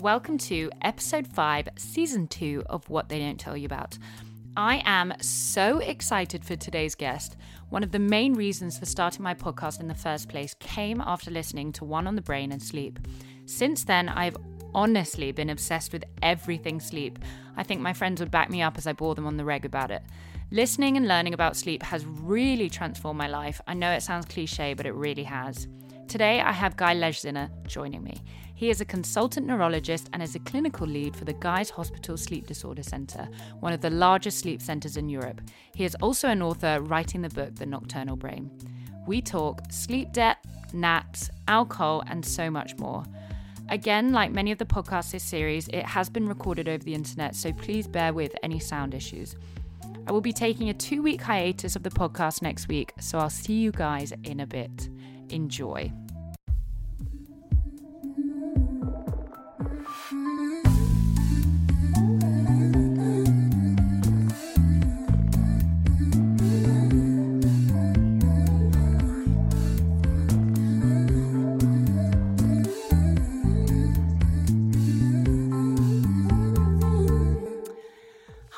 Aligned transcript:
Welcome 0.00 0.38
to 0.38 0.70
episode 0.82 1.26
5, 1.26 1.70
season 1.76 2.28
2 2.28 2.62
of 2.66 2.88
What 2.88 3.08
They 3.08 3.18
Don't 3.18 3.36
Tell 3.36 3.56
You 3.56 3.66
About. 3.66 3.98
I 4.56 4.80
am 4.84 5.12
so 5.20 5.78
excited 5.78 6.44
for 6.44 6.54
today's 6.54 6.94
guest. 6.94 7.36
One 7.70 7.82
of 7.82 7.90
the 7.90 7.98
main 7.98 8.34
reasons 8.34 8.78
for 8.78 8.86
starting 8.86 9.24
my 9.24 9.34
podcast 9.34 9.80
in 9.80 9.88
the 9.88 9.96
first 9.96 10.28
place 10.28 10.54
came 10.60 11.00
after 11.00 11.32
listening 11.32 11.72
to 11.72 11.84
One 11.84 12.06
on 12.06 12.14
the 12.14 12.22
Brain 12.22 12.52
and 12.52 12.62
Sleep. 12.62 13.00
Since 13.46 13.86
then, 13.86 14.08
I've 14.08 14.36
honestly 14.72 15.32
been 15.32 15.50
obsessed 15.50 15.92
with 15.92 16.04
everything 16.22 16.78
sleep. 16.78 17.18
I 17.56 17.64
think 17.64 17.80
my 17.80 17.92
friends 17.92 18.20
would 18.20 18.30
back 18.30 18.50
me 18.50 18.62
up 18.62 18.78
as 18.78 18.86
I 18.86 18.92
bore 18.92 19.16
them 19.16 19.26
on 19.26 19.36
the 19.36 19.44
reg 19.44 19.64
about 19.64 19.90
it. 19.90 20.04
Listening 20.52 20.96
and 20.96 21.08
learning 21.08 21.34
about 21.34 21.56
sleep 21.56 21.82
has 21.82 22.06
really 22.06 22.70
transformed 22.70 23.18
my 23.18 23.26
life. 23.26 23.60
I 23.66 23.74
know 23.74 23.90
it 23.90 24.04
sounds 24.04 24.26
cliche, 24.26 24.74
but 24.74 24.86
it 24.86 24.94
really 24.94 25.24
has. 25.24 25.66
Today, 26.06 26.40
I 26.40 26.52
have 26.52 26.76
Guy 26.76 26.94
Leschziner 26.94 27.50
joining 27.66 28.04
me. 28.04 28.22
He 28.58 28.70
is 28.70 28.80
a 28.80 28.84
consultant 28.84 29.46
neurologist 29.46 30.10
and 30.12 30.20
is 30.20 30.34
a 30.34 30.40
clinical 30.40 30.84
lead 30.84 31.14
for 31.14 31.24
the 31.24 31.32
Guy's 31.32 31.70
Hospital 31.70 32.16
Sleep 32.16 32.44
Disorder 32.44 32.82
Centre, 32.82 33.28
one 33.60 33.72
of 33.72 33.80
the 33.80 33.88
largest 33.88 34.40
sleep 34.40 34.60
centres 34.60 34.96
in 34.96 35.08
Europe. 35.08 35.40
He 35.76 35.84
is 35.84 35.94
also 36.02 36.26
an 36.26 36.42
author 36.42 36.80
writing 36.80 37.22
the 37.22 37.28
book 37.28 37.54
The 37.54 37.66
Nocturnal 37.66 38.16
Brain. 38.16 38.50
We 39.06 39.22
talk 39.22 39.62
sleep 39.70 40.10
debt, 40.10 40.38
naps, 40.72 41.30
alcohol, 41.46 42.02
and 42.08 42.26
so 42.26 42.50
much 42.50 42.76
more. 42.78 43.04
Again, 43.68 44.12
like 44.12 44.32
many 44.32 44.50
of 44.50 44.58
the 44.58 44.64
podcasts 44.64 45.12
this 45.12 45.22
series, 45.22 45.68
it 45.68 45.84
has 45.84 46.10
been 46.10 46.28
recorded 46.28 46.68
over 46.68 46.82
the 46.82 46.94
internet, 46.94 47.36
so 47.36 47.52
please 47.52 47.86
bear 47.86 48.12
with 48.12 48.34
any 48.42 48.58
sound 48.58 48.92
issues. 48.92 49.36
I 50.08 50.10
will 50.10 50.20
be 50.20 50.32
taking 50.32 50.68
a 50.68 50.74
two 50.74 51.00
week 51.00 51.20
hiatus 51.22 51.76
of 51.76 51.84
the 51.84 51.90
podcast 51.90 52.42
next 52.42 52.66
week, 52.66 52.92
so 52.98 53.20
I'll 53.20 53.30
see 53.30 53.54
you 53.54 53.70
guys 53.70 54.12
in 54.24 54.40
a 54.40 54.46
bit. 54.48 54.88
Enjoy. 55.28 55.92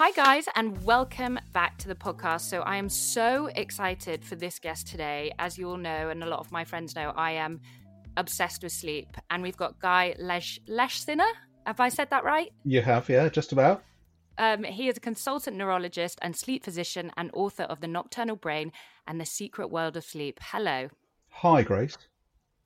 Hi, 0.03 0.13
guys, 0.13 0.47
and 0.55 0.83
welcome 0.83 1.39
back 1.53 1.77
to 1.77 1.87
the 1.87 1.95
podcast. 1.95 2.49
So, 2.49 2.63
I 2.63 2.77
am 2.77 2.89
so 2.89 3.51
excited 3.55 4.25
for 4.25 4.35
this 4.35 4.59
guest 4.59 4.87
today. 4.87 5.31
As 5.39 5.59
you 5.59 5.69
all 5.69 5.77
know, 5.77 6.09
and 6.09 6.25
a 6.25 6.27
lot 6.27 6.41
of 6.41 6.51
my 6.51 6.65
friends 6.65 6.97
know, 6.97 7.13
I 7.15 7.33
am 7.33 7.61
obsessed 8.17 8.63
with 8.63 8.73
sleep. 8.73 9.09
And 9.29 9.43
we've 9.43 9.59
got 9.59 9.79
Guy 9.79 10.15
Lesh- 10.19 10.59
Leschziner. 10.67 11.31
Have 11.67 11.81
I 11.81 11.91
said 11.91 12.09
that 12.09 12.25
right? 12.25 12.51
You 12.65 12.81
have, 12.81 13.11
yeah, 13.11 13.29
just 13.29 13.53
about. 13.53 13.83
Um, 14.39 14.65
he 14.65 14.89
is 14.89 14.97
a 14.97 15.01
consultant 15.01 15.59
neurologist 15.59 16.19
and 16.23 16.35
sleep 16.35 16.65
physician 16.65 17.13
and 17.19 17.31
author 17.35 17.65
of 17.65 17.83
The 17.83 17.87
Nocturnal 17.87 18.37
Brain 18.37 18.73
and 19.07 19.21
The 19.21 19.27
Secret 19.27 19.71
World 19.71 19.99
of 19.99 20.05
Sleep. 20.05 20.41
Hello. 20.41 20.89
Hi, 21.29 21.61
Grace. 21.61 21.99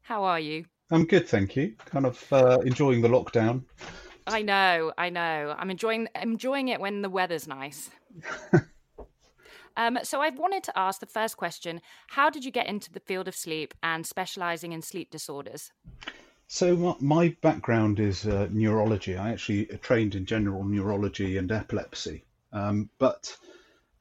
How 0.03 0.23
are 0.23 0.39
you? 0.39 0.67
I'm 0.93 1.05
good, 1.05 1.29
thank 1.29 1.57
you. 1.57 1.75
Kind 1.85 2.07
of 2.07 2.33
uh, 2.33 2.59
enjoying 2.65 3.03
the 3.03 3.09
lockdown. 3.09 3.65
I 4.27 4.43
know, 4.43 4.93
I 4.97 5.11
know. 5.11 5.55
I'm 5.59 5.71
enjoying 5.71 6.09
enjoying 6.21 6.69
it 6.69 6.81
when 6.81 7.03
the 7.03 7.11
weather's 7.11 7.47
nice. 7.47 7.91
um, 9.77 9.99
so 10.03 10.21
I've 10.21 10.39
wanted 10.39 10.63
to 10.65 10.79
ask 10.79 11.01
the 11.01 11.07
first 11.07 11.37
question: 11.37 11.81
How 12.09 12.31
did 12.31 12.45
you 12.45 12.51
get 12.51 12.67
into 12.67 12.91
the 12.91 13.01
field 13.01 13.29
of 13.29 13.37
sleep 13.37 13.75
and 13.83 14.07
specialising 14.07 14.73
in 14.73 14.83
sleep 14.83 15.11
disorders? 15.11 15.73
So 16.47 16.97
my 17.01 17.37
background 17.43 18.01
is 18.01 18.27
uh, 18.27 18.49
neurology. 18.51 19.17
I 19.17 19.33
actually 19.33 19.67
trained 19.83 20.15
in 20.15 20.27
general 20.27 20.65
neurology 20.65 21.39
and 21.39 21.51
epilepsy. 21.51 22.25
Um, 22.53 22.91
but 22.99 23.37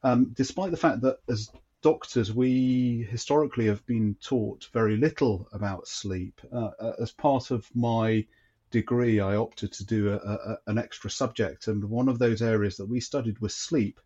um, 0.04 0.32
despite 0.36 0.72
the 0.72 0.78
fact 0.78 1.02
that 1.02 1.20
as 1.30 1.50
doctors 1.82 2.34
we 2.34 3.08
historically 3.10 3.66
have 3.66 3.86
been 3.86 4.16
taught 4.22 4.70
very 4.72 4.98
little 4.98 5.48
about 5.52 5.88
sleep, 5.88 6.40
uh, 6.54 6.72
uh 6.80 6.94
as 7.02 7.12
part 7.12 7.52
of 7.52 7.70
my 7.74 8.26
degree, 8.74 9.20
I 9.22 9.36
opted 9.36 9.72
to 9.74 9.86
do 9.86 10.10
a, 10.10 10.16
a, 10.16 10.58
an 10.68 10.78
extra 10.78 11.10
subject, 11.10 11.68
and 11.68 11.86
one 11.86 12.10
of 12.10 12.20
those 12.20 12.42
areas 12.42 12.76
that 12.78 12.90
we 12.90 13.00
studied 13.00 13.40
was 13.40 13.56
sleep. 13.56 14.02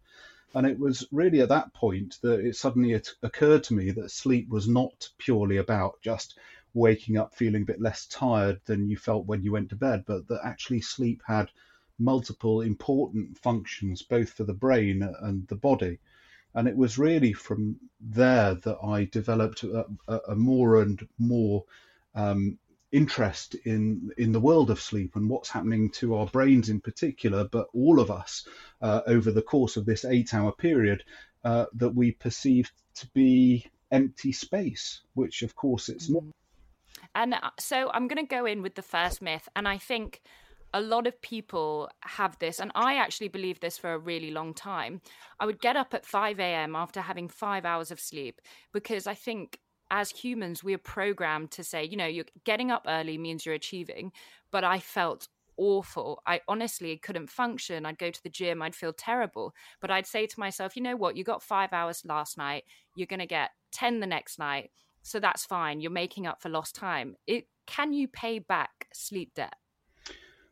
And 0.53 0.67
it 0.67 0.77
was 0.77 1.07
really 1.11 1.41
at 1.41 1.49
that 1.49 1.73
point 1.73 2.19
that 2.21 2.39
it 2.41 2.55
suddenly 2.55 2.91
it 2.91 3.09
occurred 3.23 3.63
to 3.65 3.73
me 3.73 3.91
that 3.91 4.11
sleep 4.11 4.49
was 4.49 4.67
not 4.67 5.09
purely 5.17 5.57
about 5.57 6.01
just 6.01 6.37
waking 6.73 7.17
up 7.17 7.33
feeling 7.33 7.63
a 7.63 7.71
bit 7.71 7.81
less 7.81 8.05
tired 8.07 8.59
than 8.65 8.89
you 8.89 8.97
felt 8.97 9.25
when 9.25 9.41
you 9.41 9.53
went 9.53 9.69
to 9.69 9.75
bed, 9.75 10.03
but 10.05 10.27
that 10.27 10.41
actually 10.43 10.81
sleep 10.81 11.21
had 11.25 11.49
multiple 11.97 12.61
important 12.61 13.37
functions, 13.37 14.01
both 14.01 14.29
for 14.29 14.43
the 14.43 14.53
brain 14.53 15.01
and 15.21 15.47
the 15.47 15.55
body. 15.55 15.97
And 16.53 16.67
it 16.67 16.75
was 16.75 16.97
really 16.97 17.33
from 17.33 17.77
there 17.99 18.55
that 18.55 18.77
I 18.83 19.05
developed 19.05 19.63
a, 19.63 19.85
a, 20.07 20.35
more 20.35 20.81
and 20.81 21.07
more 21.17 21.63
um, 22.15 22.57
interest 22.91 23.55
in 23.65 24.11
in 24.17 24.31
the 24.31 24.39
world 24.39 24.69
of 24.69 24.79
sleep 24.79 25.15
and 25.15 25.29
what's 25.29 25.49
happening 25.49 25.89
to 25.89 26.15
our 26.15 26.25
brains 26.27 26.69
in 26.69 26.79
particular, 26.79 27.43
but 27.45 27.67
all 27.73 27.99
of 27.99 28.09
us 28.09 28.47
uh, 28.81 29.01
over 29.07 29.31
the 29.31 29.41
course 29.41 29.77
of 29.77 29.85
this 29.85 30.05
eight-hour 30.05 30.53
period 30.53 31.03
uh, 31.43 31.65
that 31.73 31.89
we 31.89 32.11
perceive 32.11 32.71
to 32.95 33.07
be 33.07 33.65
empty 33.91 34.31
space, 34.31 35.01
which 35.13 35.41
of 35.41 35.55
course 35.55 35.89
it's 35.89 36.09
not. 36.09 36.23
And 37.15 37.33
uh, 37.33 37.51
so 37.59 37.89
I'm 37.93 38.07
going 38.07 38.25
to 38.25 38.35
go 38.35 38.45
in 38.45 38.61
with 38.61 38.75
the 38.75 38.81
first 38.81 39.21
myth, 39.21 39.49
and 39.55 39.67
I 39.67 39.77
think 39.77 40.21
a 40.73 40.81
lot 40.81 41.07
of 41.07 41.21
people 41.21 41.89
have 42.01 42.37
this, 42.39 42.59
and 42.59 42.71
I 42.75 42.95
actually 42.95 43.29
believe 43.29 43.59
this 43.59 43.77
for 43.77 43.93
a 43.93 43.97
really 43.97 44.31
long 44.31 44.53
time. 44.53 45.01
I 45.39 45.45
would 45.45 45.61
get 45.61 45.75
up 45.75 45.93
at 45.93 46.05
5 46.05 46.39
a.m. 46.39 46.75
after 46.75 47.01
having 47.01 47.27
five 47.27 47.65
hours 47.65 47.91
of 47.91 47.99
sleep 47.99 48.41
because 48.73 49.07
I 49.07 49.13
think 49.13 49.59
as 49.91 50.11
humans, 50.11 50.63
we 50.63 50.73
are 50.73 50.79
programmed 50.79 51.51
to 51.51 51.63
say, 51.63 51.83
you 51.83 51.97
know, 51.97 52.05
you're 52.05 52.25
getting 52.43 52.71
up 52.71 52.85
early 52.87 53.17
means 53.17 53.45
you're 53.45 53.55
achieving. 53.55 54.11
But 54.51 54.63
I 54.63 54.79
felt 54.79 55.27
awful. 55.57 56.21
I 56.25 56.41
honestly 56.47 56.97
couldn't 56.97 57.29
function. 57.29 57.85
I'd 57.85 57.97
go 57.97 58.11
to 58.11 58.23
the 58.23 58.29
gym, 58.29 58.61
I'd 58.61 58.75
feel 58.75 58.93
terrible. 58.93 59.53
But 59.81 59.91
I'd 59.91 60.07
say 60.07 60.27
to 60.27 60.39
myself, 60.39 60.75
you 60.75 60.83
know 60.83 60.95
what, 60.95 61.17
you 61.17 61.23
got 61.23 61.43
five 61.43 61.73
hours 61.73 62.03
last 62.05 62.37
night, 62.37 62.63
you're 62.95 63.07
going 63.07 63.19
to 63.19 63.25
get 63.25 63.51
10 63.71 63.99
the 63.99 64.07
next 64.07 64.39
night. 64.39 64.71
So 65.01 65.19
that's 65.19 65.45
fine. 65.45 65.81
You're 65.81 65.91
making 65.91 66.27
up 66.27 66.41
for 66.41 66.49
lost 66.49 66.75
time. 66.75 67.15
It 67.27 67.47
can 67.65 67.93
you 67.93 68.07
pay 68.07 68.39
back 68.39 68.87
sleep 68.93 69.33
debt? 69.35 69.55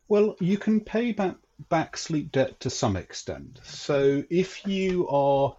Well, 0.08 0.36
you 0.40 0.58
can 0.58 0.80
pay 0.80 1.12
back 1.12 1.36
back 1.68 1.96
sleep 1.96 2.32
debt 2.32 2.60
to 2.60 2.70
some 2.70 2.96
extent. 2.96 3.60
So 3.64 4.22
if 4.30 4.66
you 4.66 5.08
are 5.08 5.56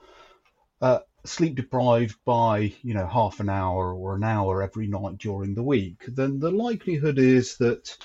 uh, 0.82 1.00
sleep 1.28 1.56
deprived 1.56 2.18
by 2.26 2.74
you 2.82 2.94
know 2.94 3.08
half 3.08 3.40
an 3.40 3.50
hour 3.50 3.94
or 3.94 4.16
an 4.16 4.24
hour 4.24 4.64
every 4.64 4.88
night 4.88 5.18
during 5.18 5.54
the 5.54 5.64
week, 5.64 6.04
then 6.08 6.40
the 6.40 6.52
likelihood 6.52 7.20
is 7.20 7.58
that 7.58 7.98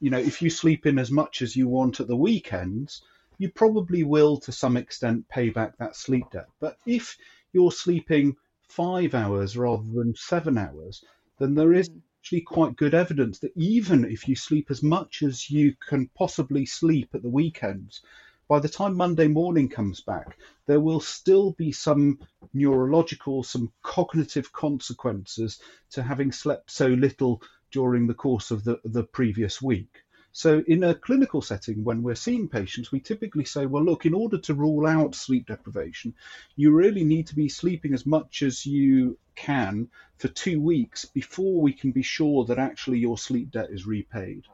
you 0.00 0.10
know 0.10 0.18
if 0.18 0.42
you 0.42 0.50
sleep 0.50 0.86
in 0.86 0.98
as 0.98 1.10
much 1.10 1.42
as 1.42 1.56
you 1.56 1.68
want 1.68 2.00
at 2.00 2.06
the 2.06 2.16
weekends, 2.16 3.02
you 3.38 3.50
probably 3.50 4.02
will 4.02 4.36
to 4.36 4.52
some 4.52 4.76
extent 4.76 5.28
pay 5.28 5.48
back 5.48 5.76
that 5.78 5.96
sleep 5.96 6.30
debt. 6.30 6.48
But 6.60 6.76
if 6.86 7.16
you're 7.52 7.72
sleeping 7.72 8.36
five 8.68 9.14
hours 9.14 9.56
rather 9.56 9.90
than 9.94 10.14
seven 10.14 10.58
hours, 10.58 11.04
then 11.38 11.54
there 11.54 11.72
is 11.72 11.88
mm. 11.88 12.00
actually 12.20 12.42
quite 12.42 12.76
good 12.76 12.94
evidence 12.94 13.38
that 13.40 13.56
even 13.56 14.04
if 14.04 14.28
you 14.28 14.36
sleep 14.36 14.70
as 14.70 14.82
much 14.82 15.22
as 15.22 15.50
you 15.50 15.74
can 15.88 16.08
possibly 16.14 16.66
sleep 16.66 17.08
at 17.14 17.22
the 17.22 17.28
weekends, 17.28 18.02
by 18.50 18.58
the 18.58 18.68
time 18.68 18.96
Monday 18.96 19.28
morning 19.28 19.68
comes 19.68 20.00
back, 20.00 20.36
there 20.66 20.80
will 20.80 20.98
still 20.98 21.52
be 21.52 21.70
some 21.70 22.18
neurological, 22.52 23.44
some 23.44 23.72
cognitive 23.80 24.52
consequences 24.52 25.60
to 25.90 26.02
having 26.02 26.32
slept 26.32 26.68
so 26.68 26.88
little 26.88 27.40
during 27.70 28.08
the 28.08 28.14
course 28.14 28.50
of 28.50 28.64
the, 28.64 28.80
the 28.84 29.04
previous 29.04 29.62
week. 29.62 30.02
So, 30.32 30.64
in 30.66 30.82
a 30.82 30.96
clinical 30.96 31.42
setting, 31.42 31.84
when 31.84 32.02
we're 32.02 32.16
seeing 32.16 32.48
patients, 32.48 32.90
we 32.90 32.98
typically 32.98 33.44
say, 33.44 33.66
well, 33.66 33.84
look, 33.84 34.04
in 34.04 34.14
order 34.14 34.38
to 34.38 34.54
rule 34.54 34.84
out 34.84 35.14
sleep 35.14 35.46
deprivation, 35.46 36.12
you 36.56 36.72
really 36.72 37.04
need 37.04 37.28
to 37.28 37.36
be 37.36 37.48
sleeping 37.48 37.94
as 37.94 38.04
much 38.04 38.42
as 38.42 38.66
you 38.66 39.16
can 39.36 39.88
for 40.18 40.26
two 40.26 40.60
weeks 40.60 41.04
before 41.04 41.62
we 41.62 41.72
can 41.72 41.92
be 41.92 42.02
sure 42.02 42.44
that 42.46 42.58
actually 42.58 42.98
your 42.98 43.16
sleep 43.16 43.52
debt 43.52 43.68
is 43.70 43.86
repaid. 43.86 44.46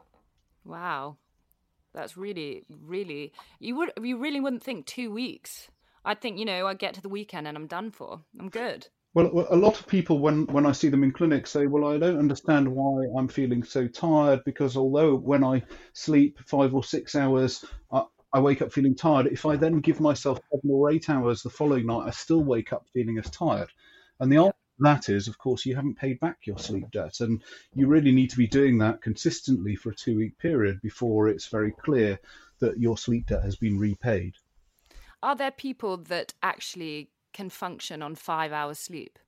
Wow. 0.63 1.17
That's 1.93 2.17
really, 2.17 2.63
really 2.69 3.33
you 3.59 3.75
would 3.75 3.91
you 4.01 4.17
really 4.17 4.39
wouldn't 4.39 4.63
think 4.63 4.85
two 4.85 5.11
weeks. 5.11 5.69
I'd 6.05 6.21
think 6.21 6.37
you 6.37 6.45
know 6.45 6.67
I 6.67 6.73
get 6.73 6.93
to 6.95 7.01
the 7.01 7.09
weekend 7.09 7.47
and 7.47 7.57
I'm 7.57 7.67
done 7.67 7.91
for. 7.91 8.21
I'm 8.39 8.49
good. 8.49 8.87
Well, 9.13 9.47
a 9.49 9.55
lot 9.55 9.79
of 9.79 9.87
people, 9.87 10.19
when, 10.19 10.45
when 10.45 10.67
I 10.67 10.73
see 10.73 10.89
them 10.89 11.03
in 11.03 11.11
clinic, 11.11 11.47
say, 11.47 11.65
Well, 11.65 11.85
I 11.85 11.97
don't 11.97 12.19
understand 12.19 12.67
why 12.67 13.07
I'm 13.17 13.27
feeling 13.27 13.63
so 13.63 13.87
tired 13.87 14.43
because 14.45 14.77
although 14.77 15.15
when 15.15 15.43
I 15.43 15.63
sleep 15.93 16.37
five 16.45 16.75
or 16.75 16.83
six 16.83 17.15
hours, 17.15 17.65
I, 17.91 18.03
I 18.31 18.39
wake 18.39 18.61
up 18.61 18.71
feeling 18.71 18.93
tired. 18.93 19.25
If 19.25 19.45
I 19.47 19.55
then 19.55 19.79
give 19.79 19.99
myself 19.99 20.39
seven 20.51 20.69
or 20.69 20.91
eight 20.91 21.09
hours 21.09 21.41
the 21.41 21.49
following 21.49 21.87
night, 21.87 22.05
I 22.05 22.11
still 22.11 22.43
wake 22.43 22.71
up 22.71 22.85
feeling 22.93 23.17
as 23.17 23.31
tired. 23.31 23.69
And 24.19 24.31
the 24.31 24.37
answer 24.37 24.53
that 24.79 25.09
is, 25.09 25.27
of 25.27 25.37
course, 25.37 25.65
you 25.65 25.75
haven't 25.75 25.97
paid 25.97 26.19
back 26.19 26.39
your 26.45 26.57
sleep 26.57 26.91
debt. 26.91 27.19
And 27.19 27.41
you 27.73 27.87
really 27.87 28.11
need 28.11 28.29
to 28.31 28.37
be 28.37 28.47
doing 28.47 28.77
that 28.79 29.01
consistently 29.01 29.75
for 29.75 29.89
a 29.89 29.95
two 29.95 30.17
week 30.17 30.37
period 30.37 30.81
before 30.81 31.27
it's 31.27 31.47
very 31.47 31.71
clear 31.71 32.19
that 32.59 32.79
your 32.79 32.97
sleep 32.97 33.27
debt 33.27 33.43
has 33.43 33.55
been 33.55 33.79
repaid. 33.79 34.33
Are 35.23 35.35
there 35.35 35.51
people 35.51 35.97
that 35.97 36.33
actually 36.43 37.09
can 37.33 37.49
function 37.49 38.01
on 38.01 38.15
five 38.15 38.51
hours 38.51 38.79
sleep? 38.79 39.19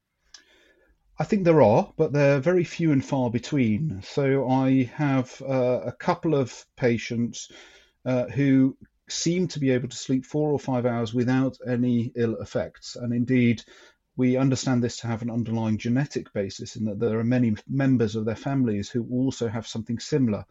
I 1.18 1.26
think 1.26 1.44
there 1.44 1.62
are, 1.62 1.92
but 1.98 2.14
they're 2.14 2.40
very 2.40 2.64
few 2.64 2.92
and 2.92 3.04
far 3.04 3.30
between. 3.30 4.02
So 4.04 4.50
I 4.50 4.84
have 4.96 5.42
uh, 5.42 5.82
a 5.86 5.92
couple 5.92 6.34
of 6.34 6.66
patients 6.78 7.52
uh, 8.06 8.28
who 8.28 8.78
seem 9.10 9.48
to 9.50 9.60
be 9.60 9.72
able 9.72 9.90
to 9.90 9.98
sleep 9.98 10.26
four 10.26 10.52
or 10.52 10.60
five 10.60 10.86
hours 10.86 11.14
without 11.14 11.58
any 11.68 12.14
ill 12.16 12.38
effects. 12.38 12.96
And 12.96 13.14
indeed, 13.14 13.64
we 14.20 14.36
understand 14.36 14.84
this 14.84 14.98
to 14.98 15.08
have 15.08 15.22
an 15.22 15.32
underlying 15.32 15.78
genetic 15.78 16.34
basis 16.34 16.76
in 16.76 16.84
that 16.84 17.00
there 17.00 17.18
are 17.20 17.24
many 17.24 17.56
members 17.70 18.18
of 18.18 18.26
their 18.26 18.36
families 18.36 18.90
who 18.90 19.08
also 19.10 19.48
have 19.48 19.66
something 19.66 19.98
similar. 19.98 20.44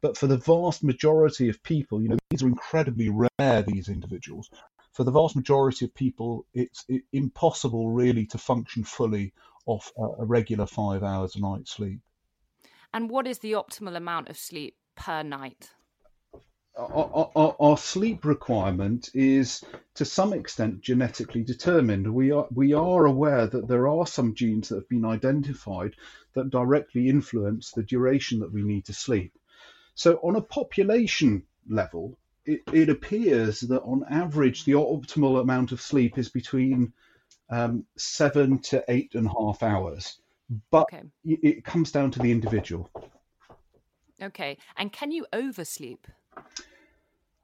But 0.00 0.18
for 0.18 0.26
the 0.26 0.38
vast 0.38 0.82
majority 0.82 1.48
of 1.48 1.62
people, 1.62 2.02
you 2.02 2.08
know, 2.08 2.16
these 2.30 2.42
are 2.42 2.48
incredibly 2.48 3.10
rare, 3.10 3.62
these 3.62 3.88
individuals. 3.88 4.50
For 4.92 5.04
the 5.04 5.12
vast 5.12 5.36
majority 5.36 5.84
of 5.84 5.94
people, 5.94 6.46
it's 6.52 6.84
impossible 7.12 7.92
really 7.92 8.26
to 8.26 8.38
function 8.38 8.82
fully 8.82 9.32
off 9.66 9.92
a 9.96 10.24
regular 10.24 10.66
five 10.66 11.04
hours 11.04 11.36
a 11.36 11.40
night 11.40 11.68
sleep. 11.68 12.00
And 12.92 13.08
what 13.08 13.28
is 13.28 13.38
the 13.38 13.52
optimal 13.52 13.94
amount 13.94 14.30
of 14.30 14.36
sleep 14.36 14.74
per 14.96 15.22
night? 15.22 15.70
Our, 16.74 17.30
our, 17.36 17.56
our, 17.60 17.76
sleep 17.76 18.24
requirement 18.24 19.10
is 19.12 19.62
to 19.94 20.06
some 20.06 20.32
extent 20.32 20.80
genetically 20.80 21.42
determined. 21.42 22.12
We 22.12 22.30
are 22.30 22.46
we 22.50 22.72
are 22.72 23.04
aware 23.04 23.46
that 23.46 23.68
there 23.68 23.88
are 23.88 24.06
some 24.06 24.34
genes 24.34 24.70
that 24.70 24.76
have 24.76 24.88
been 24.88 25.04
identified 25.04 25.94
that 26.32 26.48
directly 26.48 27.10
influence 27.10 27.72
the 27.72 27.82
duration 27.82 28.40
that 28.40 28.52
we 28.52 28.62
need 28.62 28.86
to 28.86 28.94
sleep. 28.94 29.38
So 29.94 30.14
on 30.22 30.36
a 30.36 30.40
population 30.40 31.42
level, 31.68 32.16
it, 32.46 32.62
it 32.72 32.88
appears 32.88 33.60
that 33.60 33.82
on 33.82 34.04
average 34.08 34.64
the 34.64 34.72
optimal 34.72 35.42
amount 35.42 35.72
of 35.72 35.80
sleep 35.80 36.16
is 36.16 36.30
between 36.30 36.94
um, 37.50 37.84
seven 37.98 38.60
to 38.60 38.82
eight 38.88 39.14
and 39.14 39.26
a 39.26 39.30
half 39.30 39.62
hours, 39.62 40.18
but 40.70 40.84
okay. 40.84 41.02
it 41.24 41.64
comes 41.64 41.92
down 41.92 42.10
to 42.12 42.18
the 42.18 42.32
individual. 42.32 42.90
Okay, 44.22 44.56
and 44.76 44.90
can 44.90 45.10
you 45.10 45.26
oversleep? 45.32 46.06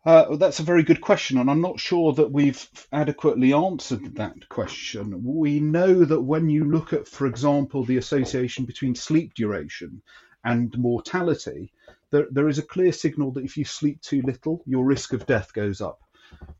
Uh, 0.04 0.36
that's 0.36 0.60
a 0.60 0.64
very 0.64 0.82
good 0.84 1.00
question, 1.00 1.38
and 1.38 1.50
I'm 1.50 1.60
not 1.60 1.80
sure 1.80 2.12
that 2.14 2.30
we've 2.30 2.68
adequately 2.92 3.52
answered 3.52 4.14
that 4.16 4.48
question. 4.48 5.22
We 5.24 5.60
know 5.60 6.04
that 6.04 6.22
when 6.22 6.48
you 6.48 6.64
look 6.64 6.92
at, 6.92 7.08
for 7.08 7.26
example, 7.26 7.84
the 7.84 7.98
association 7.98 8.64
between 8.64 8.94
sleep 8.94 9.34
duration 9.34 10.02
and 10.44 10.76
mortality, 10.78 11.72
there, 12.10 12.26
there 12.30 12.48
is 12.48 12.58
a 12.58 12.62
clear 12.62 12.92
signal 12.92 13.32
that 13.32 13.44
if 13.44 13.56
you 13.56 13.64
sleep 13.64 14.00
too 14.00 14.22
little, 14.22 14.62
your 14.66 14.84
risk 14.84 15.12
of 15.12 15.26
death 15.26 15.52
goes 15.52 15.80
up. 15.80 16.00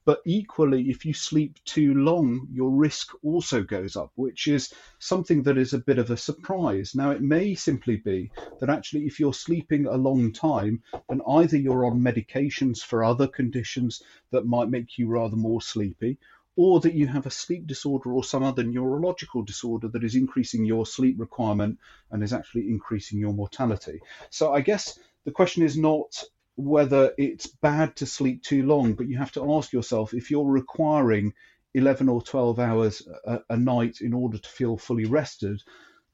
But 0.05 0.23
equally, 0.25 0.89
if 0.89 1.05
you 1.05 1.13
sleep 1.13 1.59
too 1.65 1.93
long, 1.93 2.49
your 2.51 2.71
risk 2.71 3.13
also 3.23 3.63
goes 3.63 3.95
up, 3.95 4.11
which 4.15 4.49
is 4.49 4.73
something 4.99 5.43
that 5.43 5.59
is 5.59 5.75
a 5.75 5.79
bit 5.79 5.99
of 5.99 6.11
a 6.11 6.17
surprise. 6.17 6.95
Now, 6.95 7.11
it 7.11 7.21
may 7.21 7.55
simply 7.55 7.97
be 7.97 8.31
that 8.61 8.71
actually, 8.71 9.07
if 9.07 9.21
you're 9.21 9.35
sleeping 9.35 9.85
a 9.87 9.97
long 9.97 10.33
time, 10.33 10.83
then 11.09 11.21
either 11.29 11.59
you're 11.59 11.85
on 11.85 12.01
medications 12.01 12.79
for 12.83 13.05
other 13.05 13.27
conditions 13.27 14.03
that 14.31 14.47
might 14.47 14.71
make 14.71 14.97
you 14.97 15.09
rather 15.09 15.37
more 15.37 15.61
sleepy, 15.61 16.19
or 16.57 16.81
that 16.81 16.95
you 16.95 17.07
have 17.07 17.27
a 17.27 17.31
sleep 17.31 17.67
disorder 17.67 18.13
or 18.13 18.25
some 18.25 18.43
other 18.43 18.65
neurological 18.65 19.43
disorder 19.43 19.89
that 19.89 20.03
is 20.03 20.17
increasing 20.17 20.65
your 20.65 20.87
sleep 20.87 21.17
requirement 21.21 21.79
and 22.11 22.23
is 22.23 22.33
actually 22.33 22.69
increasing 22.69 23.19
your 23.19 23.33
mortality. 23.33 24.01
So 24.31 24.53
I 24.53 24.61
guess 24.63 24.99
the 25.25 25.31
question 25.31 25.63
is 25.63 25.77
not 25.77 26.25
whether 26.59 27.15
it's 27.17 27.47
bad 27.47 27.95
to 27.95 28.05
sleep 28.05 28.43
too 28.43 28.67
long, 28.67 28.95
but 28.95 29.09
you 29.09 29.17
have 29.17 29.31
to 29.31 29.55
ask 29.55 29.73
yourself 29.73 30.13
if 30.13 30.29
you're 30.29 30.45
requiring 30.45 31.33
11 31.75 32.09
or 32.09 32.21
12 32.21 32.59
hours 32.59 33.07
a, 33.25 33.39
a, 33.51 33.57
night 33.57 34.01
in 34.01 34.13
order 34.13 34.39
to 34.39 34.49
feel 34.49 34.77
fully 34.77 35.05
rested, 35.05 35.63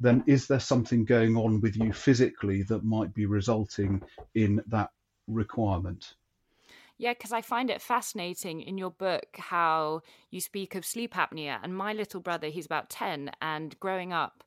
then 0.01 0.23
is 0.27 0.47
there 0.47 0.61
something 0.61 1.07
going 1.07 1.35
on 1.35 1.63
with 1.63 1.77
you 1.77 1.95
physically 1.95 2.63
that 2.65 2.85
might 2.85 3.15
be 3.15 3.25
resulting 3.25 4.03
in 4.35 4.63
that 4.67 4.91
requirement? 5.29 6.13
Yeah, 6.99 7.15
because 7.15 7.33
I 7.33 7.41
find 7.41 7.71
it 7.71 7.81
fascinating 7.81 8.61
in 8.61 8.77
your 8.77 8.91
book 8.91 9.37
how 9.39 10.03
you 10.31 10.43
speak 10.43 10.75
of 10.75 10.85
sleep 10.85 11.15
apnea. 11.15 11.59
And 11.63 11.75
my 11.75 11.95
little 11.95 12.21
brother, 12.21 12.49
he's 12.49 12.67
about 12.67 12.91
10, 12.91 13.31
and 13.41 13.81
growing 13.81 14.13
up, 14.13 14.45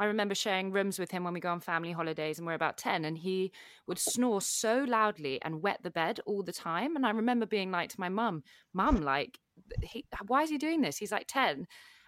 I 0.00 0.06
remember 0.06 0.34
sharing 0.34 0.72
rooms 0.72 0.98
with 0.98 1.10
him 1.10 1.24
when 1.24 1.34
we 1.34 1.40
go 1.40 1.50
on 1.50 1.60
family 1.60 1.92
holidays 1.92 2.38
and 2.38 2.46
we're 2.46 2.54
about 2.54 2.78
10 2.78 3.04
and 3.04 3.18
he 3.18 3.52
would 3.86 3.98
snore 3.98 4.40
so 4.40 4.84
loudly 4.88 5.40
and 5.42 5.62
wet 5.62 5.82
the 5.82 5.90
bed 5.90 6.20
all 6.24 6.42
the 6.42 6.54
time 6.54 6.96
and 6.96 7.04
I 7.04 7.10
remember 7.10 7.44
being 7.44 7.70
like 7.70 7.90
to 7.90 8.00
my 8.00 8.08
mum, 8.08 8.42
"Mum, 8.72 9.02
like 9.02 9.38
he, 9.82 10.06
why 10.26 10.42
is 10.42 10.48
he 10.48 10.56
doing 10.56 10.80
this? 10.80 10.96
He's 10.96 11.12
like 11.12 11.26
10." 11.28 11.66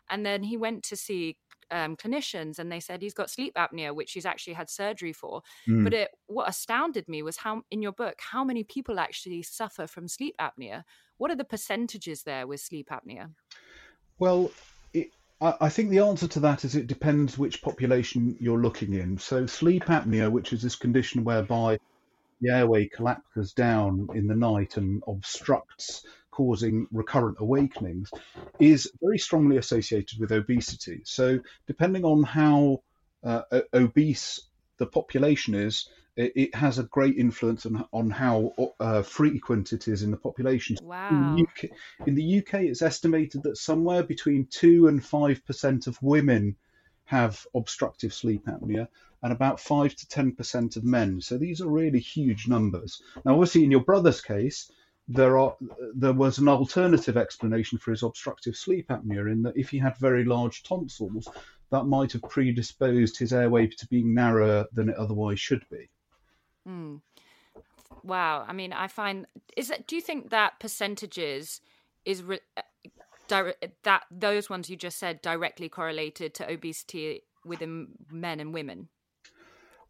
And 0.08 0.24
then 0.24 0.42
he 0.42 0.56
went 0.56 0.82
to 0.84 0.96
see 0.96 1.36
um, 1.70 1.94
clinicians 1.96 2.58
and 2.58 2.72
they 2.72 2.80
said 2.80 3.02
he's 3.02 3.14
got 3.14 3.30
sleep 3.30 3.54
apnea, 3.56 3.94
which 3.94 4.12
he's 4.12 4.26
actually 4.26 4.54
had 4.54 4.70
surgery 4.70 5.12
for. 5.12 5.42
Mm. 5.68 5.84
But 5.84 5.92
it, 5.92 6.10
what 6.26 6.48
astounded 6.48 7.08
me 7.08 7.22
was 7.22 7.36
how, 7.36 7.62
in 7.70 7.82
your 7.82 7.92
book, 7.92 8.20
how 8.20 8.42
many 8.42 8.64
people 8.64 8.98
actually 8.98 9.42
suffer 9.42 9.86
from 9.86 10.08
sleep 10.08 10.34
apnea. 10.40 10.84
What 11.18 11.30
are 11.30 11.36
the 11.36 11.44
percentages 11.44 12.22
there 12.22 12.46
with 12.46 12.60
sleep 12.60 12.88
apnea? 12.90 13.30
Well, 14.18 14.50
I 15.42 15.70
think 15.70 15.90
the 15.90 15.98
answer 15.98 16.28
to 16.28 16.40
that 16.40 16.64
is 16.64 16.76
it 16.76 16.86
depends 16.86 17.36
which 17.36 17.62
population 17.62 18.36
you're 18.38 18.62
looking 18.62 18.94
in. 18.94 19.18
So, 19.18 19.46
sleep 19.46 19.86
apnea, 19.86 20.30
which 20.30 20.52
is 20.52 20.62
this 20.62 20.76
condition 20.76 21.24
whereby 21.24 21.78
the 22.40 22.50
airway 22.50 22.86
collapses 22.86 23.52
down 23.52 24.06
in 24.14 24.28
the 24.28 24.36
night 24.36 24.76
and 24.76 25.02
obstructs, 25.08 26.06
causing 26.30 26.86
recurrent 26.92 27.38
awakenings, 27.40 28.10
is 28.60 28.88
very 29.02 29.18
strongly 29.18 29.56
associated 29.56 30.20
with 30.20 30.30
obesity. 30.30 31.02
So, 31.04 31.40
depending 31.66 32.04
on 32.04 32.22
how 32.22 32.82
uh, 33.24 33.42
obese 33.74 34.40
the 34.78 34.86
population 34.86 35.56
is, 35.56 35.88
it, 36.16 36.32
it 36.34 36.54
has 36.54 36.78
a 36.78 36.84
great 36.84 37.16
influence 37.16 37.66
on, 37.66 37.84
on 37.92 38.10
how 38.10 38.52
uh, 38.80 39.02
frequent 39.02 39.72
it 39.72 39.88
is 39.88 40.02
in 40.02 40.10
the 40.10 40.16
population. 40.16 40.76
Wow. 40.82 41.08
In 41.10 41.36
the, 41.36 41.42
UK, 41.42 41.70
in 42.06 42.14
the 42.14 42.38
UK, 42.38 42.54
it's 42.62 42.82
estimated 42.82 43.42
that 43.44 43.56
somewhere 43.56 44.02
between 44.02 44.46
2 44.50 44.88
and 44.88 45.02
5% 45.02 45.86
of 45.86 46.02
women 46.02 46.56
have 47.04 47.46
obstructive 47.54 48.12
sleep 48.14 48.44
apnea 48.46 48.88
and 49.22 49.32
about 49.32 49.60
5 49.60 49.94
to 49.94 50.06
10% 50.06 50.76
of 50.76 50.84
men. 50.84 51.20
So 51.20 51.38
these 51.38 51.60
are 51.60 51.68
really 51.68 52.00
huge 52.00 52.48
numbers. 52.48 53.02
Now, 53.24 53.32
obviously, 53.34 53.64
in 53.64 53.70
your 53.70 53.84
brother's 53.84 54.20
case, 54.20 54.70
there 55.08 55.36
are 55.36 55.56
there 55.94 56.12
was 56.12 56.38
an 56.38 56.48
alternative 56.48 57.16
explanation 57.16 57.76
for 57.76 57.90
his 57.90 58.04
obstructive 58.04 58.56
sleep 58.56 58.88
apnea 58.88 59.30
in 59.30 59.42
that 59.42 59.56
if 59.56 59.68
he 59.68 59.78
had 59.78 59.96
very 59.96 60.24
large 60.24 60.62
tonsils, 60.62 61.28
that 61.70 61.84
might 61.84 62.12
have 62.12 62.22
predisposed 62.22 63.18
his 63.18 63.32
airway 63.32 63.66
to 63.66 63.86
being 63.88 64.14
narrower 64.14 64.66
than 64.72 64.88
it 64.88 64.96
otherwise 64.96 65.40
should 65.40 65.64
be. 65.70 65.88
Mm. 66.68 67.00
Wow. 68.02 68.44
I 68.46 68.52
mean, 68.52 68.72
I 68.72 68.88
find 68.88 69.26
is 69.56 69.68
that. 69.68 69.86
Do 69.86 69.96
you 69.96 70.02
think 70.02 70.30
that 70.30 70.60
percentages 70.60 71.60
is 72.04 72.22
re, 72.22 72.40
uh, 72.56 72.62
direct 73.28 73.66
that 73.84 74.04
those 74.10 74.50
ones 74.50 74.68
you 74.68 74.76
just 74.76 74.98
said 74.98 75.22
directly 75.22 75.68
correlated 75.68 76.34
to 76.34 76.50
obesity 76.50 77.22
within 77.44 77.88
men 78.10 78.40
and 78.40 78.52
women? 78.52 78.88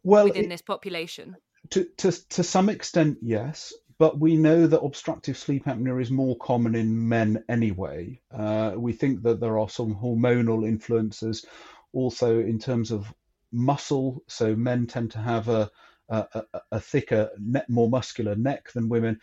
Well, 0.03 0.25
within 0.25 0.45
it, 0.45 0.49
this 0.49 0.61
population. 0.61 1.35
To 1.71 1.85
to 1.97 2.11
to 2.29 2.43
some 2.43 2.69
extent, 2.69 3.17
yes. 3.21 3.73
But 3.99 4.19
we 4.19 4.35
know 4.35 4.67
that 4.67 4.81
obstructive 4.81 5.37
sleep 5.37 5.65
apnea 5.65 6.01
is 6.01 6.11
more 6.11 6.35
common 6.37 6.75
in 6.75 7.07
men 7.07 7.43
anyway. 7.47 8.19
Uh, 8.31 8.73
we 8.75 8.91
think 8.91 9.21
that 9.21 9.39
there 9.39 9.59
are 9.59 9.69
some 9.69 9.95
hormonal 9.95 10.67
influences 10.67 11.45
also 11.93 12.39
in 12.39 12.59
terms 12.59 12.91
of 12.91 13.13
muscle. 13.51 14.23
So 14.27 14.55
men 14.55 14.87
tend 14.87 15.11
to 15.11 15.19
have 15.19 15.47
a 15.47 15.69
a, 16.13 16.61
a, 16.71 16.79
thicker, 16.79 17.29
more 17.67 17.89
muscular 17.89 18.35
neck 18.35 18.71
than 18.73 18.89
women. 18.89 19.19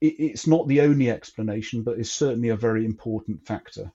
It, 0.00 0.14
it's 0.18 0.46
not 0.46 0.68
the 0.68 0.80
only 0.80 1.10
explanation, 1.10 1.82
but 1.82 1.98
is 1.98 2.12
certainly 2.12 2.50
a 2.50 2.56
very 2.56 2.84
important 2.84 3.46
factor. 3.46 3.92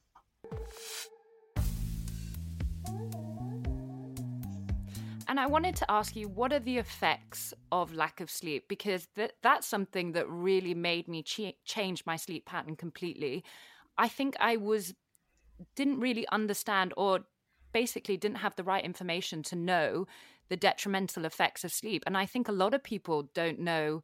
And 5.28 5.40
I 5.40 5.46
wanted 5.46 5.76
to 5.76 5.92
ask 5.92 6.16
you, 6.16 6.28
what 6.28 6.52
are 6.52 6.60
the 6.60 6.80
effects 6.80 7.54
of 7.72 7.94
lack 7.94 8.20
of 8.20 8.32
sleep? 8.32 8.68
Because 8.68 9.08
th- 9.16 9.32
that's 9.44 9.68
something 9.68 10.14
that 10.14 10.28
really 10.28 10.74
made 10.74 11.08
me 11.08 11.22
ch- 11.22 11.56
change 11.66 12.04
my 12.08 12.16
sleep 12.16 12.46
pattern 12.46 12.76
completely. 12.76 13.44
I 13.98 14.08
think 14.08 14.36
I 14.40 14.58
was 14.58 14.96
didn't 15.76 16.00
really 16.00 16.28
understand 16.30 16.94
or 16.98 17.20
basically 17.74 18.18
didn't 18.18 18.38
have 18.38 18.56
the 18.56 18.64
right 18.64 18.84
information 18.84 19.44
to 19.44 19.56
know 19.56 20.08
the 20.50 20.58
detrimental 20.58 21.26
effects 21.26 21.64
of 21.64 21.72
sleep. 21.72 22.04
And 22.06 22.18
I 22.18 22.26
think 22.26 22.48
a 22.48 22.54
lot 22.54 22.74
of 22.74 22.84
people 22.84 23.30
don't 23.34 23.60
know 23.60 24.04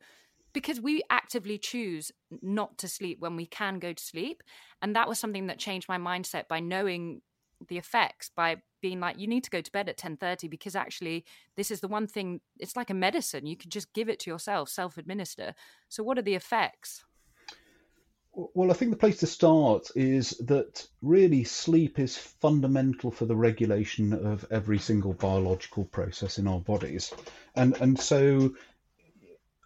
because 0.53 0.79
we 0.79 1.03
actively 1.09 1.57
choose 1.57 2.11
not 2.41 2.77
to 2.77 2.87
sleep 2.87 3.19
when 3.19 3.35
we 3.35 3.45
can 3.45 3.77
go 3.77 3.91
to 3.91 4.03
sleep. 4.03 4.41
And 4.81 4.95
that 4.95 5.09
was 5.09 5.19
something 5.19 5.47
that 5.47 5.59
changed 5.59 5.89
my 5.89 5.97
mindset 5.97 6.47
by 6.47 6.61
knowing 6.61 7.21
the 7.67 7.77
effects, 7.77 8.31
by 8.33 8.57
being 8.85 8.99
like 8.99 9.17
you 9.17 9.25
need 9.25 9.43
to 9.43 9.49
go 9.49 9.61
to 9.61 9.71
bed 9.71 9.89
at 9.89 9.97
10:30 9.97 10.47
because 10.47 10.75
actually 10.75 11.25
this 11.57 11.71
is 11.71 11.79
the 11.79 11.87
one 11.87 12.05
thing 12.05 12.39
it's 12.59 12.75
like 12.75 12.91
a 12.91 12.93
medicine 12.93 13.47
you 13.47 13.57
can 13.57 13.71
just 13.71 13.91
give 13.93 14.07
it 14.09 14.19
to 14.19 14.29
yourself 14.29 14.69
self 14.69 14.95
administer 14.99 15.55
so 15.89 16.03
what 16.03 16.19
are 16.19 16.21
the 16.21 16.35
effects 16.35 17.03
well, 18.35 18.69
I 18.69 18.73
think 18.73 18.91
the 18.91 18.97
place 18.97 19.19
to 19.19 19.27
start 19.27 19.89
is 19.95 20.31
that 20.45 20.85
really 21.01 21.43
sleep 21.43 21.99
is 21.99 22.17
fundamental 22.17 23.09
for 23.11 23.25
the 23.25 23.35
regulation 23.35 24.13
of 24.13 24.45
every 24.51 24.77
single 24.77 25.13
biological 25.13 25.85
process 25.85 26.37
in 26.37 26.47
our 26.47 26.59
bodies, 26.59 27.13
and 27.55 27.75
and 27.77 27.99
so 27.99 28.53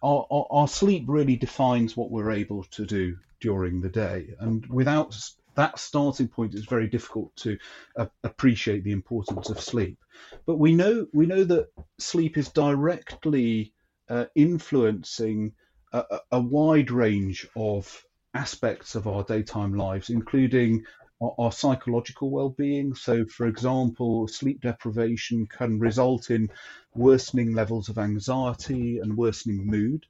our, 0.02 0.26
our, 0.30 0.46
our 0.50 0.68
sleep 0.68 1.04
really 1.08 1.36
defines 1.36 1.96
what 1.96 2.10
we're 2.10 2.30
able 2.30 2.64
to 2.64 2.86
do 2.86 3.16
during 3.40 3.80
the 3.80 3.88
day, 3.88 4.34
and 4.38 4.66
without 4.66 5.16
that 5.56 5.78
starting 5.78 6.28
point, 6.28 6.54
it's 6.54 6.66
very 6.66 6.86
difficult 6.86 7.34
to 7.36 7.58
uh, 7.96 8.06
appreciate 8.22 8.84
the 8.84 8.92
importance 8.92 9.50
of 9.50 9.60
sleep. 9.60 9.98
But 10.46 10.58
we 10.58 10.74
know 10.74 11.06
we 11.12 11.26
know 11.26 11.44
that 11.44 11.72
sleep 11.98 12.38
is 12.38 12.48
directly 12.50 13.72
uh, 14.08 14.26
influencing 14.34 15.52
a, 15.92 16.20
a, 16.32 16.40
wide 16.40 16.90
range 16.90 17.48
of 17.56 18.04
aspects 18.34 18.94
of 18.94 19.06
our 19.06 19.24
daytime 19.24 19.74
lives, 19.74 20.10
including 20.10 20.84
our, 21.20 21.34
our 21.38 21.52
psychological 21.52 22.30
well-being. 22.30 22.94
So, 22.94 23.24
for 23.26 23.46
example, 23.46 24.28
sleep 24.28 24.60
deprivation 24.60 25.46
can 25.46 25.78
result 25.78 26.30
in 26.30 26.50
worsening 26.94 27.54
levels 27.54 27.88
of 27.88 27.98
anxiety 27.98 28.98
and 28.98 29.16
worsening 29.16 29.66
mood. 29.66 30.06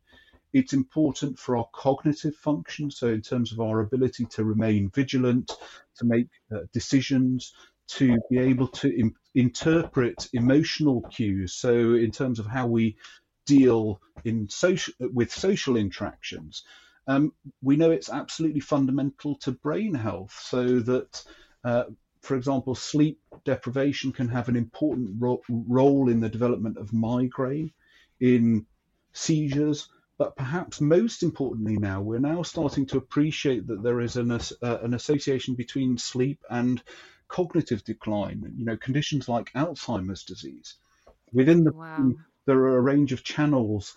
It's 0.53 0.73
important 0.73 1.39
for 1.39 1.57
our 1.57 1.69
cognitive 1.73 2.35
function, 2.35 2.91
so 2.91 3.09
in 3.09 3.23
terms 3.23 3.53
of 3.53 3.61
our 3.61 3.81
ability 3.81 4.27
to 4.31 4.45
remain 4.45 4.91
vigilant, 4.91 5.53
to 5.99 6.05
make 6.05 6.29
uh, 6.53 6.61
decisions, 6.73 7.55
to 7.89 8.19
be 8.31 8.39
able 8.39 8.69
to 8.69 8.89
Im- 8.97 9.17
interpret 9.35 10.29
emotional 10.33 11.03
cues. 11.03 11.55
So 11.55 11.95
in 11.95 12.11
terms 12.11 12.39
of 12.39 12.47
how 12.47 12.67
we 12.67 12.97
deal 13.47 14.01
in 14.25 14.49
social 14.49 14.95
with 15.01 15.33
social 15.33 15.77
interactions, 15.77 16.65
um, 17.07 17.33
we 17.63 17.77
know 17.77 17.91
it's 17.91 18.11
absolutely 18.11 18.61
fundamental 18.61 19.37
to 19.37 19.53
brain 19.53 19.95
health. 19.95 20.39
So 20.43 20.81
that, 20.81 21.25
uh, 21.65 21.85
for 22.23 22.37
example, 22.37 22.75
sleep 22.75 23.21
deprivation 23.45 24.13
can 24.13 24.29
have 24.29 24.49
an 24.49 24.57
important 24.57 25.17
ro- 25.19 25.43
role 25.49 26.09
in 26.09 26.21
the 26.21 26.29
development 26.29 26.77
of 26.77 26.93
migraine, 26.93 27.73
in 28.21 28.67
seizures 29.13 29.89
but 30.21 30.37
perhaps 30.37 30.83
most 30.83 31.23
importantly 31.23 31.79
now, 31.79 32.03
we're 32.03 32.19
now 32.19 32.43
starting 32.43 32.85
to 32.89 32.99
appreciate 32.99 33.67
that 33.69 33.83
there 33.83 34.03
is 34.03 34.17
an, 34.17 34.31
uh, 34.31 34.39
an 34.61 34.93
association 34.93 35.55
between 35.55 35.97
sleep 35.97 36.45
and 36.51 36.83
cognitive 37.29 37.83
decline, 37.85 38.53
you 38.55 38.67
know, 38.67 38.77
conditions 38.77 39.31
like 39.31 39.51
Alzheimer's 39.55 40.23
disease. 40.23 40.77
Within 41.33 41.65
the 41.65 41.73
wow. 41.73 42.13
there 42.45 42.59
are 42.59 42.77
a 42.77 42.83
range 42.83 43.13
of 43.13 43.25
channels 43.25 43.97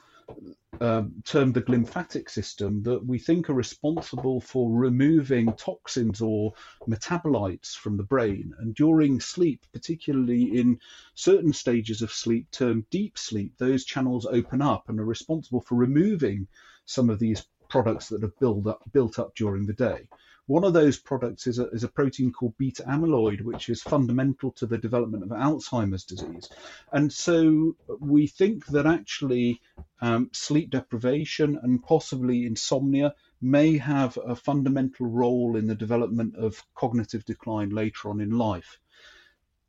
um, 0.81 1.13
termed 1.23 1.53
the 1.53 1.61
glymphatic 1.61 2.29
system 2.29 2.83
that 2.83 3.05
we 3.05 3.19
think 3.19 3.49
are 3.49 3.53
responsible 3.53 4.41
for 4.41 4.71
removing 4.71 5.53
toxins 5.53 6.21
or 6.21 6.53
metabolites 6.87 7.75
from 7.75 7.97
the 7.97 8.03
brain. 8.03 8.53
And 8.59 8.75
during 8.75 9.19
sleep, 9.19 9.65
particularly 9.71 10.59
in 10.59 10.79
certain 11.13 11.53
stages 11.53 12.01
of 12.01 12.11
sleep 12.11 12.49
termed 12.51 12.89
deep 12.89 13.17
sleep, 13.17 13.53
those 13.57 13.85
channels 13.85 14.25
open 14.25 14.61
up 14.61 14.89
and 14.89 14.99
are 14.99 15.05
responsible 15.05 15.61
for 15.61 15.75
removing 15.75 16.47
some 16.85 17.09
of 17.09 17.19
these 17.19 17.45
products 17.69 18.09
that 18.09 18.23
are 18.23 18.33
built 18.39 18.67
up, 18.67 18.81
built 18.91 19.19
up 19.19 19.33
during 19.35 19.65
the 19.65 19.73
day. 19.73 20.07
One 20.45 20.65
of 20.65 20.73
those 20.73 20.99
products 20.99 21.47
is 21.47 21.57
a, 21.57 21.69
is 21.69 21.85
a 21.85 21.87
protein 21.87 22.33
called 22.33 22.57
beta 22.57 22.83
amyloid, 22.83 23.41
which 23.41 23.69
is 23.69 23.81
fundamental 23.81 24.51
to 24.53 24.65
the 24.65 24.77
development 24.77 25.23
of 25.23 25.29
Alzheimer's 25.29 26.03
disease. 26.03 26.49
And 26.91 27.13
so 27.13 27.77
we 27.99 28.27
think 28.27 28.65
that 28.67 28.85
actually 28.85 29.61
um, 30.01 30.29
sleep 30.33 30.71
deprivation 30.71 31.57
and 31.63 31.81
possibly 31.81 32.45
insomnia 32.45 33.15
may 33.41 33.77
have 33.77 34.17
a 34.17 34.35
fundamental 34.35 35.05
role 35.05 35.55
in 35.55 35.67
the 35.67 35.75
development 35.75 36.35
of 36.35 36.61
cognitive 36.75 37.23
decline 37.23 37.69
later 37.69 38.09
on 38.09 38.19
in 38.19 38.37
life. 38.37 38.79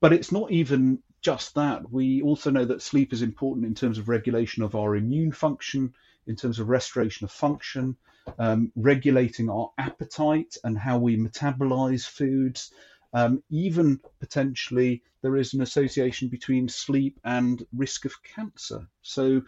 But 0.00 0.12
it's 0.12 0.32
not 0.32 0.50
even 0.50 1.02
just 1.20 1.54
that. 1.54 1.88
We 1.90 2.20
also 2.20 2.50
know 2.50 2.64
that 2.64 2.82
sleep 2.82 3.12
is 3.12 3.22
important 3.22 3.64
in 3.64 3.74
terms 3.74 3.98
of 3.98 4.08
regulation 4.08 4.64
of 4.64 4.74
our 4.74 4.96
immune 4.96 5.32
function, 5.32 5.94
in 6.26 6.34
terms 6.34 6.58
of 6.58 6.68
restoration 6.68 7.24
of 7.24 7.30
function, 7.30 7.96
um, 8.38 8.72
regulating 8.76 9.48
our 9.48 9.70
appetite 9.78 10.56
and 10.64 10.78
how 10.78 10.98
we 10.98 11.16
metabolize 11.16 12.06
foods. 12.06 12.72
Um, 13.12 13.42
even 13.50 14.00
potentially, 14.20 15.02
there 15.22 15.36
is 15.36 15.54
an 15.54 15.60
association 15.60 16.28
between 16.28 16.68
sleep 16.68 17.20
and 17.24 17.64
risk 17.72 18.04
of 18.04 18.22
cancer. 18.22 18.88
So, 19.02 19.42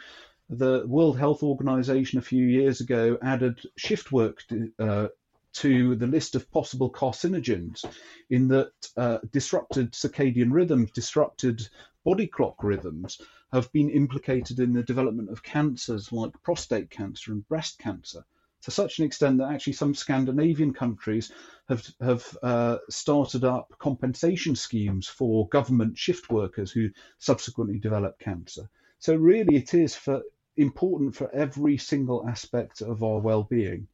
the 0.48 0.84
World 0.86 1.18
Health 1.18 1.42
Organization 1.42 2.18
a 2.18 2.22
few 2.22 2.44
years 2.44 2.80
ago 2.80 3.18
added 3.20 3.60
shift 3.76 4.12
work 4.12 4.44
to, 4.48 4.72
uh, 4.78 5.08
to 5.54 5.96
the 5.96 6.06
list 6.06 6.36
of 6.36 6.50
possible 6.52 6.90
carcinogens, 6.90 7.84
in 8.30 8.46
that 8.48 8.72
uh, 8.96 9.18
disrupted 9.32 9.92
circadian 9.92 10.52
rhythms, 10.52 10.92
disrupted 10.92 11.68
body 12.04 12.28
clock 12.28 12.62
rhythms 12.62 13.20
have 13.52 13.72
been 13.72 13.90
implicated 13.90 14.60
in 14.60 14.72
the 14.72 14.82
development 14.84 15.30
of 15.30 15.42
cancers 15.42 16.12
like 16.12 16.30
prostate 16.44 16.90
cancer 16.90 17.32
and 17.32 17.48
breast 17.48 17.78
cancer 17.78 18.24
to 18.62 18.70
such 18.70 18.98
an 18.98 19.04
extent 19.04 19.38
that 19.38 19.52
actually 19.52 19.74
some 19.74 19.94
Scandinavian 19.94 20.72
countries 20.72 21.32
have 21.68 21.86
have 22.00 22.38
uh, 22.42 22.78
started 22.88 23.44
up 23.44 23.72
compensation 23.78 24.54
schemes 24.56 25.06
for 25.06 25.48
government 25.48 25.96
shift 25.96 26.30
workers 26.30 26.70
who 26.72 26.88
subsequently 27.18 27.78
develop 27.78 28.18
cancer. 28.18 28.68
So 28.98 29.14
really, 29.14 29.56
it 29.56 29.74
is 29.74 29.94
for 29.94 30.22
important 30.56 31.14
for 31.14 31.30
every 31.34 31.76
single 31.76 32.26
aspect 32.28 32.80
of 32.80 33.02
our 33.02 33.18
well-being. 33.18 33.86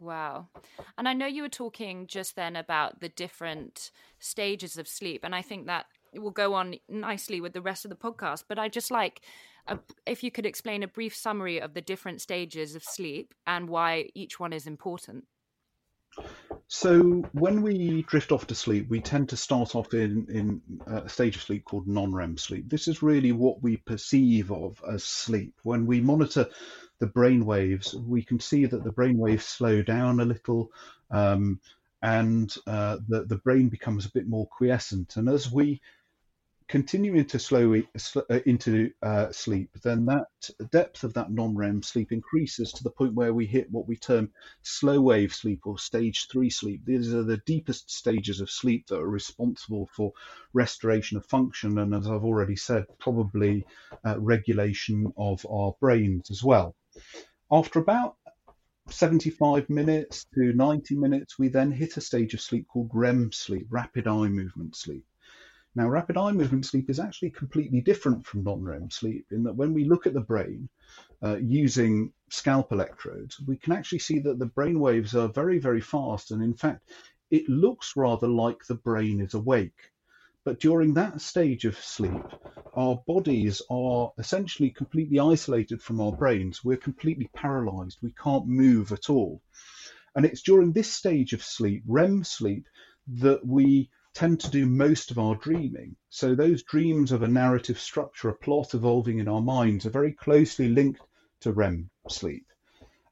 Wow. 0.00 0.48
And 0.96 1.08
I 1.08 1.12
know 1.12 1.26
you 1.26 1.42
were 1.42 1.48
talking 1.48 2.06
just 2.06 2.36
then 2.36 2.56
about 2.56 3.00
the 3.00 3.08
different 3.08 3.90
stages 4.18 4.76
of 4.78 4.86
sleep. 4.86 5.24
And 5.24 5.34
I 5.34 5.42
think 5.42 5.66
that 5.66 5.86
will 6.14 6.30
go 6.30 6.54
on 6.54 6.76
nicely 6.88 7.40
with 7.40 7.52
the 7.52 7.62
rest 7.62 7.84
of 7.84 7.88
the 7.88 7.96
podcast. 7.96 8.44
But 8.48 8.58
I 8.58 8.68
just 8.68 8.90
like 8.90 9.22
a, 9.68 9.78
if 10.06 10.22
you 10.22 10.30
could 10.30 10.46
explain 10.46 10.82
a 10.82 10.88
brief 10.88 11.14
summary 11.14 11.60
of 11.60 11.74
the 11.74 11.80
different 11.80 12.20
stages 12.20 12.74
of 12.74 12.82
sleep 12.82 13.34
and 13.46 13.68
why 13.68 14.08
each 14.14 14.40
one 14.40 14.52
is 14.52 14.66
important. 14.66 15.24
So 16.66 17.22
when 17.32 17.62
we 17.62 18.02
drift 18.02 18.30
off 18.30 18.46
to 18.48 18.54
sleep, 18.54 18.90
we 18.90 19.00
tend 19.00 19.30
to 19.30 19.36
start 19.36 19.74
off 19.74 19.94
in, 19.94 20.26
in 20.28 20.60
a 20.86 21.08
stage 21.08 21.36
of 21.36 21.42
sleep 21.42 21.64
called 21.64 21.88
non-REM 21.88 22.36
sleep. 22.36 22.68
This 22.68 22.88
is 22.88 23.02
really 23.02 23.32
what 23.32 23.62
we 23.62 23.78
perceive 23.78 24.52
of 24.52 24.82
as 24.90 25.04
sleep. 25.04 25.54
When 25.62 25.86
we 25.86 26.00
monitor 26.00 26.46
the 26.98 27.06
brain 27.06 27.46
waves, 27.46 27.94
we 27.94 28.22
can 28.22 28.38
see 28.38 28.66
that 28.66 28.84
the 28.84 28.92
brain 28.92 29.16
waves 29.16 29.46
slow 29.46 29.80
down 29.82 30.20
a 30.20 30.24
little, 30.24 30.70
um, 31.10 31.60
and 32.02 32.54
uh, 32.66 32.98
the 33.08 33.24
the 33.24 33.38
brain 33.38 33.68
becomes 33.68 34.04
a 34.04 34.12
bit 34.12 34.28
more 34.28 34.46
quiescent. 34.46 35.16
And 35.16 35.28
as 35.28 35.50
we 35.50 35.80
continuing 36.68 37.24
to 37.24 37.38
slow 37.38 37.74
uh, 37.74 38.40
into 38.44 38.90
uh, 39.02 39.32
sleep, 39.32 39.70
then 39.82 40.04
that 40.04 40.26
depth 40.70 41.02
of 41.02 41.14
that 41.14 41.30
non-REM 41.30 41.82
sleep 41.82 42.12
increases 42.12 42.72
to 42.72 42.84
the 42.84 42.90
point 42.90 43.14
where 43.14 43.32
we 43.32 43.46
hit 43.46 43.70
what 43.70 43.88
we 43.88 43.96
term 43.96 44.30
slow 44.62 45.00
wave 45.00 45.34
sleep 45.34 45.66
or 45.66 45.78
stage 45.78 46.28
three 46.30 46.50
sleep. 46.50 46.82
These 46.84 47.14
are 47.14 47.22
the 47.22 47.38
deepest 47.38 47.90
stages 47.90 48.40
of 48.40 48.50
sleep 48.50 48.86
that 48.88 49.00
are 49.00 49.08
responsible 49.08 49.88
for 49.94 50.12
restoration 50.52 51.16
of 51.16 51.24
function 51.24 51.78
and, 51.78 51.94
as 51.94 52.06
I've 52.06 52.24
already 52.24 52.56
said, 52.56 52.84
probably 52.98 53.64
uh, 54.04 54.20
regulation 54.20 55.10
of 55.16 55.44
our 55.50 55.74
brains 55.80 56.30
as 56.30 56.44
well. 56.44 56.76
After 57.50 57.78
about 57.78 58.16
75 58.90 59.70
minutes 59.70 60.26
to 60.34 60.52
90 60.52 60.96
minutes, 60.96 61.38
we 61.38 61.48
then 61.48 61.70
hit 61.70 61.96
a 61.96 62.02
stage 62.02 62.34
of 62.34 62.42
sleep 62.42 62.66
called 62.68 62.90
REM 62.92 63.32
sleep, 63.32 63.66
rapid 63.70 64.06
eye 64.06 64.28
movement 64.28 64.76
sleep. 64.76 65.04
Now, 65.78 65.88
rapid 65.88 66.16
eye 66.16 66.32
movement 66.32 66.66
sleep 66.66 66.90
is 66.90 66.98
actually 66.98 67.30
completely 67.30 67.80
different 67.80 68.26
from 68.26 68.42
non 68.42 68.64
REM 68.64 68.90
sleep 68.90 69.26
in 69.30 69.44
that 69.44 69.54
when 69.54 69.72
we 69.72 69.84
look 69.84 70.08
at 70.08 70.12
the 70.12 70.20
brain 70.20 70.68
uh, 71.22 71.36
using 71.36 72.12
scalp 72.30 72.72
electrodes, 72.72 73.38
we 73.46 73.56
can 73.58 73.72
actually 73.72 74.00
see 74.00 74.18
that 74.18 74.40
the 74.40 74.46
brain 74.46 74.80
waves 74.80 75.14
are 75.14 75.28
very, 75.28 75.60
very 75.60 75.80
fast. 75.80 76.32
And 76.32 76.42
in 76.42 76.52
fact, 76.52 76.90
it 77.30 77.48
looks 77.48 77.96
rather 77.96 78.26
like 78.26 78.66
the 78.66 78.74
brain 78.74 79.20
is 79.20 79.34
awake. 79.34 79.92
But 80.42 80.58
during 80.58 80.94
that 80.94 81.20
stage 81.20 81.64
of 81.64 81.78
sleep, 81.78 82.26
our 82.74 82.96
bodies 83.06 83.62
are 83.70 84.12
essentially 84.18 84.70
completely 84.70 85.20
isolated 85.20 85.80
from 85.80 86.00
our 86.00 86.10
brains. 86.10 86.64
We're 86.64 86.76
completely 86.76 87.30
paralyzed. 87.34 87.98
We 88.02 88.14
can't 88.20 88.48
move 88.48 88.90
at 88.90 89.10
all. 89.10 89.40
And 90.16 90.26
it's 90.26 90.42
during 90.42 90.72
this 90.72 90.92
stage 90.92 91.34
of 91.34 91.44
sleep, 91.44 91.84
REM 91.86 92.24
sleep, 92.24 92.66
that 93.06 93.46
we 93.46 93.90
tend 94.14 94.40
to 94.40 94.50
do 94.50 94.66
most 94.66 95.10
of 95.10 95.18
our 95.18 95.34
dreaming. 95.36 95.96
So 96.10 96.34
those 96.34 96.62
dreams 96.62 97.12
of 97.12 97.22
a 97.22 97.28
narrative 97.28 97.78
structure, 97.78 98.28
a 98.28 98.34
plot 98.34 98.74
evolving 98.74 99.18
in 99.18 99.28
our 99.28 99.40
minds, 99.40 99.86
are 99.86 99.90
very 99.90 100.12
closely 100.12 100.68
linked 100.68 101.00
to 101.40 101.52
REM 101.52 101.90
sleep. 102.08 102.46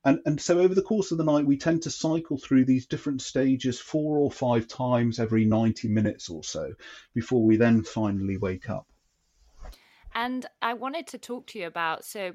And, 0.05 0.21
and 0.25 0.41
so 0.41 0.61
over 0.61 0.75
the 0.75 0.83
course 0.83 1.11
of 1.11 1.19
the 1.19 1.25
night, 1.25 1.47
we 1.47 1.59
tend 1.59 1.83
to 1.83 1.91
cycle 1.91 2.38
through 2.38 2.65
these 2.65 2.87
different 2.87 3.23
stages 3.23 3.81
four 3.81 4.19
or 4.19 4.31
five 4.31 4.69
times 4.69 5.19
every 5.19 5.45
90 5.45 5.88
minutes 5.88 6.29
or 6.29 6.45
so 6.45 6.75
before 7.12 7.45
we 7.45 7.57
then 7.57 7.83
finally 7.83 8.37
wake 8.37 8.71
up. 8.71 8.87
And 10.15 10.47
I 10.62 10.75
wanted 10.75 11.09
to 11.09 11.19
talk 11.19 11.49
to 11.49 11.59
you 11.59 11.67
about 11.67 12.05
so 12.05 12.33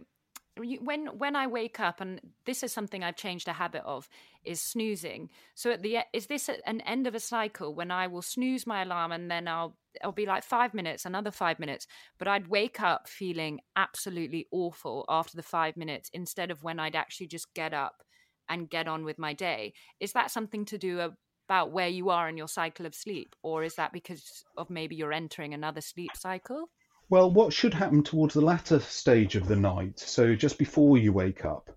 when 0.58 1.08
when 1.18 1.36
I 1.36 1.48
wake 1.48 1.80
up, 1.80 2.02
and 2.02 2.20
this 2.46 2.64
is 2.64 2.74
something 2.74 3.04
I've 3.04 3.16
changed 3.16 3.48
a 3.48 3.54
habit 3.54 3.84
of, 3.86 4.08
is 4.44 4.62
snoozing. 4.62 5.30
So 5.56 5.72
at 5.72 5.82
the 5.82 6.00
is 6.14 6.28
this 6.28 6.50
an 6.66 6.82
end 6.82 7.08
of 7.08 7.16
a 7.16 7.20
cycle 7.20 7.74
when 7.74 7.92
I 7.92 8.08
will 8.08 8.22
snooze 8.22 8.68
my 8.68 8.82
alarm 8.82 9.12
and 9.12 9.32
then 9.32 9.48
I'll 9.48 9.78
I'll 10.04 10.12
be 10.12 10.26
like 10.26 10.44
five 10.44 10.74
minutes, 10.74 11.06
another 11.06 11.32
five 11.32 11.60
minutes, 11.60 11.88
but 12.18 12.28
I'd 12.28 12.48
wake 12.48 12.82
up 12.82 13.08
feeling 13.08 13.60
absolutely 13.76 14.48
awful 14.52 15.06
after 15.10 15.36
the 15.38 15.44
five 15.44 15.78
minutes 15.78 16.10
instead 16.14 16.52
of 16.52 16.64
when 16.64 16.80
I'd 16.80 16.96
actually 16.96 17.28
just 17.28 17.54
get 17.54 17.74
up 17.74 18.04
and 18.50 18.70
get 18.70 18.88
on 18.88 19.06
with 19.06 19.18
my 19.20 19.34
day. 19.34 19.74
Is 20.00 20.14
that 20.14 20.32
something 20.32 20.66
to 20.66 20.78
do 20.78 21.00
about 21.48 21.72
where 21.72 21.88
you 21.88 22.10
are 22.10 22.30
in 22.30 22.38
your 22.38 22.48
cycle 22.48 22.86
of 22.86 22.96
sleep, 22.96 23.36
or 23.44 23.64
is 23.64 23.76
that 23.76 23.94
because 23.94 24.44
of 24.58 24.70
maybe 24.70 24.96
you're 24.96 25.14
entering 25.14 25.54
another 25.54 25.82
sleep 25.82 26.12
cycle? 26.16 26.70
Well, 27.12 27.30
what 27.30 27.52
should 27.52 27.74
happen 27.74 28.04
towards 28.04 28.36
the 28.36 28.40
latter 28.40 28.80
stage 28.80 29.36
of 29.36 29.50
the 29.50 29.58
night, 29.58 30.00
so 30.00 30.34
just 30.34 30.58
before 30.58 30.98
you 30.98 31.12
wake 31.12 31.44
up, 31.44 31.70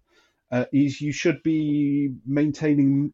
uh, 0.52 0.66
is 0.72 1.00
you 1.00 1.10
should 1.10 1.42
be 1.42 2.14
maintaining 2.24 3.12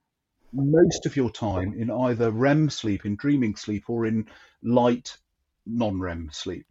most 0.52 1.06
of 1.06 1.16
your 1.16 1.30
time 1.30 1.72
in 1.72 1.90
either 1.90 2.30
REM 2.30 2.68
sleep, 2.68 3.06
in 3.06 3.16
dreaming 3.16 3.56
sleep, 3.56 3.88
or 3.88 4.04
in 4.04 4.28
light 4.62 5.16
non 5.64 5.98
REM 5.98 6.28
sleep. 6.30 6.66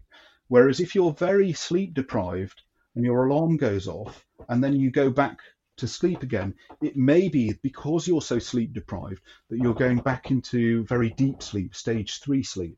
Whereas 0.50 0.79
if 0.79 0.94
you're 0.94 1.13
very 1.13 1.51
sleep 1.53 1.96
deprived 1.96 2.62
and 2.94 3.03
your 3.03 3.25
alarm 3.25 3.58
goes 3.58 3.88
off 3.88 4.24
and 4.50 4.63
then 4.63 4.79
you 4.79 4.91
go 4.91 5.10
back 5.10 5.39
to 5.77 5.88
sleep 5.88 6.22
again, 6.22 6.53
it 6.79 6.96
may 6.96 7.27
be 7.27 7.53
because 7.63 8.08
you're 8.08 8.22
so 8.22 8.38
sleep 8.38 8.72
deprived 8.72 9.24
that 9.50 9.58
you're 9.58 9.74
going 9.74 9.98
back 9.98 10.29
into 10.29 10.84
very 10.84 11.10
deep 11.10 11.41
sleep, 11.41 11.74
stage 11.74 12.20
three 12.20 12.44
sleep. 12.44 12.77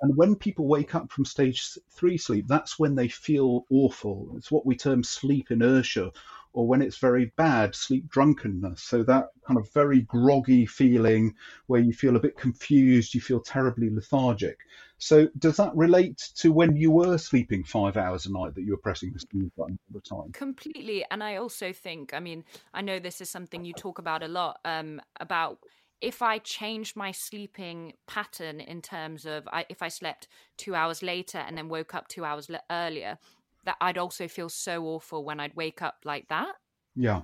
And 0.00 0.16
when 0.16 0.36
people 0.36 0.66
wake 0.66 0.94
up 0.94 1.10
from 1.10 1.24
stage 1.24 1.76
three 1.90 2.18
sleep, 2.18 2.46
that's 2.46 2.78
when 2.78 2.94
they 2.94 3.08
feel 3.08 3.66
awful. 3.70 4.32
It's 4.36 4.50
what 4.50 4.64
we 4.64 4.76
term 4.76 5.02
sleep 5.02 5.50
inertia, 5.50 6.12
or 6.52 6.66
when 6.66 6.82
it's 6.82 6.98
very 6.98 7.32
bad, 7.36 7.74
sleep 7.74 8.08
drunkenness. 8.08 8.82
So 8.82 9.02
that 9.04 9.28
kind 9.46 9.58
of 9.58 9.70
very 9.72 10.02
groggy 10.02 10.66
feeling 10.66 11.34
where 11.66 11.80
you 11.80 11.92
feel 11.92 12.16
a 12.16 12.20
bit 12.20 12.36
confused, 12.36 13.14
you 13.14 13.20
feel 13.20 13.40
terribly 13.40 13.90
lethargic. 13.90 14.58
So 14.98 15.28
does 15.38 15.56
that 15.56 15.74
relate 15.76 16.30
to 16.36 16.52
when 16.52 16.74
you 16.74 16.90
were 16.90 17.18
sleeping 17.18 17.62
five 17.62 17.96
hours 17.96 18.26
a 18.26 18.32
night 18.32 18.54
that 18.54 18.62
you 18.62 18.72
were 18.72 18.78
pressing 18.78 19.12
the 19.12 19.20
snooze 19.20 19.50
button 19.56 19.78
all 19.92 20.00
the 20.00 20.00
time? 20.00 20.32
Completely. 20.32 21.04
And 21.10 21.22
I 21.22 21.36
also 21.36 21.72
think, 21.72 22.14
I 22.14 22.20
mean, 22.20 22.44
I 22.74 22.82
know 22.82 22.98
this 22.98 23.20
is 23.20 23.30
something 23.30 23.64
you 23.64 23.72
talk 23.72 23.98
about 23.98 24.22
a 24.22 24.28
lot 24.28 24.58
um, 24.64 25.00
about 25.20 25.58
if 26.00 26.22
I 26.22 26.38
changed 26.38 26.96
my 26.96 27.12
sleeping 27.12 27.94
pattern 28.06 28.60
in 28.60 28.82
terms 28.82 29.26
of 29.26 29.48
I, 29.52 29.66
if 29.68 29.82
I 29.82 29.88
slept 29.88 30.28
two 30.56 30.74
hours 30.74 31.02
later 31.02 31.38
and 31.38 31.56
then 31.56 31.68
woke 31.68 31.94
up 31.94 32.08
two 32.08 32.24
hours 32.24 32.48
le- 32.48 32.62
earlier, 32.70 33.18
that 33.64 33.76
I'd 33.80 33.98
also 33.98 34.28
feel 34.28 34.48
so 34.48 34.84
awful 34.84 35.24
when 35.24 35.40
I'd 35.40 35.54
wake 35.56 35.82
up 35.82 35.96
like 36.04 36.28
that. 36.28 36.54
Yeah. 36.94 37.22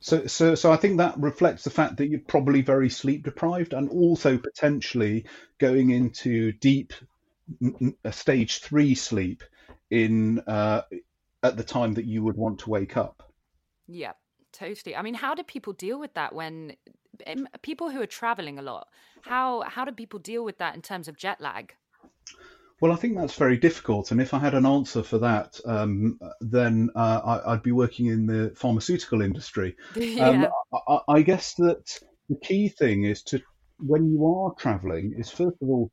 So, 0.00 0.26
so, 0.26 0.54
so 0.54 0.72
I 0.72 0.76
think 0.76 0.98
that 0.98 1.18
reflects 1.18 1.64
the 1.64 1.70
fact 1.70 1.98
that 1.98 2.08
you're 2.08 2.20
probably 2.20 2.62
very 2.62 2.90
sleep 2.90 3.24
deprived, 3.24 3.72
and 3.72 3.88
also 3.88 4.38
potentially 4.38 5.26
going 5.58 5.90
into 5.90 6.52
deep 6.52 6.92
stage 8.10 8.58
three 8.60 8.94
sleep 8.94 9.42
in 9.90 10.40
uh, 10.40 10.82
at 11.42 11.56
the 11.56 11.64
time 11.64 11.94
that 11.94 12.04
you 12.04 12.22
would 12.22 12.36
want 12.36 12.60
to 12.60 12.70
wake 12.70 12.96
up. 12.96 13.32
Yeah, 13.86 14.12
totally. 14.60 14.94
I 14.94 15.02
mean, 15.02 15.14
how 15.14 15.34
do 15.34 15.42
people 15.42 15.72
deal 15.72 15.98
with 15.98 16.14
that 16.14 16.34
when 16.34 16.76
people 17.62 17.90
who 17.90 18.00
are 18.00 18.06
traveling 18.06 18.58
a 18.58 18.62
lot, 18.62 18.88
how 19.22 19.62
how 19.62 19.84
do 19.84 19.92
people 19.92 20.18
deal 20.18 20.44
with 20.44 20.58
that 20.58 20.74
in 20.74 20.82
terms 20.82 21.08
of 21.08 21.16
jet 21.16 21.40
lag? 21.40 21.74
Well, 22.80 22.92
I 22.92 22.96
think 22.96 23.16
that's 23.16 23.34
very 23.34 23.58
difficult, 23.58 24.10
and 24.10 24.20
if 24.20 24.32
I 24.32 24.38
had 24.38 24.54
an 24.54 24.64
answer 24.64 25.02
for 25.02 25.18
that, 25.18 25.60
um, 25.66 26.18
then 26.40 26.88
uh, 26.94 27.40
I, 27.46 27.50
would 27.52 27.62
be 27.62 27.72
working 27.72 28.06
in 28.06 28.26
the 28.26 28.52
pharmaceutical 28.56 29.20
industry. 29.20 29.76
Yeah. 29.96 30.28
Um, 30.28 30.48
I, 30.88 31.16
I, 31.16 31.22
guess 31.22 31.54
that 31.54 32.00
the 32.30 32.36
key 32.36 32.68
thing 32.70 33.04
is 33.04 33.22
to, 33.24 33.42
when 33.78 34.10
you 34.10 34.24
are 34.26 34.54
traveling, 34.54 35.14
is 35.18 35.28
first 35.28 35.58
of 35.60 35.68
all 35.68 35.90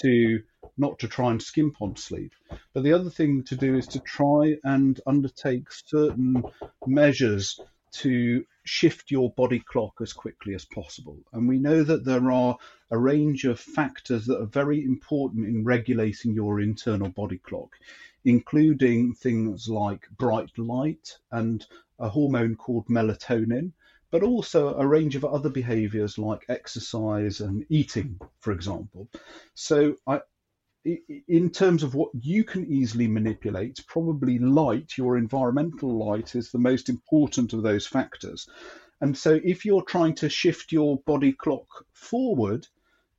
to 0.00 0.40
not 0.78 0.98
to 1.00 1.08
try 1.08 1.30
and 1.30 1.42
skimp 1.42 1.82
on 1.82 1.96
sleep, 1.96 2.32
but 2.72 2.82
the 2.82 2.94
other 2.94 3.10
thing 3.10 3.44
to 3.44 3.56
do 3.56 3.76
is 3.76 3.86
to 3.88 4.00
try 4.00 4.56
and 4.64 5.00
undertake 5.06 5.70
certain 5.70 6.42
measures 6.86 7.60
to 7.92 8.44
shift 8.64 9.10
your 9.10 9.30
body 9.32 9.58
clock 9.58 9.94
as 10.00 10.12
quickly 10.12 10.54
as 10.54 10.64
possible. 10.64 11.18
And 11.32 11.48
we 11.48 11.58
know 11.58 11.82
that 11.82 12.04
there 12.04 12.30
are 12.30 12.56
a 12.90 12.98
range 12.98 13.44
of 13.44 13.60
factors 13.60 14.26
that 14.26 14.40
are 14.40 14.46
very 14.46 14.84
important 14.84 15.46
in 15.46 15.64
regulating 15.64 16.34
your 16.34 16.60
internal 16.60 17.08
body 17.08 17.38
clock, 17.38 17.76
including 18.24 19.14
things 19.14 19.68
like 19.68 20.08
bright 20.16 20.56
light 20.58 21.18
and 21.30 21.66
a 21.98 22.08
hormone 22.08 22.56
called 22.56 22.86
melatonin, 22.88 23.72
but 24.10 24.22
also 24.22 24.74
a 24.74 24.86
range 24.86 25.16
of 25.16 25.24
other 25.24 25.48
behaviors 25.48 26.18
like 26.18 26.44
exercise 26.48 27.40
and 27.40 27.64
eating, 27.68 28.20
for 28.40 28.52
example. 28.52 29.08
So 29.54 29.96
I, 30.06 30.20
in 30.84 31.50
terms 31.50 31.82
of 31.82 31.94
what 31.94 32.10
you 32.20 32.44
can 32.44 32.66
easily 32.66 33.06
manipulate, 33.06 33.84
probably 33.86 34.38
light, 34.38 34.98
your 34.98 35.16
environmental 35.16 35.96
light, 35.96 36.34
is 36.34 36.50
the 36.50 36.58
most 36.58 36.88
important 36.88 37.52
of 37.52 37.62
those 37.62 37.86
factors. 37.86 38.48
And 39.00 39.16
so, 39.16 39.40
if 39.44 39.64
you're 39.64 39.82
trying 39.82 40.14
to 40.16 40.28
shift 40.28 40.72
your 40.72 40.98
body 40.98 41.32
clock 41.32 41.66
forward, 41.92 42.66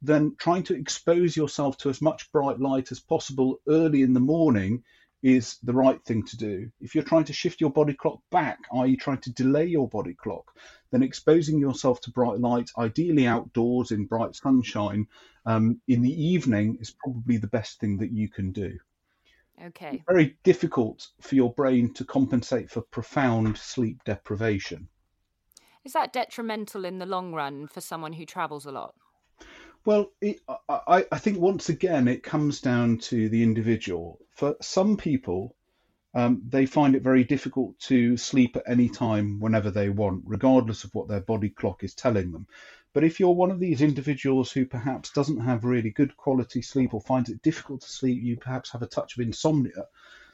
then 0.02 0.36
trying 0.38 0.64
to 0.64 0.76
expose 0.76 1.38
yourself 1.38 1.78
to 1.78 1.90
as 1.90 2.02
much 2.02 2.32
bright 2.32 2.60
light 2.60 2.92
as 2.92 3.00
possible 3.00 3.62
early 3.68 4.02
in 4.02 4.14
the 4.14 4.20
morning 4.20 4.84
is 5.24 5.58
the 5.64 5.74
right 5.74 6.04
thing 6.04 6.22
to 6.24 6.38
do. 6.38 6.70
If 6.82 6.94
you're 6.94 7.04
trying 7.04 7.24
to 7.24 7.34
shift 7.34 7.62
your 7.62 7.72
body 7.72 7.94
clock 7.94 8.20
back, 8.30 8.60
i.e., 8.76 8.98
trying 8.98 9.22
to 9.22 9.32
delay 9.32 9.66
your 9.66 9.88
body 9.88 10.14
clock, 10.14 10.56
then 10.92 11.02
exposing 11.02 11.58
yourself 11.58 12.02
to 12.02 12.12
bright 12.12 12.40
light, 12.40 12.70
ideally 12.78 13.26
outdoors 13.26 13.92
in 13.92 14.06
bright 14.06 14.36
sunshine, 14.36 15.08
um, 15.46 15.80
in 15.88 16.02
the 16.02 16.24
evening 16.24 16.78
is 16.82 16.92
probably 16.92 17.38
the 17.38 17.48
best 17.48 17.80
thing 17.80 17.98
that 17.98 18.12
you 18.12 18.28
can 18.28 18.52
do. 18.52 18.78
Okay. 19.64 19.92
It's 19.94 20.04
very 20.08 20.38
difficult 20.44 21.08
for 21.22 21.36
your 21.36 21.54
brain 21.54 21.94
to 21.94 22.04
compensate 22.04 22.70
for 22.70 22.82
profound 22.82 23.58
sleep 23.58 24.04
deprivation. 24.04 24.90
Is 25.86 25.94
that 25.94 26.12
detrimental 26.12 26.86
in 26.86 27.00
the 27.00 27.06
long 27.06 27.34
run 27.34 27.68
for 27.68 27.82
someone 27.82 28.14
who 28.14 28.26
travels 28.26 28.66
a 28.66 28.72
lot? 28.72 28.96
Well, 29.86 30.12
it, 30.22 30.40
I, 30.70 31.06
I 31.12 31.18
think 31.20 31.40
once 31.40 31.68
again 31.68 32.08
it 32.08 32.24
comes 32.24 32.62
down 32.62 33.00
to 33.10 33.28
the 33.28 33.44
individual. 33.44 34.20
For 34.32 34.56
some 34.62 34.96
people, 34.96 35.56
um, 36.14 36.42
they 36.48 36.66
find 36.66 36.96
it 36.96 37.04
very 37.04 37.26
difficult 37.26 37.78
to 37.80 38.16
sleep 38.16 38.56
at 38.56 38.64
any 38.66 38.88
time 38.88 39.42
whenever 39.42 39.72
they 39.72 39.90
want, 39.90 40.24
regardless 40.26 40.86
of 40.86 40.96
what 40.96 41.10
their 41.10 41.20
body 41.20 41.50
clock 41.50 41.84
is 41.84 41.96
telling 41.96 42.32
them. 42.32 42.48
But 42.94 43.04
if 43.04 43.20
you're 43.20 43.32
one 43.36 43.52
of 43.52 43.60
these 43.60 43.82
individuals 43.82 44.52
who 44.52 44.66
perhaps 44.66 45.12
doesn't 45.12 45.42
have 45.42 45.66
really 45.66 45.90
good 45.90 46.16
quality 46.16 46.62
sleep 46.62 46.94
or 46.94 47.02
finds 47.02 47.30
it 47.30 47.42
difficult 47.42 47.82
to 47.82 47.92
sleep, 47.92 48.24
you 48.24 48.38
perhaps 48.38 48.72
have 48.72 48.84
a 48.84 48.88
touch 48.88 49.18
of 49.18 49.22
insomnia, 49.22 49.88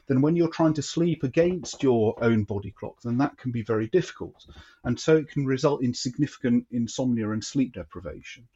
then 0.06 0.20
when 0.20 0.36
you're 0.36 0.48
trying 0.48 0.74
to 0.74 0.82
sleep 0.82 1.24
against 1.24 1.82
your 1.82 2.22
own 2.22 2.44
body 2.44 2.70
clock, 2.70 3.00
then 3.02 3.18
that 3.18 3.36
can 3.38 3.50
be 3.50 3.62
very 3.62 3.88
difficult. 3.88 4.46
And 4.84 5.00
so 5.00 5.16
it 5.16 5.28
can 5.28 5.46
result 5.46 5.82
in 5.82 5.94
significant 5.94 6.66
insomnia 6.70 7.30
and 7.30 7.42
sleep 7.42 7.72
deprivation. 7.72 8.46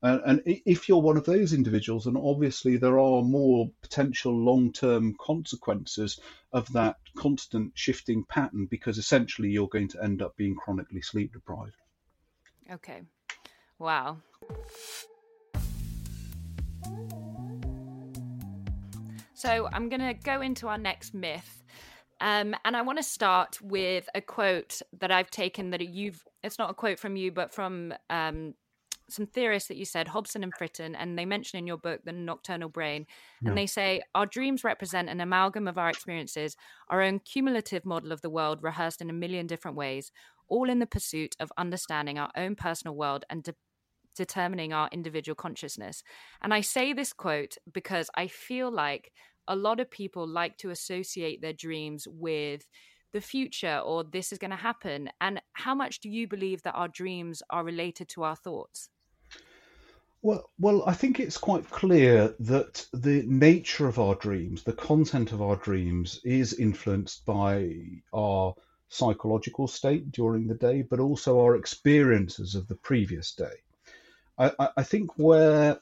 And 0.00 0.42
if 0.46 0.88
you're 0.88 1.02
one 1.02 1.16
of 1.16 1.24
those 1.24 1.52
individuals, 1.52 2.06
and 2.06 2.16
obviously 2.16 2.76
there 2.76 3.00
are 3.00 3.22
more 3.22 3.68
potential 3.82 4.32
long 4.32 4.72
term 4.72 5.16
consequences 5.20 6.20
of 6.52 6.72
that 6.72 6.96
constant 7.16 7.72
shifting 7.74 8.24
pattern 8.28 8.66
because 8.70 8.98
essentially 8.98 9.50
you're 9.50 9.68
going 9.68 9.88
to 9.88 10.02
end 10.02 10.22
up 10.22 10.36
being 10.36 10.54
chronically 10.54 11.02
sleep 11.02 11.32
deprived. 11.32 11.74
Okay. 12.70 13.02
Wow. 13.78 14.18
So 19.34 19.68
I'm 19.72 19.88
going 19.88 20.00
to 20.00 20.14
go 20.14 20.40
into 20.40 20.68
our 20.68 20.78
next 20.78 21.14
myth. 21.14 21.62
Um, 22.20 22.56
and 22.64 22.76
I 22.76 22.82
want 22.82 22.98
to 22.98 23.04
start 23.04 23.60
with 23.62 24.08
a 24.14 24.20
quote 24.20 24.82
that 24.98 25.12
I've 25.12 25.30
taken 25.30 25.70
that 25.70 25.80
you've, 25.80 26.24
it's 26.42 26.58
not 26.58 26.70
a 26.70 26.74
quote 26.74 26.98
from 26.98 27.14
you, 27.14 27.30
but 27.30 27.54
from 27.54 27.94
um, 28.10 28.54
some 29.08 29.26
theorists 29.26 29.68
that 29.68 29.76
you 29.76 29.84
said, 29.84 30.08
Hobson 30.08 30.42
and 30.42 30.52
Friston, 30.54 30.94
and 30.98 31.18
they 31.18 31.24
mention 31.24 31.58
in 31.58 31.66
your 31.66 31.76
book 31.76 32.00
the 32.04 32.12
nocturnal 32.12 32.68
brain, 32.68 33.06
and 33.44 33.56
they 33.56 33.66
say 33.66 34.02
our 34.14 34.26
dreams 34.26 34.64
represent 34.64 35.08
an 35.08 35.20
amalgam 35.20 35.66
of 35.66 35.78
our 35.78 35.88
experiences, 35.88 36.56
our 36.88 37.02
own 37.02 37.18
cumulative 37.20 37.84
model 37.84 38.12
of 38.12 38.20
the 38.20 38.30
world 38.30 38.62
rehearsed 38.62 39.00
in 39.00 39.10
a 39.10 39.14
million 39.14 39.46
different 39.46 39.76
ways, 39.76 40.12
all 40.48 40.68
in 40.68 40.78
the 40.78 40.86
pursuit 40.86 41.36
of 41.40 41.52
understanding 41.56 42.18
our 42.18 42.30
own 42.36 42.54
personal 42.54 42.94
world 42.94 43.24
and 43.30 43.42
de- 43.42 43.54
determining 44.14 44.72
our 44.72 44.88
individual 44.92 45.36
consciousness. 45.36 46.02
And 46.42 46.52
I 46.52 46.60
say 46.60 46.92
this 46.92 47.12
quote 47.12 47.56
because 47.72 48.10
I 48.16 48.26
feel 48.26 48.70
like 48.70 49.12
a 49.46 49.56
lot 49.56 49.80
of 49.80 49.90
people 49.90 50.26
like 50.28 50.58
to 50.58 50.70
associate 50.70 51.40
their 51.40 51.52
dreams 51.54 52.06
with 52.08 52.66
the 53.12 53.20
future 53.20 53.78
or 53.78 54.04
this 54.04 54.32
is 54.32 54.38
going 54.38 54.50
to 54.50 54.56
happen? 54.56 55.10
And 55.20 55.40
how 55.54 55.74
much 55.74 56.00
do 56.00 56.08
you 56.08 56.28
believe 56.28 56.62
that 56.62 56.74
our 56.74 56.88
dreams 56.88 57.42
are 57.50 57.64
related 57.64 58.08
to 58.10 58.22
our 58.22 58.36
thoughts? 58.36 58.88
Well, 60.22 60.50
well, 60.58 60.82
I 60.86 60.94
think 60.94 61.20
it's 61.20 61.38
quite 61.38 61.70
clear 61.70 62.34
that 62.40 62.86
the 62.92 63.22
nature 63.26 63.86
of 63.88 63.98
our 63.98 64.14
dreams, 64.16 64.62
the 64.64 64.72
content 64.72 65.32
of 65.32 65.40
our 65.42 65.56
dreams, 65.56 66.20
is 66.24 66.54
influenced 66.54 67.24
by 67.24 68.02
our 68.12 68.54
psychological 68.88 69.68
state 69.68 70.10
during 70.10 70.46
the 70.46 70.54
day, 70.54 70.82
but 70.82 71.00
also 71.00 71.40
our 71.40 71.56
experiences 71.56 72.54
of 72.54 72.66
the 72.68 72.74
previous 72.76 73.34
day. 73.34 73.54
I, 74.38 74.68
I 74.76 74.82
think 74.82 75.18
where 75.18 75.80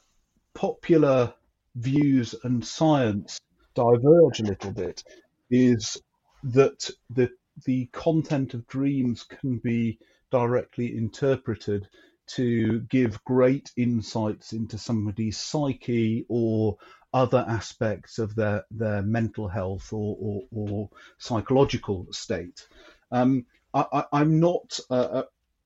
popular 0.53 1.33
views 1.75 2.35
and 2.43 2.65
science 2.65 3.39
diverge 3.75 4.39
a 4.39 4.43
little 4.43 4.71
bit 4.71 5.03
is 5.49 6.01
that 6.43 6.89
the 7.09 7.29
the 7.65 7.87
content 7.87 8.53
of 8.53 8.67
dreams 8.67 9.23
can 9.23 9.57
be 9.57 9.99
directly 10.31 10.95
interpreted 10.95 11.87
to 12.27 12.81
give 12.81 13.23
great 13.23 13.71
insights 13.77 14.53
into 14.53 14.77
somebody's 14.77 15.37
psyche 15.37 16.25
or 16.29 16.77
other 17.13 17.45
aspects 17.47 18.19
of 18.19 18.35
their, 18.35 18.65
their 18.69 19.01
mental 19.01 19.47
health 19.47 19.91
or, 19.93 20.17
or, 20.19 20.41
or 20.51 20.89
psychological 21.17 22.07
state. 22.11 22.67
Um, 23.11 23.45
I, 23.73 24.05
am 24.11 24.39
not 24.39 24.79
uh, 24.89 25.23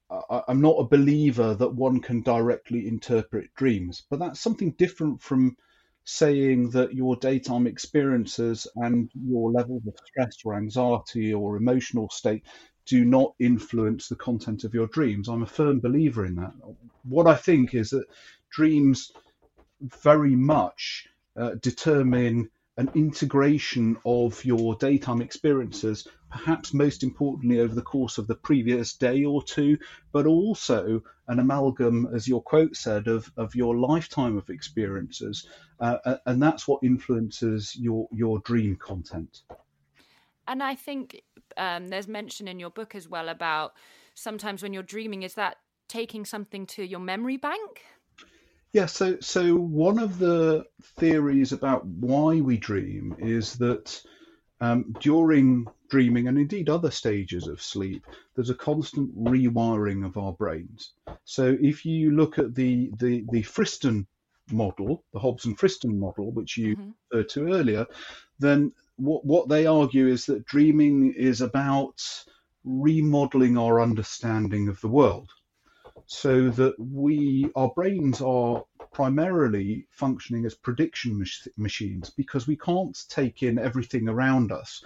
uh, 0.09 0.41
I'm 0.47 0.61
not 0.61 0.75
a 0.77 0.87
believer 0.87 1.53
that 1.53 1.73
one 1.73 2.01
can 2.01 2.21
directly 2.21 2.87
interpret 2.87 3.53
dreams, 3.55 4.03
but 4.09 4.19
that's 4.19 4.41
something 4.41 4.71
different 4.71 5.21
from 5.21 5.55
saying 6.03 6.71
that 6.71 6.93
your 6.93 7.15
daytime 7.15 7.67
experiences 7.67 8.67
and 8.75 9.09
your 9.13 9.51
level 9.51 9.81
of 9.87 9.95
stress 10.05 10.35
or 10.43 10.55
anxiety 10.55 11.33
or 11.33 11.55
emotional 11.55 12.09
state 12.09 12.43
do 12.85 13.05
not 13.05 13.33
influence 13.39 14.07
the 14.07 14.15
content 14.15 14.63
of 14.63 14.73
your 14.73 14.87
dreams. 14.87 15.27
I'm 15.27 15.43
a 15.43 15.47
firm 15.47 15.79
believer 15.79 16.25
in 16.25 16.35
that. 16.35 16.53
What 17.03 17.27
I 17.27 17.35
think 17.35 17.73
is 17.73 17.91
that 17.91 18.05
dreams 18.49 19.11
very 20.01 20.35
much 20.35 21.07
uh, 21.35 21.51
determine 21.61 22.49
an 22.77 22.89
integration 22.95 23.97
of 24.05 24.43
your 24.45 24.75
daytime 24.75 25.21
experiences, 25.21 26.07
perhaps 26.31 26.73
most 26.73 27.03
importantly 27.03 27.59
over 27.59 27.75
the 27.75 27.81
course 27.81 28.17
of 28.17 28.27
the 28.27 28.35
previous 28.35 28.93
day 28.93 29.25
or 29.25 29.43
two, 29.43 29.77
but 30.11 30.25
also 30.25 31.01
an 31.27 31.39
amalgam, 31.39 32.07
as 32.13 32.27
your 32.27 32.41
quote 32.41 32.75
said, 32.75 33.07
of, 33.07 33.31
of 33.37 33.55
your 33.55 33.77
lifetime 33.77 34.37
of 34.37 34.49
experiences. 34.49 35.47
Uh, 35.79 36.15
and 36.25 36.41
that's 36.41 36.67
what 36.67 36.83
influences 36.83 37.75
your, 37.75 38.07
your 38.11 38.39
dream 38.39 38.75
content. 38.77 39.41
And 40.51 40.61
I 40.61 40.75
think 40.75 41.21
um, 41.55 41.87
there's 41.87 42.09
mention 42.09 42.49
in 42.49 42.59
your 42.59 42.71
book 42.71 42.93
as 42.93 43.07
well 43.07 43.29
about 43.29 43.71
sometimes 44.15 44.61
when 44.61 44.73
you're 44.73 44.83
dreaming, 44.83 45.23
is 45.23 45.35
that 45.35 45.55
taking 45.87 46.25
something 46.25 46.65
to 46.67 46.83
your 46.83 46.99
memory 46.99 47.37
bank? 47.37 47.83
Yeah, 48.73 48.85
so 48.87 49.17
so 49.21 49.55
one 49.55 49.97
of 49.97 50.19
the 50.19 50.65
theories 50.99 51.53
about 51.53 51.85
why 51.85 52.41
we 52.41 52.57
dream 52.57 53.15
is 53.17 53.53
that 53.59 54.01
um, 54.59 54.93
during 54.99 55.67
dreaming 55.89 56.27
and 56.27 56.37
indeed 56.37 56.69
other 56.69 56.91
stages 56.91 57.47
of 57.47 57.61
sleep, 57.61 58.05
there's 58.35 58.49
a 58.49 58.55
constant 58.55 59.17
rewiring 59.17 60.05
of 60.05 60.17
our 60.17 60.33
brains. 60.33 60.91
So 61.23 61.57
if 61.61 61.85
you 61.85 62.11
look 62.11 62.39
at 62.39 62.55
the 62.55 62.91
the, 62.99 63.23
the 63.31 63.43
Friston 63.43 64.05
model, 64.51 65.05
the 65.13 65.19
Hobson-Friston 65.19 65.97
model, 65.97 66.31
which 66.31 66.57
you 66.57 66.75
mm-hmm. 66.75 66.89
referred 67.09 67.29
to 67.29 67.53
earlier, 67.53 67.85
then 68.39 68.73
what 69.01 69.25
what 69.25 69.49
they 69.49 69.65
argue 69.65 70.07
is 70.07 70.25
that 70.27 70.45
dreaming 70.45 71.13
is 71.13 71.41
about 71.41 72.01
remodeling 72.63 73.57
our 73.57 73.81
understanding 73.81 74.67
of 74.67 74.79
the 74.81 74.87
world 74.87 75.29
so 76.05 76.49
that 76.49 76.75
we 76.79 77.49
our 77.55 77.71
brains 77.75 78.21
are 78.21 78.63
primarily 78.93 79.87
functioning 79.91 80.45
as 80.45 80.53
prediction 80.53 81.17
mach- 81.17 81.57
machines 81.57 82.09
because 82.11 82.47
we 82.47 82.55
can't 82.57 82.97
take 83.09 83.41
in 83.43 83.57
everything 83.57 84.07
around 84.07 84.51
us 84.51 84.83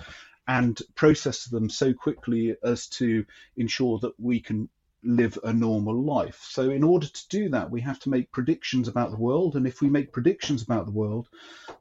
and 0.47 0.81
process 0.95 1.45
them 1.45 1.69
so 1.69 1.93
quickly 1.93 2.55
as 2.63 2.87
to 2.87 3.25
ensure 3.57 3.99
that 3.99 4.13
we 4.19 4.39
can 4.39 4.69
live 5.05 5.37
a 5.43 5.53
normal 5.53 6.03
life. 6.03 6.45
So, 6.49 6.69
in 6.69 6.83
order 6.83 7.07
to 7.07 7.27
do 7.29 7.49
that, 7.49 7.71
we 7.71 7.81
have 7.81 7.99
to 8.01 8.09
make 8.09 8.31
predictions 8.31 8.87
about 8.87 9.11
the 9.11 9.17
world. 9.17 9.55
And 9.55 9.67
if 9.67 9.81
we 9.81 9.89
make 9.89 10.11
predictions 10.11 10.63
about 10.63 10.85
the 10.85 10.91
world, 10.91 11.29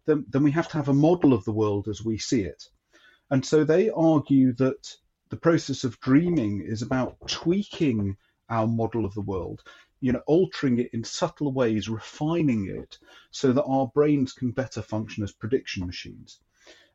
then, 0.07 0.25
then 0.29 0.43
we 0.43 0.51
have 0.53 0.69
to 0.69 0.77
have 0.77 0.89
a 0.89 0.95
model 0.95 1.33
of 1.33 1.45
the 1.45 1.53
world 1.53 1.89
as 1.89 2.05
we 2.05 2.19
see 2.19 2.43
it. 2.43 2.69
And 3.31 3.45
so 3.45 3.65
they 3.65 3.91
argue 3.91 4.53
that 4.55 4.97
the 5.31 5.37
process 5.37 5.85
of 5.85 5.99
dreaming 6.01 6.61
is 6.61 6.83
about 6.83 7.17
tweaking 7.27 8.17
our 8.49 8.67
model 8.67 9.05
of 9.05 9.15
the 9.15 9.21
world, 9.21 9.63
you 10.01 10.13
know, 10.13 10.23
altering 10.27 10.79
it 10.79 10.91
in 10.93 11.03
subtle 11.03 11.53
ways, 11.53 11.89
refining 11.89 12.69
it 12.69 12.99
so 13.31 13.53
that 13.53 13.65
our 13.65 13.87
brains 13.89 14.33
can 14.33 14.51
better 14.51 14.83
function 14.83 15.25
as 15.25 15.33
prediction 15.33 15.87
machines. 15.87 16.41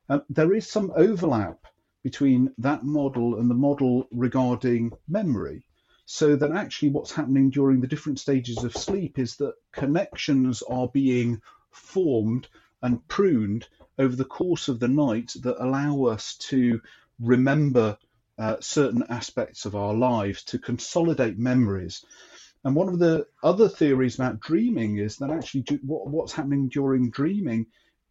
Uh, 0.08 0.20
there 0.30 0.54
is 0.54 0.70
some 0.70 0.92
overlap 0.96 1.66
between 2.04 2.54
that 2.58 2.84
model 2.84 3.40
and 3.40 3.50
the 3.50 3.56
model 3.56 4.08
regarding 4.12 4.92
memory. 5.08 5.64
So 6.12 6.36
that 6.38 6.52
actually 6.52 6.90
what's 6.90 7.12
happening 7.12 7.52
during 7.52 7.82
the 7.82 7.88
different 7.88 8.20
stages 8.20 8.64
of 8.64 8.76
sleep 8.76 9.20
is 9.20 9.36
that 9.36 9.54
connections 9.72 10.64
are 10.64 10.88
being 10.88 11.40
formed 11.70 12.48
and 12.82 13.08
pruned 13.08 13.68
over 14.00 14.16
the 14.16 14.26
course 14.26 14.70
of 14.70 14.80
the 14.80 14.88
night 14.88 15.34
that 15.44 15.64
allow 15.64 16.06
us 16.06 16.36
to 16.50 16.82
remember 17.20 17.96
uh, 18.40 18.56
certain 18.60 19.04
aspects 19.08 19.66
of 19.66 19.76
our 19.76 19.94
lives, 19.94 20.44
to 20.46 20.58
consolidate 20.58 21.38
memories. 21.38 22.04
And 22.64 22.76
one 22.76 22.90
of 22.90 22.98
the 22.98 23.28
other 23.44 23.70
theories 23.70 24.16
about 24.16 24.40
dreaming 24.40 24.98
is 24.98 25.18
that 25.18 25.30
actually 25.30 25.64
what, 25.84 26.08
what's 26.08 26.34
happening 26.34 26.70
during 26.70 27.12
dreaming 27.12 27.68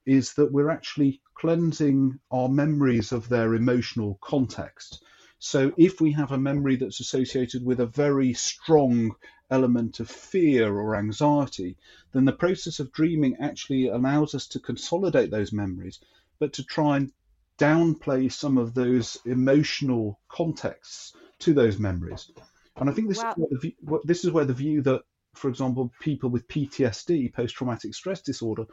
is 0.07 0.35
that 0.35 0.53
we're 0.53 0.71
actually 0.71 1.21
cleansing 1.35 2.21
our 2.31 2.49
memories 2.49 3.11
of 3.11 3.29
their 3.29 3.57
emotional 3.57 4.21
context. 4.23 5.03
So 5.39 5.73
if 5.77 6.01
we 6.01 6.13
have 6.13 6.33
a 6.33 6.39
memory 6.39 6.77
that's 6.77 7.01
associated 7.01 7.65
with 7.65 7.81
a 7.81 7.87
very 7.87 8.35
strong 8.35 9.15
element 9.51 10.01
of 10.01 10.11
fear 10.11 10.77
or 10.77 10.97
anxiety, 10.97 11.77
then 12.13 12.25
the 12.25 12.33
process 12.33 12.81
of 12.81 12.93
dreaming 12.93 13.37
actually 13.41 13.89
allows 13.89 14.35
us 14.35 14.47
to 14.49 14.61
consolidate 14.61 15.31
those 15.31 15.53
memories, 15.53 16.01
but 16.39 16.53
to 16.55 16.65
try 16.65 16.97
and 16.97 17.13
downplay 17.59 18.31
some 18.31 18.59
of 18.59 18.75
those 18.75 19.19
emotional 19.25 20.19
contexts 20.29 21.15
to 21.41 21.55
those 21.55 21.79
memories. 21.79 22.31
And 22.77 22.89
I 22.89 22.93
think 22.93 23.09
this, 23.09 23.19
wow. 23.23 23.35
is, 23.51 23.61
view, 23.61 24.01
this 24.05 24.25
is 24.25 24.31
where 24.31 24.45
the 24.45 24.55
view 24.55 24.83
that, 24.83 25.03
for 25.35 25.49
example, 25.49 25.93
people 26.01 26.31
with 26.31 26.49
PTSD, 26.49 27.33
post 27.33 27.55
traumatic 27.55 27.95
stress 27.95 28.23
disorder, 28.23 28.67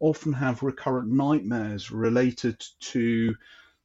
often 0.00 0.32
have 0.32 0.62
recurrent 0.62 1.08
nightmares 1.08 1.92
related 1.92 2.60
to 2.80 3.34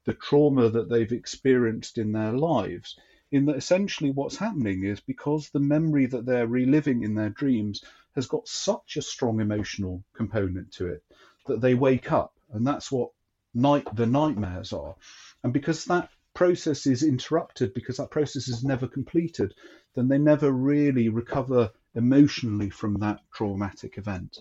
the 0.07 0.13
trauma 0.13 0.69
that 0.69 0.89
they've 0.89 1.11
experienced 1.11 1.97
in 1.97 2.13
their 2.13 2.31
lives. 2.31 2.97
In 3.29 3.45
that 3.47 3.57
essentially 3.57 4.09
what's 4.09 4.37
happening 4.37 4.85
is 4.85 5.01
because 5.01 5.49
the 5.49 5.59
memory 5.59 6.05
that 6.05 6.25
they're 6.25 6.47
reliving 6.47 7.03
in 7.03 7.13
their 7.13 7.29
dreams 7.29 7.83
has 8.15 8.25
got 8.25 8.47
such 8.47 8.95
a 8.95 9.01
strong 9.01 9.41
emotional 9.41 10.01
component 10.15 10.71
to 10.71 10.87
it 10.87 11.03
that 11.45 11.59
they 11.59 11.73
wake 11.73 12.09
up, 12.11 12.33
and 12.53 12.65
that's 12.65 12.89
what 12.89 13.09
night 13.53 13.85
the 13.93 14.05
nightmares 14.05 14.71
are. 14.71 14.95
And 15.43 15.51
because 15.51 15.83
that 15.85 16.09
process 16.33 16.87
is 16.87 17.03
interrupted, 17.03 17.73
because 17.73 17.97
that 17.97 18.09
process 18.09 18.47
is 18.47 18.63
never 18.63 18.87
completed, 18.87 19.53
then 19.93 20.07
they 20.07 20.17
never 20.17 20.49
really 20.49 21.09
recover 21.09 21.69
emotionally 21.95 22.69
from 22.69 22.93
that 22.99 23.19
traumatic 23.33 23.97
event. 23.97 24.37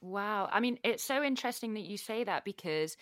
Wow. 0.00 0.48
I 0.50 0.60
mean, 0.60 0.78
it's 0.82 1.04
so 1.04 1.22
interesting 1.22 1.74
that 1.74 1.84
you 1.84 1.96
say 1.96 2.24
that 2.24 2.44
because 2.44 2.96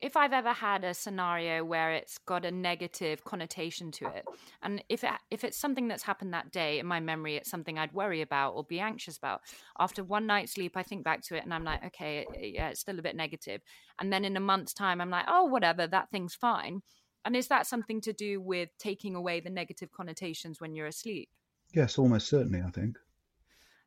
if 0.00 0.16
I've 0.16 0.32
ever 0.32 0.52
had 0.52 0.82
a 0.82 0.94
scenario 0.94 1.62
where 1.62 1.92
it's 1.92 2.16
got 2.18 2.44
a 2.44 2.50
negative 2.50 3.22
connotation 3.24 3.90
to 3.92 4.06
it, 4.06 4.24
and 4.62 4.82
if 4.88 5.04
it, 5.04 5.10
if 5.30 5.44
it's 5.44 5.58
something 5.58 5.88
that's 5.88 6.02
happened 6.02 6.32
that 6.32 6.52
day 6.52 6.78
in 6.78 6.86
my 6.86 7.00
memory, 7.00 7.36
it's 7.36 7.50
something 7.50 7.78
I'd 7.78 7.92
worry 7.92 8.22
about 8.22 8.54
or 8.54 8.64
be 8.64 8.80
anxious 8.80 9.18
about. 9.18 9.42
After 9.78 10.02
one 10.02 10.26
night's 10.26 10.52
sleep, 10.52 10.76
I 10.76 10.82
think 10.82 11.04
back 11.04 11.22
to 11.24 11.36
it 11.36 11.44
and 11.44 11.52
I'm 11.52 11.64
like, 11.64 11.84
okay, 11.86 12.26
yeah, 12.40 12.70
it's 12.70 12.80
still 12.80 12.98
a 12.98 13.02
bit 13.02 13.14
negative. 13.14 13.60
And 13.98 14.10
then 14.10 14.24
in 14.24 14.36
a 14.36 14.40
month's 14.40 14.72
time, 14.72 15.00
I'm 15.00 15.10
like, 15.10 15.26
oh, 15.28 15.44
whatever, 15.44 15.86
that 15.86 16.10
thing's 16.10 16.34
fine. 16.34 16.80
And 17.24 17.36
is 17.36 17.48
that 17.48 17.66
something 17.66 18.00
to 18.02 18.14
do 18.14 18.40
with 18.40 18.70
taking 18.78 19.14
away 19.14 19.40
the 19.40 19.50
negative 19.50 19.90
connotations 19.92 20.60
when 20.60 20.74
you're 20.74 20.86
asleep? 20.86 21.28
Yes, 21.74 21.98
almost 21.98 22.28
certainly, 22.28 22.62
I 22.66 22.70
think. 22.70 22.96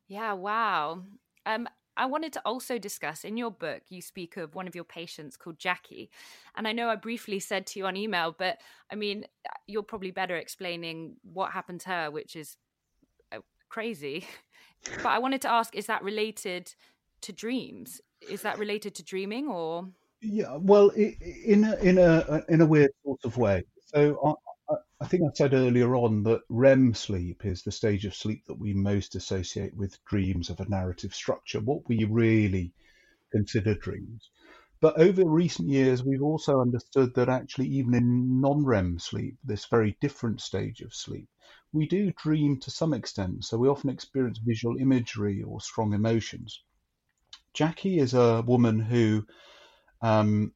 Yeah, 0.07 0.33
wow. 0.33 1.03
Um, 1.45 1.67
I 1.95 2.05
wanted 2.05 2.33
to 2.33 2.41
also 2.45 2.77
discuss 2.77 3.23
in 3.23 3.37
your 3.37 3.51
book, 3.51 3.83
you 3.89 4.01
speak 4.01 4.37
of 4.37 4.55
one 4.55 4.67
of 4.67 4.75
your 4.75 4.83
patients 4.83 5.37
called 5.37 5.59
Jackie. 5.59 6.09
And 6.55 6.67
I 6.67 6.71
know 6.71 6.89
I 6.89 6.95
briefly 6.95 7.39
said 7.39 7.67
to 7.67 7.79
you 7.79 7.85
on 7.85 7.95
email, 7.95 8.35
but 8.37 8.59
I 8.91 8.95
mean, 8.95 9.25
you're 9.67 9.83
probably 9.83 10.11
better 10.11 10.35
explaining 10.35 11.17
what 11.21 11.51
happened 11.51 11.81
to 11.81 11.89
her, 11.89 12.11
which 12.11 12.35
is 12.35 12.57
uh, 13.31 13.39
crazy. 13.69 14.25
but 14.97 15.07
I 15.07 15.19
wanted 15.19 15.41
to 15.43 15.51
ask 15.51 15.75
is 15.75 15.85
that 15.87 16.03
related 16.03 16.73
to 17.21 17.31
dreams? 17.31 18.01
Is 18.27 18.41
that 18.41 18.57
related 18.57 18.95
to 18.95 19.03
dreaming 19.03 19.47
or? 19.47 19.87
Yeah, 20.21 20.57
well, 20.57 20.89
in 20.89 21.65
a, 21.65 21.75
in 21.81 21.97
a 21.97 22.41
in 22.47 22.61
a 22.61 22.65
weird 22.65 22.91
sort 23.03 23.19
of 23.25 23.37
way. 23.37 23.63
So 23.85 24.37
I 25.03 25.05
think 25.05 25.23
I 25.23 25.33
said 25.33 25.53
earlier 25.53 25.97
on 25.97 26.23
that 26.23 26.43
REM 26.47 26.93
sleep 26.93 27.43
is 27.43 27.61
the 27.61 27.73
stage 27.73 28.05
of 28.05 28.15
sleep 28.15 28.45
that 28.45 28.57
we 28.57 28.73
most 28.73 29.15
associate 29.15 29.75
with 29.75 30.01
dreams 30.05 30.49
of 30.49 30.61
a 30.61 30.69
narrative 30.69 31.13
structure, 31.13 31.59
what 31.59 31.85
we 31.89 32.05
really 32.05 32.71
consider 33.29 33.75
dreams. 33.75 34.29
But 34.79 34.97
over 34.97 35.25
recent 35.25 35.67
years, 35.67 36.05
we've 36.05 36.23
also 36.23 36.61
understood 36.61 37.13
that 37.15 37.27
actually, 37.27 37.67
even 37.67 37.93
in 37.95 38.39
non 38.39 38.63
REM 38.63 38.97
sleep, 38.97 39.37
this 39.43 39.65
very 39.65 39.97
different 39.99 40.39
stage 40.39 40.79
of 40.79 40.95
sleep, 40.95 41.27
we 41.73 41.85
do 41.85 42.13
dream 42.13 42.57
to 42.61 42.71
some 42.71 42.93
extent. 42.93 43.43
So 43.43 43.57
we 43.57 43.67
often 43.67 43.89
experience 43.89 44.37
visual 44.37 44.77
imagery 44.77 45.43
or 45.43 45.59
strong 45.59 45.91
emotions. 45.93 46.63
Jackie 47.53 47.99
is 47.99 48.13
a 48.13 48.41
woman 48.43 48.79
who, 48.79 49.27
um, 50.01 50.53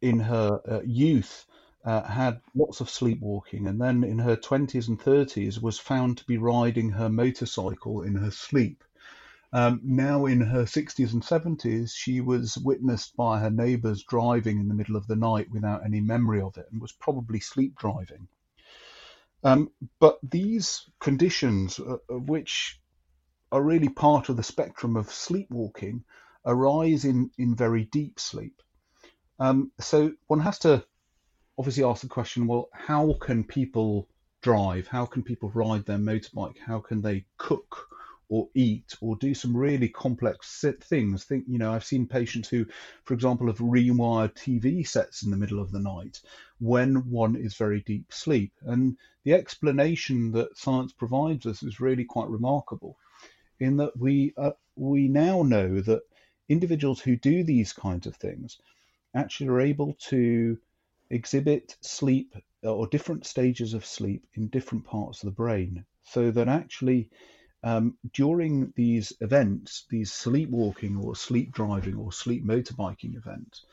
in 0.00 0.20
her 0.20 0.60
uh, 0.68 0.80
youth, 0.84 1.44
uh, 1.84 2.02
had 2.02 2.40
lots 2.54 2.80
of 2.80 2.90
sleepwalking, 2.90 3.66
and 3.66 3.80
then 3.80 4.04
in 4.04 4.18
her 4.18 4.36
20s 4.36 4.88
and 4.88 5.00
30s 5.00 5.60
was 5.62 5.78
found 5.78 6.18
to 6.18 6.24
be 6.24 6.36
riding 6.36 6.90
her 6.90 7.08
motorcycle 7.08 8.02
in 8.02 8.16
her 8.16 8.30
sleep. 8.30 8.84
Um, 9.52 9.80
now 9.82 10.26
in 10.26 10.40
her 10.40 10.62
60s 10.62 11.12
and 11.12 11.22
70s, 11.22 11.92
she 11.92 12.20
was 12.20 12.56
witnessed 12.58 13.16
by 13.16 13.40
her 13.40 13.50
neighbours 13.50 14.04
driving 14.04 14.60
in 14.60 14.68
the 14.68 14.74
middle 14.74 14.94
of 14.96 15.06
the 15.08 15.16
night 15.16 15.50
without 15.50 15.84
any 15.84 16.00
memory 16.00 16.40
of 16.40 16.56
it 16.56 16.68
and 16.70 16.80
was 16.80 16.92
probably 16.92 17.40
sleep 17.40 17.76
driving. 17.76 18.28
Um, 19.42 19.70
but 19.98 20.18
these 20.22 20.88
conditions, 21.00 21.80
uh, 21.80 21.94
uh, 21.94 22.18
which 22.18 22.78
are 23.50 23.62
really 23.62 23.88
part 23.88 24.28
of 24.28 24.36
the 24.36 24.42
spectrum 24.42 24.96
of 24.96 25.10
sleepwalking, 25.10 26.04
arise 26.44 27.04
in, 27.04 27.30
in 27.38 27.56
very 27.56 27.84
deep 27.86 28.20
sleep. 28.20 28.62
Um, 29.40 29.72
so 29.80 30.12
one 30.26 30.40
has 30.40 30.58
to 30.60 30.84
obviously 31.60 31.84
ask 31.84 32.00
the 32.00 32.08
question 32.08 32.46
well, 32.46 32.70
how 32.72 33.12
can 33.20 33.44
people 33.44 34.08
drive? 34.40 34.86
How 34.86 35.04
can 35.04 35.22
people 35.22 35.50
ride 35.50 35.84
their 35.84 35.98
motorbike? 35.98 36.56
How 36.56 36.80
can 36.80 37.02
they 37.02 37.26
cook? 37.36 37.86
or 38.30 38.48
eat 38.54 38.96
or 39.00 39.16
do 39.16 39.34
some 39.34 39.54
really 39.54 39.88
complex 39.88 40.64
things. 40.82 41.24
Think, 41.24 41.44
you 41.48 41.58
know, 41.58 41.72
I've 41.72 41.84
seen 41.84 42.06
patients 42.06 42.48
who, 42.48 42.64
for 43.04 43.12
example, 43.12 43.48
have 43.48 43.58
rewired 43.58 44.34
TV 44.34 44.86
sets 44.86 45.24
in 45.24 45.32
the 45.32 45.36
middle 45.36 45.60
of 45.60 45.72
the 45.72 45.80
night 45.80 46.20
when 46.60 47.10
one 47.10 47.34
is 47.34 47.56
very 47.56 47.80
deep 47.80 48.12
sleep. 48.12 48.52
And 48.62 48.96
the 49.24 49.34
explanation 49.34 50.30
that 50.32 50.56
science 50.56 50.92
provides 50.92 51.44
us 51.44 51.64
is 51.64 51.80
really 51.80 52.04
quite 52.04 52.28
remarkable 52.28 52.96
in 53.58 53.76
that 53.78 53.98
we, 53.98 54.32
uh, 54.36 54.52
we 54.76 55.08
now 55.08 55.42
know 55.42 55.80
that 55.80 56.02
individuals 56.48 57.00
who 57.00 57.16
do 57.16 57.42
these 57.42 57.72
kinds 57.72 58.06
of 58.06 58.14
things 58.14 58.58
actually 59.12 59.48
are 59.48 59.60
able 59.60 59.94
to 59.94 60.56
exhibit 61.10 61.76
sleep 61.80 62.34
or 62.62 62.86
different 62.86 63.26
stages 63.26 63.74
of 63.74 63.84
sleep 63.84 64.26
in 64.34 64.48
different 64.48 64.84
parts 64.84 65.22
of 65.22 65.26
the 65.28 65.34
brain 65.34 65.84
so 66.02 66.30
that 66.30 66.48
actually 66.48 67.10
um, 67.62 67.98
during 68.14 68.72
these 68.74 69.12
events, 69.20 69.84
these 69.90 70.12
sleepwalking 70.12 70.96
or 70.96 71.14
sleep 71.14 71.52
driving 71.52 71.96
or 71.96 72.12
sleep 72.12 72.44
motorbiking 72.44 73.16
events, 73.16 73.66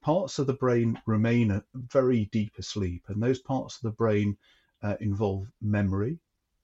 parts 0.00 0.38
of 0.38 0.46
the 0.46 0.54
brain 0.54 1.00
remain 1.06 1.62
very 1.74 2.26
deep 2.26 2.58
asleep, 2.58 3.02
and 3.08 3.22
those 3.22 3.40
parts 3.40 3.76
of 3.76 3.82
the 3.82 3.90
brain 3.90 4.36
uh, 4.82 4.96
involve 5.00 5.50
memory 5.60 6.18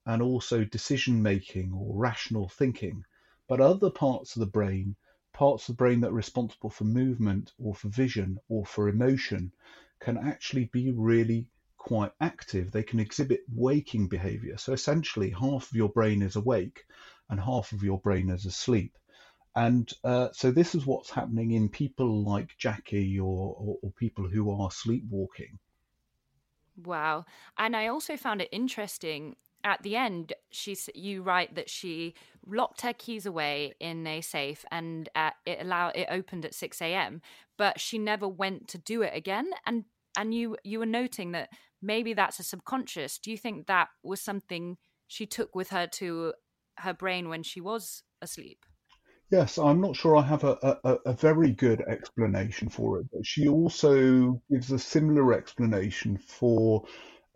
and 0.07 0.23
also 0.23 0.65
decision 0.65 1.23
making 1.23 1.73
or 1.73 1.97
rational 1.97 2.49
thinking. 2.49 3.05
But 3.47 3.61
other 3.61 3.91
parts 3.91 4.37
of 4.37 4.41
the 4.41 4.47
brain, 4.47 4.97
parts 5.33 5.69
of 5.69 5.77
the 5.77 5.79
brain 5.79 6.01
that 6.01 6.13
are 6.13 6.15
responsible 6.15 6.71
for 6.71 6.85
movement 6.85 7.53
or 7.59 7.75
for 7.75 7.89
vision 7.89 8.39
or 8.49 8.65
for 8.65 8.89
emotion, 8.89 9.53
can 10.01 10.19
actually 10.19 10.65
be 10.67 10.93
really 10.93 11.47
quite 11.77 12.13
active, 12.21 12.71
they 12.71 12.83
can 12.83 13.01
exhibit 13.01 13.41
waking 13.55 14.09
behavior. 14.09 14.59
So 14.59 14.73
essentially, 14.73 15.31
half 15.31 15.71
of 15.71 15.75
your 15.75 15.89
brain 15.89 16.23
is 16.23 16.37
awake 16.37 16.85
and 17.29 17.41
half 17.41 17.73
of 17.73 17.83
your 17.83 17.99
brain 17.99 18.29
is 18.31 18.45
asleep. 18.45 18.97
And 19.57 19.91
uh, 20.05 20.29
so 20.33 20.51
this 20.51 20.75
is 20.75 20.87
what's 20.87 21.11
happening 21.11 21.53
in 21.53 21.69
people 21.69 22.23
like 22.23 22.57
Jackie 22.59 23.19
or, 23.19 23.57
or, 23.59 23.77
or 23.83 23.91
people 23.93 24.29
who 24.29 24.51
are 24.51 24.71
sleepwalking. 24.71 25.59
Wow. 26.85 27.25
And 27.59 27.75
I 27.75 27.89
also 27.89 28.17
found 28.17 28.41
it 28.43 28.49
interesting 28.53 29.37
at 29.65 29.83
the 29.83 29.97
end 29.97 30.33
she's 30.51 30.89
you 30.95 31.23
write 31.23 31.55
that 31.55 31.69
she 31.69 32.15
locked 32.47 32.81
her 32.81 32.93
keys 32.93 33.27
away 33.27 33.75
in 33.79 34.07
a 34.07 34.21
safe 34.21 34.65
and 34.71 35.09
uh, 35.15 35.31
it 35.45 35.59
allowed 35.61 35.95
it 35.95 36.07
opened 36.11 36.45
at 36.45 36.55
6 36.55 36.81
a.m 36.81 37.21
but 37.57 37.79
she 37.79 37.99
never 37.99 38.27
went 38.27 38.69
to 38.69 38.79
do 38.79 39.03
it 39.03 39.13
again 39.15 39.51
and 39.67 39.85
and 40.17 40.35
you 40.35 40.57
you 40.65 40.79
were 40.79 40.87
noting 40.87 41.33
that 41.33 41.51
maybe 41.83 42.13
that's 42.13 42.39
a 42.39 42.45
subconscious. 42.45 43.19
Do 43.19 43.31
you 43.31 43.39
think 43.39 43.67
that 43.67 43.89
was 44.03 44.21
something 44.21 44.77
she 45.07 45.27
took 45.27 45.55
with 45.55 45.71
her 45.71 45.87
to 45.87 46.35
her 46.79 46.95
brain 46.95 47.29
when 47.29 47.43
she 47.43 47.61
was 47.61 48.03
asleep? 48.23 48.65
Yes, 49.31 49.59
I'm 49.59 49.81
not 49.81 49.95
sure 49.95 50.17
I 50.17 50.23
have 50.23 50.43
a, 50.43 50.79
a, 50.83 50.97
a, 51.07 51.13
very 51.13 51.53
good 51.53 51.83
explanation 51.83 52.69
for 52.69 52.99
it, 52.99 53.07
but 53.13 53.25
she 53.25 53.47
also 53.49 54.43
gives 54.51 54.73
a 54.73 54.79
similar 54.79 55.33
explanation 55.35 56.19
for 56.19 56.85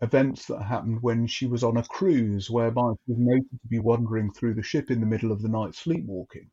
events 0.01 0.45
that 0.47 0.61
happened 0.61 1.01
when 1.01 1.25
she 1.25 1.47
was 1.47 1.63
on 1.63 1.77
a 1.77 1.83
cruise, 1.83 2.49
whereby 2.49 2.91
she 3.05 3.13
was 3.13 3.19
noted 3.19 3.49
to 3.49 3.67
be 3.69 3.79
wandering 3.79 4.29
through 4.33 4.55
the 4.55 4.61
ship 4.61 4.91
in 4.91 4.99
the 4.99 5.05
middle 5.05 5.31
of 5.31 5.41
the 5.41 5.47
night 5.47 5.73
sleepwalking. 5.73 6.49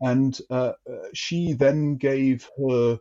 And 0.00 0.38
uh, 0.48 0.72
uh 0.90 1.08
she 1.12 1.52
then 1.52 1.96
gave 1.96 2.48
her 2.58 2.98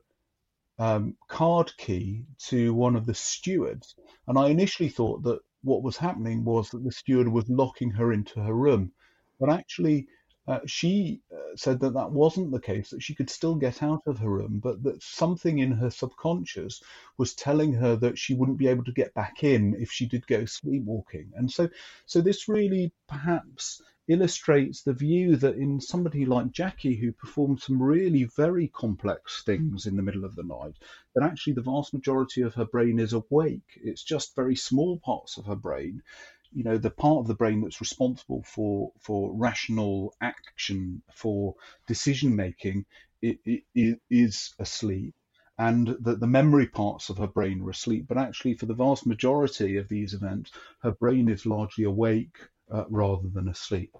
um, 0.81 1.15
card 1.27 1.71
key 1.77 2.25
to 2.39 2.73
one 2.73 2.95
of 2.95 3.05
the 3.05 3.13
stewards. 3.13 3.93
And 4.27 4.35
I 4.35 4.49
initially 4.49 4.89
thought 4.89 5.21
that 5.23 5.39
what 5.61 5.83
was 5.83 5.95
happening 5.95 6.43
was 6.43 6.71
that 6.71 6.83
the 6.83 6.91
steward 6.91 7.27
was 7.27 7.47
locking 7.47 7.91
her 7.91 8.11
into 8.11 8.41
her 8.41 8.53
room. 8.53 8.91
But 9.39 9.51
actually, 9.51 10.07
uh, 10.47 10.61
she 10.65 11.21
uh, 11.31 11.55
said 11.55 11.79
that 11.81 11.93
that 11.93 12.11
wasn't 12.11 12.51
the 12.51 12.59
case, 12.59 12.89
that 12.89 13.03
she 13.03 13.13
could 13.13 13.29
still 13.29 13.53
get 13.53 13.83
out 13.83 14.01
of 14.07 14.17
her 14.17 14.29
room, 14.29 14.59
but 14.63 14.81
that 14.81 15.03
something 15.03 15.59
in 15.59 15.71
her 15.71 15.91
subconscious 15.91 16.81
was 17.19 17.35
telling 17.35 17.73
her 17.73 17.95
that 17.97 18.17
she 18.17 18.33
wouldn't 18.33 18.57
be 18.57 18.67
able 18.67 18.83
to 18.85 18.91
get 18.91 19.13
back 19.13 19.43
in 19.43 19.75
if 19.79 19.91
she 19.91 20.07
did 20.07 20.25
go 20.25 20.45
sleepwalking. 20.45 21.31
And 21.35 21.51
so, 21.51 21.69
so 22.07 22.21
this 22.21 22.47
really 22.47 22.91
perhaps 23.07 23.83
illustrates 24.11 24.81
the 24.81 24.93
view 24.93 25.35
that 25.37 25.55
in 25.55 25.79
somebody 25.79 26.25
like 26.25 26.51
Jackie, 26.51 26.95
who 26.95 27.11
performed 27.11 27.61
some 27.61 27.81
really 27.81 28.25
very 28.25 28.67
complex 28.67 29.43
things 29.43 29.85
in 29.85 29.95
the 29.95 30.01
middle 30.01 30.25
of 30.25 30.35
the 30.35 30.43
night, 30.43 30.75
that 31.15 31.23
actually 31.23 31.53
the 31.53 31.61
vast 31.61 31.93
majority 31.93 32.41
of 32.41 32.53
her 32.53 32.65
brain 32.65 32.99
is 32.99 33.13
awake. 33.13 33.79
It's 33.83 34.03
just 34.03 34.35
very 34.35 34.55
small 34.55 34.99
parts 34.99 35.37
of 35.37 35.45
her 35.45 35.55
brain. 35.55 36.03
You 36.51 36.63
know, 36.63 36.77
the 36.77 36.89
part 36.89 37.19
of 37.19 37.27
the 37.27 37.35
brain 37.35 37.61
that's 37.61 37.79
responsible 37.79 38.43
for 38.43 38.91
for 38.99 39.33
rational 39.33 40.13
action, 40.21 41.01
for 41.13 41.55
decision 41.87 42.35
making, 42.35 42.85
is 43.21 44.53
asleep 44.59 45.15
and 45.57 45.95
that 46.01 46.19
the 46.19 46.27
memory 46.27 46.65
parts 46.65 47.09
of 47.09 47.17
her 47.19 47.27
brain 47.27 47.61
are 47.61 47.69
asleep. 47.69 48.05
But 48.07 48.17
actually, 48.17 48.55
for 48.55 48.65
the 48.65 48.73
vast 48.73 49.05
majority 49.05 49.77
of 49.77 49.87
these 49.87 50.13
events, 50.13 50.51
her 50.81 50.91
brain 50.91 51.29
is 51.29 51.45
largely 51.45 51.83
awake 51.83 52.35
uh, 52.71 52.85
rather 52.89 53.27
than 53.27 53.47
asleep. 53.47 53.95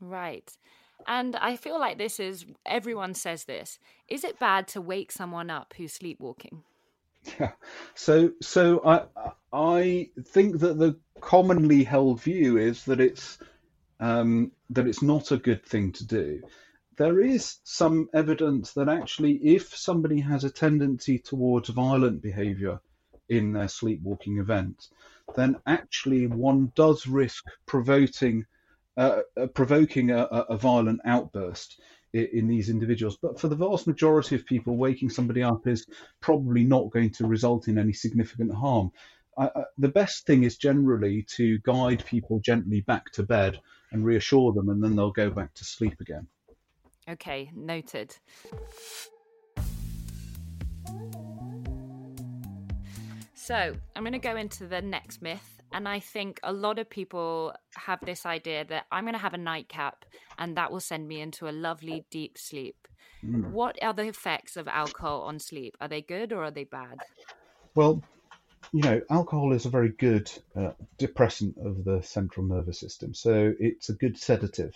Right. 0.00 0.50
And 1.06 1.36
I 1.36 1.56
feel 1.56 1.78
like 1.78 1.98
this 1.98 2.18
is 2.20 2.46
everyone 2.64 3.14
says 3.14 3.44
this. 3.44 3.78
Is 4.08 4.24
it 4.24 4.38
bad 4.38 4.68
to 4.68 4.80
wake 4.80 5.12
someone 5.12 5.50
up 5.50 5.74
who's 5.76 5.92
sleepwalking? 5.92 6.62
Yeah. 7.40 7.52
So 7.94 8.32
so 8.42 8.82
I 8.84 9.06
I 9.52 10.10
think 10.28 10.60
that 10.60 10.78
the 10.78 10.98
commonly 11.20 11.84
held 11.84 12.20
view 12.20 12.58
is 12.58 12.84
that 12.84 13.00
it's 13.00 13.38
um, 14.00 14.52
that 14.70 14.86
it's 14.86 15.02
not 15.02 15.32
a 15.32 15.38
good 15.38 15.64
thing 15.64 15.92
to 15.92 16.06
do. 16.06 16.42
There 16.96 17.20
is 17.20 17.58
some 17.64 18.08
evidence 18.12 18.72
that 18.74 18.88
actually, 18.88 19.32
if 19.36 19.76
somebody 19.76 20.20
has 20.20 20.44
a 20.44 20.50
tendency 20.50 21.18
towards 21.18 21.70
violent 21.70 22.22
behaviour 22.22 22.80
in 23.28 23.52
their 23.52 23.68
sleepwalking 23.68 24.38
event, 24.38 24.88
then 25.36 25.56
actually 25.66 26.26
one 26.26 26.72
does 26.74 27.06
risk 27.06 27.44
provoking 27.66 28.46
uh, 28.96 29.22
uh, 29.36 29.46
provoking 29.48 30.12
a, 30.12 30.22
a, 30.24 30.56
violent 30.56 31.00
outburst 31.04 31.80
in, 32.12 32.28
in, 32.32 32.46
these 32.46 32.70
individuals. 32.70 33.18
But 33.20 33.40
for 33.40 33.48
the 33.48 33.56
vast 33.56 33.88
majority 33.88 34.36
of 34.36 34.46
people, 34.46 34.76
waking 34.76 35.10
somebody 35.10 35.42
up 35.42 35.66
is 35.66 35.84
probably 36.20 36.62
not 36.62 36.92
going 36.92 37.10
to 37.14 37.26
result 37.26 37.66
in 37.66 37.76
any 37.76 37.92
significant 37.92 38.54
harm. 38.54 38.92
I, 39.36 39.46
I, 39.46 39.64
the 39.78 39.88
best 39.88 40.26
thing 40.26 40.44
is 40.44 40.56
generally 40.58 41.26
to 41.36 41.58
guide 41.64 42.04
people 42.06 42.38
gently 42.38 42.82
back 42.82 43.10
to 43.14 43.24
bed 43.24 43.58
and 43.90 44.04
reassure 44.04 44.52
them, 44.52 44.68
and 44.68 44.80
then 44.80 44.94
they'll 44.94 45.10
go 45.10 45.28
back 45.28 45.54
to 45.54 45.64
sleep 45.64 46.00
again. 46.00 46.28
Okay, 47.08 47.50
noted. 47.52 48.16
So, 53.44 53.76
I'm 53.94 54.02
going 54.02 54.14
to 54.14 54.18
go 54.18 54.36
into 54.36 54.66
the 54.66 54.80
next 54.80 55.20
myth 55.20 55.60
and 55.70 55.86
I 55.86 56.00
think 56.00 56.40
a 56.42 56.50
lot 56.50 56.78
of 56.78 56.88
people 56.88 57.52
have 57.74 58.00
this 58.00 58.24
idea 58.24 58.64
that 58.70 58.86
I'm 58.90 59.04
going 59.04 59.12
to 59.12 59.18
have 59.18 59.34
a 59.34 59.38
nightcap 59.38 60.06
and 60.38 60.56
that 60.56 60.72
will 60.72 60.80
send 60.80 61.06
me 61.06 61.20
into 61.20 61.46
a 61.46 61.52
lovely 61.52 62.06
deep 62.10 62.38
sleep. 62.38 62.88
Mm. 63.22 63.50
What 63.50 63.76
are 63.82 63.92
the 63.92 64.08
effects 64.08 64.56
of 64.56 64.66
alcohol 64.66 65.24
on 65.24 65.38
sleep? 65.38 65.76
Are 65.78 65.88
they 65.88 66.00
good 66.00 66.32
or 66.32 66.44
are 66.44 66.50
they 66.50 66.64
bad? 66.64 67.00
Well, 67.74 68.02
you 68.72 68.80
know, 68.80 69.02
alcohol 69.10 69.52
is 69.52 69.66
a 69.66 69.68
very 69.68 69.90
good 69.90 70.32
uh, 70.56 70.70
depressant 70.96 71.58
of 71.58 71.84
the 71.84 72.00
central 72.00 72.46
nervous 72.46 72.80
system. 72.80 73.12
So 73.12 73.52
it's 73.60 73.90
a 73.90 73.94
good 73.94 74.16
sedative. 74.16 74.72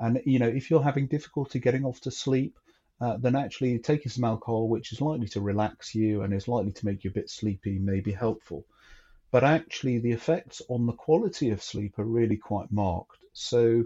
And, 0.00 0.22
you 0.24 0.38
know, 0.38 0.48
if 0.48 0.70
you're 0.70 0.82
having 0.82 1.08
difficulty 1.08 1.58
getting 1.58 1.84
off 1.84 2.00
to 2.00 2.10
sleep, 2.10 2.56
uh, 3.00 3.16
then 3.16 3.34
actually 3.34 3.78
taking 3.78 4.10
some 4.10 4.24
alcohol, 4.24 4.68
which 4.68 4.92
is 4.92 5.00
likely 5.00 5.28
to 5.28 5.40
relax 5.40 5.94
you 5.94 6.22
and 6.22 6.32
is 6.32 6.48
likely 6.48 6.72
to 6.72 6.86
make 6.86 7.04
you 7.04 7.10
a 7.10 7.14
bit 7.14 7.30
sleepy, 7.30 7.78
may 7.78 8.00
be 8.00 8.12
helpful. 8.12 8.64
But 9.32 9.44
actually, 9.44 9.98
the 9.98 10.12
effects 10.12 10.60
on 10.68 10.86
the 10.86 10.92
quality 10.92 11.50
of 11.50 11.62
sleep 11.62 11.98
are 11.98 12.04
really 12.04 12.36
quite 12.36 12.70
marked. 12.70 13.24
So, 13.32 13.84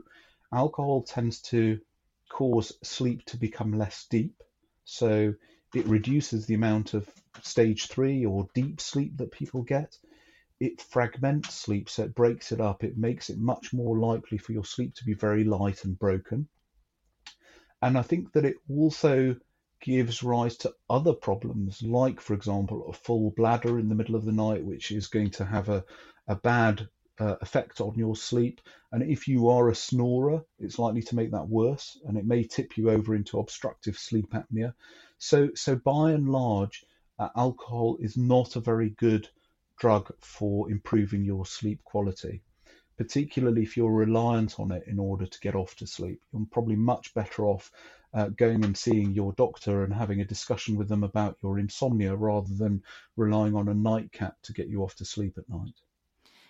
alcohol 0.52 1.02
tends 1.02 1.40
to 1.42 1.80
cause 2.28 2.72
sleep 2.82 3.24
to 3.26 3.36
become 3.36 3.72
less 3.72 4.06
deep. 4.10 4.42
So, 4.84 5.34
it 5.74 5.86
reduces 5.86 6.46
the 6.46 6.54
amount 6.54 6.94
of 6.94 7.08
stage 7.42 7.86
three 7.86 8.26
or 8.26 8.48
deep 8.54 8.80
sleep 8.80 9.16
that 9.18 9.30
people 9.30 9.62
get. 9.62 9.96
It 10.58 10.80
fragments 10.80 11.54
sleep, 11.54 11.88
so 11.88 12.04
it 12.04 12.14
breaks 12.14 12.50
it 12.50 12.60
up. 12.60 12.82
It 12.82 12.98
makes 12.98 13.30
it 13.30 13.38
much 13.38 13.72
more 13.72 13.98
likely 13.98 14.38
for 14.38 14.52
your 14.52 14.64
sleep 14.64 14.94
to 14.96 15.04
be 15.04 15.14
very 15.14 15.44
light 15.44 15.84
and 15.84 15.98
broken. 15.98 16.48
And 17.82 17.98
I 17.98 18.02
think 18.02 18.32
that 18.32 18.44
it 18.44 18.56
also 18.68 19.36
gives 19.80 20.22
rise 20.22 20.56
to 20.56 20.74
other 20.88 21.12
problems, 21.12 21.82
like, 21.82 22.20
for 22.20 22.34
example, 22.34 22.88
a 22.88 22.92
full 22.92 23.32
bladder 23.36 23.78
in 23.78 23.88
the 23.88 23.94
middle 23.94 24.16
of 24.16 24.24
the 24.24 24.32
night, 24.32 24.64
which 24.64 24.90
is 24.90 25.08
going 25.08 25.30
to 25.30 25.44
have 25.44 25.68
a, 25.68 25.84
a 26.26 26.34
bad 26.34 26.88
uh, 27.18 27.36
effect 27.40 27.80
on 27.80 27.94
your 27.96 28.16
sleep. 28.16 28.60
And 28.92 29.02
if 29.02 29.28
you 29.28 29.48
are 29.48 29.68
a 29.68 29.74
snorer, 29.74 30.42
it's 30.58 30.78
likely 30.78 31.02
to 31.02 31.16
make 31.16 31.32
that 31.32 31.48
worse, 31.48 31.98
and 32.06 32.16
it 32.16 32.26
may 32.26 32.44
tip 32.44 32.76
you 32.76 32.90
over 32.90 33.14
into 33.14 33.38
obstructive 33.38 33.98
sleep 33.98 34.32
apnea. 34.32 34.72
So, 35.18 35.50
so 35.54 35.76
by 35.76 36.12
and 36.12 36.28
large, 36.28 36.84
uh, 37.18 37.28
alcohol 37.36 37.98
is 38.00 38.16
not 38.16 38.56
a 38.56 38.60
very 38.60 38.90
good 38.90 39.28
drug 39.78 40.10
for 40.20 40.70
improving 40.70 41.24
your 41.24 41.44
sleep 41.46 41.82
quality, 41.84 42.42
particularly 42.96 43.62
if 43.62 43.76
you're 43.76 43.92
reliant 43.92 44.58
on 44.58 44.72
it 44.72 44.84
in 44.86 44.98
order 44.98 45.26
to 45.26 45.40
get 45.40 45.54
off 45.54 45.74
to 45.76 45.86
sleep. 45.86 46.20
You're 46.32 46.46
probably 46.50 46.76
much 46.76 47.12
better 47.14 47.46
off 47.46 47.70
uh, 48.14 48.28
going 48.28 48.64
and 48.64 48.76
seeing 48.76 49.12
your 49.12 49.32
doctor 49.32 49.84
and 49.84 49.92
having 49.92 50.20
a 50.20 50.24
discussion 50.24 50.76
with 50.76 50.88
them 50.88 51.04
about 51.04 51.36
your 51.42 51.58
insomnia 51.58 52.14
rather 52.14 52.54
than 52.54 52.82
relying 53.16 53.54
on 53.54 53.68
a 53.68 53.74
nightcap 53.74 54.36
to 54.42 54.52
get 54.52 54.68
you 54.68 54.82
off 54.82 54.94
to 54.96 55.04
sleep 55.04 55.36
at 55.36 55.48
night. 55.48 55.74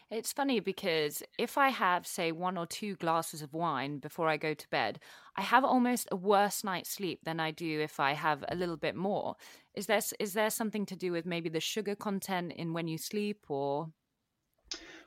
It's 0.09 0.33
funny 0.33 0.61
because 0.61 1.25
if 1.37 1.59
I 1.59 1.71
have, 1.71 2.07
say, 2.07 2.31
one 2.31 2.57
or 2.57 2.65
two 2.65 2.95
glasses 2.95 3.43
of 3.43 3.53
wine 3.53 3.99
before 3.99 4.29
I 4.29 4.37
go 4.37 4.55
to 4.55 4.71
bed, 4.71 5.01
I 5.37 5.43
have 5.43 5.65
almost 5.65 6.07
a 6.13 6.17
worse 6.17 6.63
night's 6.63 6.91
sleep 6.91 7.25
than 7.25 7.41
I 7.41 7.51
do 7.51 7.81
if 7.81 7.99
I 7.99 8.13
have 8.13 8.45
a 8.49 8.55
little 8.55 8.77
bit 8.77 8.95
more. 8.95 9.35
Is 9.75 9.87
there 9.87 10.01
is 10.21 10.33
there 10.33 10.51
something 10.51 10.87
to 10.87 10.95
do 10.95 11.11
with 11.11 11.27
maybe 11.27 11.49
the 11.49 11.59
sugar 11.59 11.97
content 11.97 12.53
in 12.53 12.73
when 12.73 12.87
you 12.87 12.99
sleep, 12.99 13.47
or? 13.49 13.89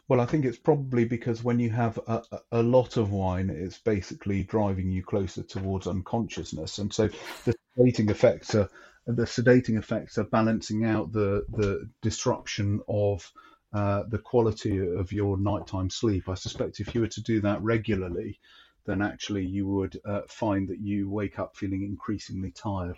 Well, 0.09 0.21
I 0.21 0.25
think 0.25 0.43
it's 0.43 0.57
probably 0.57 1.05
because 1.05 1.43
when 1.43 1.59
you 1.59 1.69
have 1.69 1.99
a, 2.07 2.23
a 2.51 2.63
lot 2.63 2.97
of 2.97 3.11
wine, 3.11 3.51
it's 3.51 3.77
basically 3.77 4.41
driving 4.43 4.89
you 4.89 5.03
closer 5.03 5.43
towards 5.43 5.85
unconsciousness, 5.85 6.79
and 6.79 6.91
so 6.91 7.09
the 7.45 7.53
sedating 7.77 8.09
effects 8.09 8.55
are 8.55 8.67
the 9.05 9.25
sedating 9.25 9.77
effects 9.77 10.17
are 10.17 10.23
balancing 10.23 10.83
out 10.83 11.11
the 11.11 11.45
the 11.49 11.87
disruption 12.01 12.81
of 12.87 13.31
uh, 13.71 14.01
the 14.09 14.17
quality 14.17 14.79
of 14.79 15.11
your 15.11 15.37
nighttime 15.37 15.91
sleep. 15.91 16.27
I 16.27 16.33
suspect 16.33 16.79
if 16.79 16.95
you 16.95 17.01
were 17.01 17.07
to 17.07 17.21
do 17.21 17.39
that 17.41 17.61
regularly, 17.61 18.39
then 18.85 19.03
actually 19.03 19.45
you 19.45 19.67
would 19.67 20.01
uh, 20.05 20.21
find 20.27 20.67
that 20.69 20.79
you 20.79 21.07
wake 21.07 21.37
up 21.37 21.55
feeling 21.55 21.83
increasingly 21.83 22.49
tired. 22.49 22.97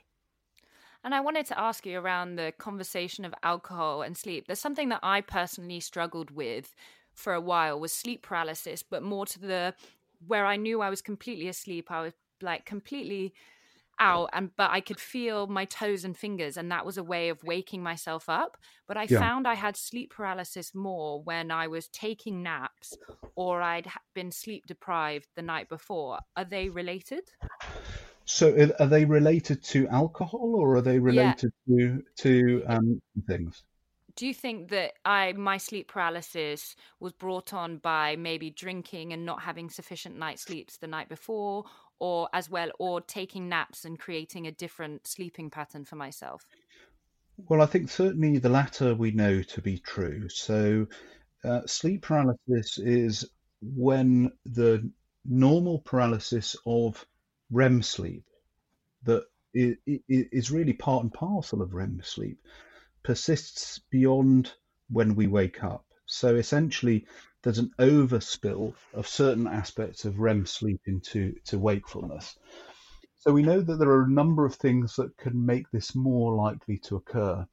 And 1.03 1.15
I 1.15 1.19
wanted 1.19 1.47
to 1.47 1.59
ask 1.59 1.85
you 1.85 1.99
around 1.99 2.35
the 2.35 2.53
conversation 2.57 3.25
of 3.25 3.33
alcohol 3.41 4.03
and 4.03 4.15
sleep. 4.15 4.45
There's 4.45 4.59
something 4.59 4.89
that 4.89 4.99
I 5.01 5.21
personally 5.21 5.79
struggled 5.79 6.29
with 6.29 6.75
for 7.21 7.33
a 7.33 7.41
while 7.41 7.79
was 7.79 7.93
sleep 7.93 8.21
paralysis, 8.23 8.83
but 8.83 9.03
more 9.03 9.25
to 9.27 9.39
the 9.39 9.73
where 10.27 10.45
I 10.45 10.55
knew 10.55 10.81
I 10.81 10.89
was 10.89 11.01
completely 11.01 11.47
asleep. 11.47 11.89
I 11.89 12.01
was 12.01 12.13
like 12.41 12.65
completely 12.65 13.33
out 14.01 14.29
and 14.33 14.49
but 14.57 14.71
I 14.71 14.81
could 14.81 14.99
feel 14.99 15.47
my 15.47 15.65
toes 15.65 16.03
and 16.03 16.17
fingers 16.17 16.57
and 16.57 16.71
that 16.71 16.85
was 16.85 16.97
a 16.97 17.03
way 17.03 17.29
of 17.29 17.43
waking 17.43 17.83
myself 17.83 18.27
up 18.27 18.57
but 18.87 18.97
I 18.97 19.05
yeah. 19.07 19.19
found 19.19 19.47
I 19.47 19.53
had 19.53 19.77
sleep 19.77 20.11
paralysis 20.11 20.73
more 20.73 21.21
when 21.21 21.51
I 21.51 21.67
was 21.67 21.87
taking 21.87 22.41
naps 22.41 22.97
or 23.35 23.61
I'd 23.61 23.87
been 24.15 24.31
sleep 24.31 24.65
deprived 24.65 25.27
the 25.35 25.43
night 25.43 25.69
before 25.69 26.19
are 26.35 26.43
they 26.43 26.67
related 26.69 27.23
so 28.25 28.71
are 28.79 28.87
they 28.87 29.05
related 29.05 29.63
to 29.65 29.87
alcohol 29.89 30.55
or 30.55 30.77
are 30.77 30.81
they 30.81 30.97
related 30.97 31.53
yeah. 31.67 31.77
to 31.77 32.03
to 32.17 32.63
um, 32.67 33.01
things 33.27 33.63
do 34.15 34.27
you 34.27 34.33
think 34.33 34.69
that 34.69 34.93
I 35.05 35.33
my 35.33 35.57
sleep 35.57 35.87
paralysis 35.87 36.75
was 36.99 37.13
brought 37.13 37.53
on 37.53 37.77
by 37.77 38.15
maybe 38.15 38.49
drinking 38.49 39.13
and 39.13 39.25
not 39.25 39.41
having 39.41 39.69
sufficient 39.69 40.17
night 40.17 40.39
sleeps 40.39 40.77
the 40.77 40.87
night 40.87 41.09
before 41.09 41.65
or 41.99 42.29
as 42.33 42.49
well 42.49 42.69
or 42.79 43.01
taking 43.01 43.47
naps 43.47 43.85
and 43.85 43.99
creating 43.99 44.47
a 44.47 44.51
different 44.51 45.07
sleeping 45.07 45.49
pattern 45.49 45.85
for 45.85 45.95
myself? 45.95 46.45
Well 47.47 47.61
i 47.61 47.65
think 47.65 47.89
certainly 47.89 48.37
the 48.37 48.49
latter 48.49 48.95
we 48.95 49.11
know 49.11 49.41
to 49.41 49.61
be 49.61 49.77
true. 49.77 50.29
So 50.29 50.87
uh, 51.43 51.61
sleep 51.65 52.03
paralysis 52.03 52.77
is 52.77 53.29
when 53.61 54.31
the 54.45 54.89
normal 55.25 55.79
paralysis 55.79 56.55
of 56.65 57.05
rem 57.51 57.81
sleep 57.81 58.25
that 59.03 59.23
is 59.53 60.51
really 60.51 60.73
part 60.73 61.03
and 61.03 61.13
parcel 61.13 61.61
of 61.61 61.73
rem 61.73 62.01
sleep 62.03 62.39
persists 63.03 63.79
beyond 63.89 64.53
when 64.89 65.15
we 65.15 65.27
wake 65.27 65.63
up 65.63 65.85
so 66.05 66.35
essentially 66.35 67.07
there's 67.41 67.57
an 67.57 67.71
overspill 67.79 68.73
of 68.93 69.07
certain 69.07 69.47
aspects 69.47 70.05
of 70.05 70.19
REM 70.19 70.45
sleep 70.45 70.81
into 70.85 71.33
to 71.45 71.57
wakefulness. 71.57 72.37
So 73.17 73.31
we 73.31 73.43
know 73.43 73.61
that 73.61 73.77
there 73.77 73.89
are 73.89 74.03
a 74.03 74.09
number 74.09 74.45
of 74.45 74.55
things 74.55 74.95
that 74.97 75.15
can 75.17 75.45
make 75.45 75.69
this 75.71 75.95
more 75.95 76.35
likely 76.35 76.77
to 76.79 76.97
occur. 76.97 77.47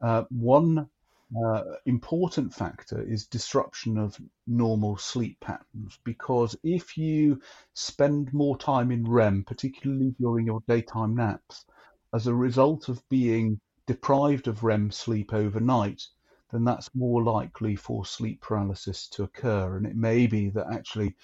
Uh, 0.00 0.24
one 0.30 0.88
uh, 1.44 1.62
important 1.86 2.54
factor 2.54 3.02
is 3.02 3.26
disruption 3.26 3.98
of 3.98 4.16
normal 4.46 4.96
sleep 4.96 5.38
patterns 5.40 5.98
because 6.04 6.56
if 6.62 6.96
you 6.96 7.40
spend 7.74 8.32
more 8.32 8.56
time 8.56 8.90
in 8.92 9.10
REM, 9.10 9.44
particularly 9.44 10.14
during 10.20 10.46
your 10.46 10.62
daytime 10.68 11.16
naps, 11.16 11.64
as 12.14 12.26
a 12.26 12.34
result 12.34 12.88
of 12.88 13.06
being 13.08 13.60
deprived 13.88 14.46
of 14.48 14.62
REM 14.62 14.90
sleep 14.90 15.32
overnight, 15.32 16.06
then 16.52 16.62
that's 16.62 16.94
more 16.94 17.22
likely 17.22 17.74
for 17.74 18.04
sleep 18.04 18.42
paralysis 18.42 19.08
to 19.08 19.22
occur. 19.22 19.78
And 19.78 19.86
it 19.86 19.96
may 19.96 20.26
be 20.26 20.50
that 20.50 20.66
actually 20.70 21.16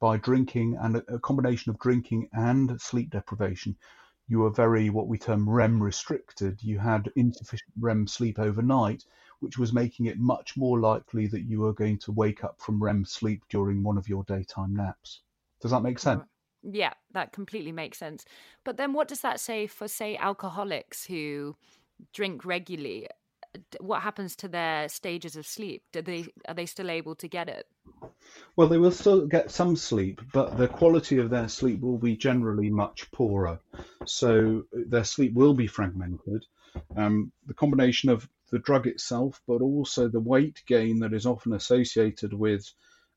by 0.00 0.16
drinking 0.16 0.78
and 0.80 0.96
a 1.08 1.18
combination 1.18 1.68
of 1.68 1.78
drinking 1.78 2.30
and 2.32 2.80
sleep 2.80 3.10
deprivation, 3.10 3.76
you 4.28 4.38
were 4.38 4.50
very 4.50 4.88
what 4.88 5.08
we 5.08 5.18
term 5.18 5.48
REM 5.48 5.82
restricted. 5.82 6.62
You 6.62 6.78
had 6.78 7.12
insufficient 7.16 7.72
REM 7.78 8.06
sleep 8.06 8.38
overnight, 8.38 9.04
which 9.40 9.58
was 9.58 9.74
making 9.74 10.06
it 10.06 10.18
much 10.18 10.56
more 10.56 10.80
likely 10.80 11.26
that 11.26 11.42
you 11.42 11.60
were 11.60 11.74
going 11.74 11.98
to 11.98 12.12
wake 12.12 12.44
up 12.44 12.58
from 12.58 12.82
REM 12.82 13.04
sleep 13.04 13.44
during 13.50 13.82
one 13.82 13.98
of 13.98 14.08
your 14.08 14.24
daytime 14.24 14.74
naps. 14.74 15.20
Does 15.60 15.70
that 15.70 15.82
make 15.82 15.98
sense? 15.98 16.24
Yeah, 16.62 16.94
that 17.12 17.32
completely 17.32 17.72
makes 17.72 17.98
sense. 17.98 18.24
But 18.64 18.78
then 18.78 18.94
what 18.94 19.06
does 19.06 19.20
that 19.20 19.38
say 19.38 19.66
for, 19.66 19.86
say, 19.86 20.16
alcoholics 20.16 21.04
who 21.04 21.56
drink 22.12 22.44
regularly? 22.44 23.08
what 23.80 24.02
happens 24.02 24.36
to 24.36 24.48
their 24.48 24.88
stages 24.88 25.36
of 25.36 25.46
sleep? 25.46 25.82
Do 25.92 26.02
they 26.02 26.26
are 26.48 26.54
they 26.54 26.66
still 26.66 26.90
able 26.90 27.14
to 27.16 27.28
get 27.28 27.48
it? 27.48 27.66
Well, 28.56 28.68
they 28.68 28.78
will 28.78 28.90
still 28.90 29.26
get 29.26 29.50
some 29.50 29.76
sleep, 29.76 30.20
but 30.32 30.58
the 30.58 30.68
quality 30.68 31.18
of 31.18 31.30
their 31.30 31.48
sleep 31.48 31.80
will 31.80 31.98
be 31.98 32.16
generally 32.16 32.70
much 32.70 33.10
poorer. 33.10 33.60
So 34.04 34.64
their 34.72 35.04
sleep 35.04 35.34
will 35.34 35.54
be 35.54 35.66
fragmented. 35.66 36.44
Um, 36.96 37.32
the 37.46 37.54
combination 37.54 38.10
of 38.10 38.28
the 38.50 38.58
drug 38.58 38.86
itself, 38.86 39.40
but 39.46 39.62
also 39.62 40.08
the 40.08 40.20
weight 40.20 40.62
gain 40.66 41.00
that 41.00 41.12
is 41.12 41.26
often 41.26 41.52
associated 41.52 42.32
with 42.32 42.70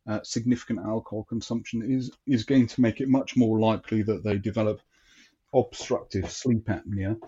uh, 0.07 0.21
significant 0.23 0.79
alcohol 0.79 1.25
consumption, 1.25 1.81
is 1.81 2.11
is 2.25 2.45
going 2.45 2.67
to 2.67 2.81
make 2.81 3.01
it 3.01 3.09
much 3.09 3.35
more 3.35 3.59
likely 3.59 4.01
that 4.03 4.23
they 4.23 4.37
develop 4.37 4.81
obstructive 5.53 6.31
sleep 6.31 6.65
apnea 6.65 7.19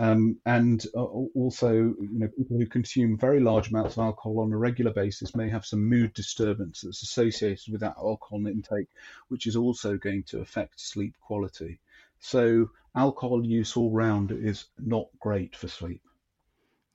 um, 0.00 0.38
and 0.46 0.82
uh, 0.96 1.02
also, 1.02 1.72
you 1.74 2.08
know, 2.18 2.28
people 2.28 2.56
who 2.56 2.64
consume 2.64 3.18
very 3.18 3.38
large 3.38 3.68
amounts 3.68 3.98
of 3.98 4.02
alcohol 4.02 4.40
on 4.40 4.50
a 4.50 4.56
regular 4.56 4.94
basis 4.94 5.36
may 5.36 5.50
have 5.50 5.66
some 5.66 5.84
mood 5.84 6.14
disturbance 6.14 6.80
that's 6.80 7.02
associated 7.02 7.70
with 7.70 7.82
that 7.82 7.98
alcohol 7.98 8.46
intake, 8.46 8.88
which 9.28 9.46
is 9.46 9.56
also 9.56 9.98
going 9.98 10.22
to 10.22 10.40
affect 10.40 10.80
sleep 10.80 11.14
quality. 11.20 11.78
So, 12.18 12.70
alcohol 12.96 13.44
use 13.44 13.76
all 13.76 13.90
round 13.90 14.32
is 14.32 14.64
not 14.78 15.08
great 15.20 15.54
for 15.54 15.68
sleep. 15.68 16.00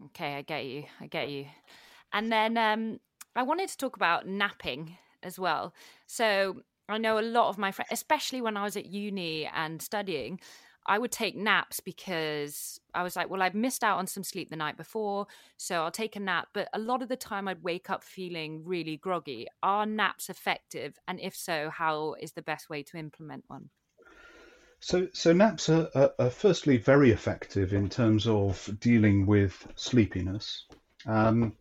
Okay, 0.05 0.33
I 0.37 0.41
get 0.41 0.65
you. 0.65 0.85
I 0.99 1.05
get 1.05 1.29
you. 1.29 1.45
And 2.11 2.31
then 2.31 2.57
um, 2.57 2.99
I 3.35 3.43
wanted 3.43 3.69
to 3.69 3.77
talk 3.77 3.97
about 3.97 4.27
napping 4.27 4.97
as 5.21 5.37
well. 5.37 5.75
So, 6.07 6.63
I 6.89 6.97
know 6.97 7.19
a 7.19 7.21
lot 7.21 7.49
of 7.49 7.59
my 7.59 7.71
friends, 7.71 7.89
especially 7.91 8.41
when 8.41 8.57
I 8.57 8.63
was 8.63 8.75
at 8.75 8.87
uni 8.87 9.45
and 9.45 9.79
studying, 9.79 10.39
I 10.87 10.99
would 10.99 11.11
take 11.11 11.35
naps 11.35 11.79
because 11.79 12.79
I 12.93 13.03
was 13.03 13.15
like, 13.15 13.29
well, 13.29 13.41
I've 13.41 13.55
missed 13.55 13.83
out 13.83 13.97
on 13.97 14.07
some 14.07 14.23
sleep 14.23 14.49
the 14.49 14.55
night 14.55 14.77
before, 14.77 15.27
so 15.57 15.83
I'll 15.83 15.91
take 15.91 16.15
a 16.15 16.19
nap. 16.19 16.49
But 16.53 16.69
a 16.73 16.79
lot 16.79 17.01
of 17.01 17.09
the 17.09 17.15
time, 17.15 17.47
I'd 17.47 17.63
wake 17.63 17.89
up 17.89 18.03
feeling 18.03 18.63
really 18.65 18.97
groggy. 18.97 19.47
Are 19.63 19.85
naps 19.85 20.29
effective? 20.29 20.99
And 21.07 21.19
if 21.19 21.35
so, 21.35 21.69
how 21.69 22.15
is 22.19 22.33
the 22.33 22.41
best 22.41 22.69
way 22.69 22.83
to 22.83 22.97
implement 22.97 23.45
one? 23.47 23.69
So, 24.79 25.07
so 25.13 25.33
naps 25.33 25.69
are, 25.69 25.89
are, 25.95 26.13
are 26.19 26.29
firstly 26.29 26.77
very 26.77 27.11
effective 27.11 27.73
in 27.73 27.89
terms 27.89 28.27
of 28.27 28.69
dealing 28.79 29.25
with 29.25 29.67
sleepiness. 29.75 30.65
Um, 31.07 31.53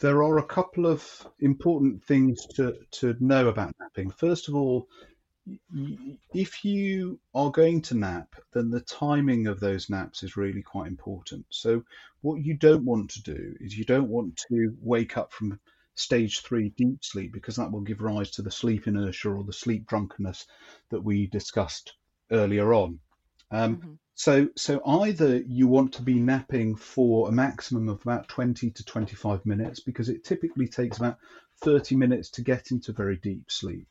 there 0.00 0.22
are 0.22 0.38
a 0.38 0.46
couple 0.46 0.86
of 0.86 1.26
important 1.40 2.04
things 2.04 2.46
to, 2.56 2.76
to 2.90 3.14
know 3.20 3.48
about 3.48 3.74
napping. 3.80 4.10
First 4.10 4.48
of 4.48 4.54
all, 4.54 4.88
if 6.34 6.64
you 6.64 7.18
are 7.34 7.50
going 7.50 7.82
to 7.82 7.96
nap, 7.96 8.34
then 8.52 8.70
the 8.70 8.80
timing 8.80 9.46
of 9.46 9.60
those 9.60 9.90
naps 9.90 10.22
is 10.22 10.36
really 10.36 10.62
quite 10.62 10.88
important. 10.88 11.46
So, 11.50 11.84
what 12.20 12.44
you 12.44 12.54
don't 12.54 12.84
want 12.84 13.10
to 13.10 13.22
do 13.22 13.56
is 13.60 13.76
you 13.76 13.84
don't 13.84 14.08
want 14.08 14.42
to 14.48 14.76
wake 14.80 15.16
up 15.16 15.32
from 15.32 15.58
stage 15.94 16.40
three 16.40 16.70
deep 16.76 17.04
sleep 17.04 17.32
because 17.32 17.56
that 17.56 17.70
will 17.70 17.80
give 17.80 18.00
rise 18.00 18.30
to 18.32 18.42
the 18.42 18.50
sleep 18.50 18.86
inertia 18.86 19.30
or 19.30 19.44
the 19.44 19.52
sleep 19.52 19.86
drunkenness 19.86 20.46
that 20.90 21.02
we 21.02 21.26
discussed 21.26 21.94
earlier 22.30 22.72
on. 22.72 23.00
Um, 23.50 23.76
mm-hmm. 23.76 23.92
So, 24.14 24.48
so 24.56 24.82
either 24.86 25.38
you 25.38 25.66
want 25.66 25.94
to 25.94 26.02
be 26.02 26.20
napping 26.20 26.76
for 26.76 27.28
a 27.28 27.32
maximum 27.32 27.88
of 27.88 28.02
about 28.02 28.28
20 28.28 28.70
to 28.70 28.84
25 28.84 29.46
minutes 29.46 29.80
because 29.80 30.08
it 30.08 30.24
typically 30.24 30.68
takes 30.68 30.98
about 30.98 31.18
30 31.62 31.96
minutes 31.96 32.30
to 32.30 32.42
get 32.42 32.70
into 32.70 32.92
very 32.92 33.16
deep 33.16 33.50
sleep 33.50 33.86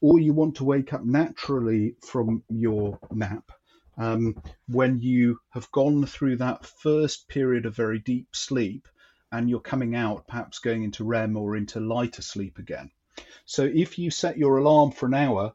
or 0.00 0.18
you 0.18 0.32
want 0.32 0.56
to 0.56 0.64
wake 0.64 0.92
up 0.92 1.04
naturally 1.04 1.94
from 2.00 2.42
your 2.48 2.98
nap 3.12 3.50
um, 3.98 4.40
when 4.68 5.00
you 5.00 5.40
have 5.50 5.70
gone 5.72 6.06
through 6.06 6.36
that 6.36 6.64
first 6.64 7.28
period 7.28 7.66
of 7.66 7.74
very 7.74 7.98
deep 7.98 8.28
sleep 8.34 8.86
and 9.32 9.50
you're 9.50 9.60
coming 9.60 9.94
out, 9.94 10.26
perhaps 10.26 10.60
going 10.60 10.84
into 10.84 11.04
REM 11.04 11.36
or 11.36 11.56
into 11.56 11.80
lighter 11.80 12.22
sleep 12.22 12.58
again. 12.58 12.90
So 13.44 13.64
if 13.64 13.98
you 13.98 14.10
set 14.10 14.38
your 14.38 14.58
alarm 14.58 14.92
for 14.92 15.06
an 15.06 15.14
hour 15.14 15.52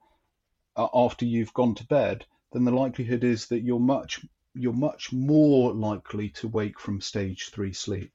uh, 0.75 0.87
after 0.93 1.25
you've 1.25 1.53
gone 1.53 1.75
to 1.75 1.87
bed, 1.87 2.25
then 2.51 2.65
the 2.65 2.71
likelihood 2.71 3.23
is 3.23 3.47
that 3.47 3.61
you're 3.61 3.79
much 3.79 4.25
you're 4.55 4.73
much 4.73 5.11
more 5.11 5.73
likely 5.73 6.29
to 6.29 6.47
wake 6.47 6.79
from 6.79 7.01
stage 7.01 7.49
three 7.49 7.73
sleep. 7.73 8.11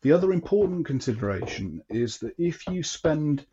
The 0.00 0.12
other 0.12 0.32
important 0.32 0.86
consideration 0.86 1.82
is 1.90 2.18
that 2.18 2.34
if 2.38 2.66
you 2.68 2.82
spend 2.82 3.44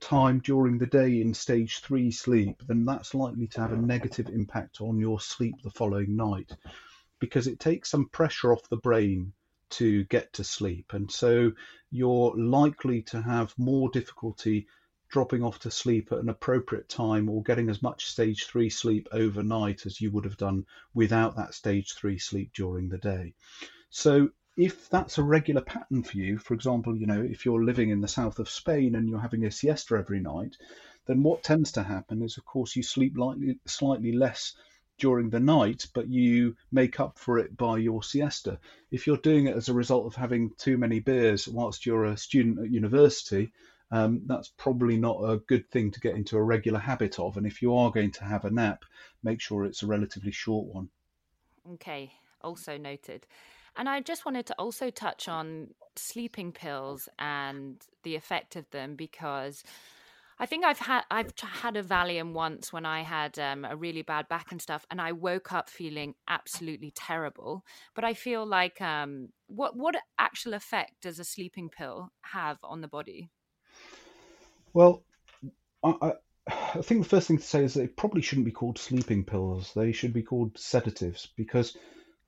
time 0.00 0.40
during 0.40 0.78
the 0.78 0.86
day 0.86 1.20
in 1.20 1.34
stage 1.34 1.80
three 1.80 2.10
sleep, 2.10 2.62
then 2.66 2.84
that's 2.84 3.14
likely 3.14 3.46
to 3.48 3.60
have 3.60 3.72
a 3.72 3.76
negative 3.76 4.28
impact 4.28 4.80
on 4.80 4.98
your 4.98 5.20
sleep 5.20 5.54
the 5.62 5.70
following 5.70 6.16
night 6.16 6.52
because 7.20 7.46
it 7.46 7.60
takes 7.60 7.90
some 7.90 8.08
pressure 8.08 8.52
off 8.52 8.68
the 8.68 8.76
brain 8.76 9.32
to 9.70 10.04
get 10.04 10.32
to 10.34 10.44
sleep. 10.44 10.92
And 10.92 11.10
so 11.10 11.52
you're 11.90 12.34
likely 12.36 13.02
to 13.02 13.20
have 13.20 13.54
more 13.58 13.90
difficulty 13.90 14.66
dropping 15.10 15.42
off 15.42 15.58
to 15.60 15.70
sleep 15.70 16.12
at 16.12 16.18
an 16.18 16.28
appropriate 16.28 16.88
time 16.88 17.28
or 17.28 17.42
getting 17.42 17.70
as 17.70 17.82
much 17.82 18.06
stage 18.06 18.46
three 18.46 18.68
sleep 18.68 19.08
overnight 19.12 19.86
as 19.86 20.00
you 20.00 20.10
would 20.10 20.24
have 20.24 20.36
done 20.36 20.64
without 20.94 21.36
that 21.36 21.54
stage 21.54 21.94
three 21.94 22.18
sleep 22.18 22.50
during 22.54 22.88
the 22.88 22.98
day. 22.98 23.34
So 23.90 24.30
if 24.58 24.90
that's 24.90 25.18
a 25.18 25.22
regular 25.22 25.60
pattern 25.60 26.02
for 26.02 26.16
you, 26.16 26.36
for 26.36 26.52
example, 26.52 26.96
you 26.96 27.06
know, 27.06 27.22
if 27.22 27.46
you're 27.46 27.62
living 27.62 27.90
in 27.90 28.00
the 28.00 28.08
south 28.08 28.40
of 28.40 28.50
Spain 28.50 28.96
and 28.96 29.08
you're 29.08 29.20
having 29.20 29.46
a 29.46 29.52
siesta 29.52 29.94
every 29.94 30.18
night, 30.18 30.56
then 31.06 31.22
what 31.22 31.44
tends 31.44 31.70
to 31.72 31.82
happen 31.84 32.22
is, 32.22 32.36
of 32.36 32.44
course, 32.44 32.74
you 32.74 32.82
sleep 32.82 33.16
lightly, 33.16 33.60
slightly 33.66 34.10
less 34.10 34.56
during 34.98 35.30
the 35.30 35.38
night, 35.38 35.86
but 35.94 36.08
you 36.08 36.56
make 36.72 36.98
up 36.98 37.20
for 37.20 37.38
it 37.38 37.56
by 37.56 37.78
your 37.78 38.02
siesta. 38.02 38.58
If 38.90 39.06
you're 39.06 39.16
doing 39.18 39.46
it 39.46 39.56
as 39.56 39.68
a 39.68 39.74
result 39.74 40.06
of 40.06 40.16
having 40.16 40.50
too 40.58 40.76
many 40.76 40.98
beers 40.98 41.46
whilst 41.46 41.86
you're 41.86 42.06
a 42.06 42.16
student 42.16 42.58
at 42.58 42.72
university, 42.72 43.52
um, 43.92 44.22
that's 44.26 44.48
probably 44.56 44.96
not 44.96 45.20
a 45.20 45.38
good 45.38 45.70
thing 45.70 45.92
to 45.92 46.00
get 46.00 46.16
into 46.16 46.36
a 46.36 46.42
regular 46.42 46.80
habit 46.80 47.20
of. 47.20 47.36
And 47.36 47.46
if 47.46 47.62
you 47.62 47.76
are 47.76 47.92
going 47.92 48.10
to 48.10 48.24
have 48.24 48.44
a 48.44 48.50
nap, 48.50 48.84
make 49.22 49.40
sure 49.40 49.64
it's 49.64 49.84
a 49.84 49.86
relatively 49.86 50.32
short 50.32 50.66
one. 50.66 50.88
Okay, 51.74 52.12
also 52.42 52.76
noted. 52.76 53.24
And 53.78 53.88
I 53.88 54.00
just 54.00 54.26
wanted 54.26 54.46
to 54.46 54.54
also 54.58 54.90
touch 54.90 55.28
on 55.28 55.68
sleeping 55.96 56.52
pills 56.52 57.08
and 57.18 57.80
the 58.02 58.16
effect 58.16 58.56
of 58.56 58.68
them 58.70 58.96
because 58.96 59.62
I 60.40 60.46
think 60.46 60.64
I've 60.64 60.78
had 60.78 61.02
I've 61.10 61.32
had 61.40 61.76
a 61.76 61.82
Valium 61.82 62.32
once 62.32 62.72
when 62.72 62.84
I 62.84 63.02
had 63.02 63.38
um, 63.38 63.64
a 63.64 63.76
really 63.76 64.02
bad 64.02 64.28
back 64.28 64.52
and 64.52 64.62
stuff, 64.62 64.86
and 64.90 65.00
I 65.00 65.12
woke 65.12 65.52
up 65.52 65.68
feeling 65.68 66.14
absolutely 66.28 66.92
terrible. 66.92 67.64
But 67.94 68.04
I 68.04 68.14
feel 68.14 68.46
like 68.46 68.80
um, 68.80 69.30
what 69.46 69.76
what 69.76 69.96
actual 70.18 70.54
effect 70.54 70.92
does 71.02 71.18
a 71.18 71.24
sleeping 71.24 71.70
pill 71.70 72.10
have 72.22 72.58
on 72.62 72.80
the 72.80 72.88
body? 72.88 73.30
Well, 74.72 75.02
I, 75.82 76.12
I 76.48 76.82
think 76.82 77.02
the 77.02 77.08
first 77.08 77.28
thing 77.28 77.38
to 77.38 77.44
say 77.44 77.64
is 77.64 77.74
they 77.74 77.88
probably 77.88 78.22
shouldn't 78.22 78.44
be 78.44 78.52
called 78.52 78.78
sleeping 78.78 79.24
pills. 79.24 79.72
They 79.74 79.92
should 79.92 80.12
be 80.12 80.22
called 80.22 80.56
sedatives 80.56 81.28
because 81.36 81.76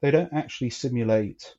they 0.01 0.11
don't 0.11 0.33
actually 0.33 0.71
simulate 0.71 1.55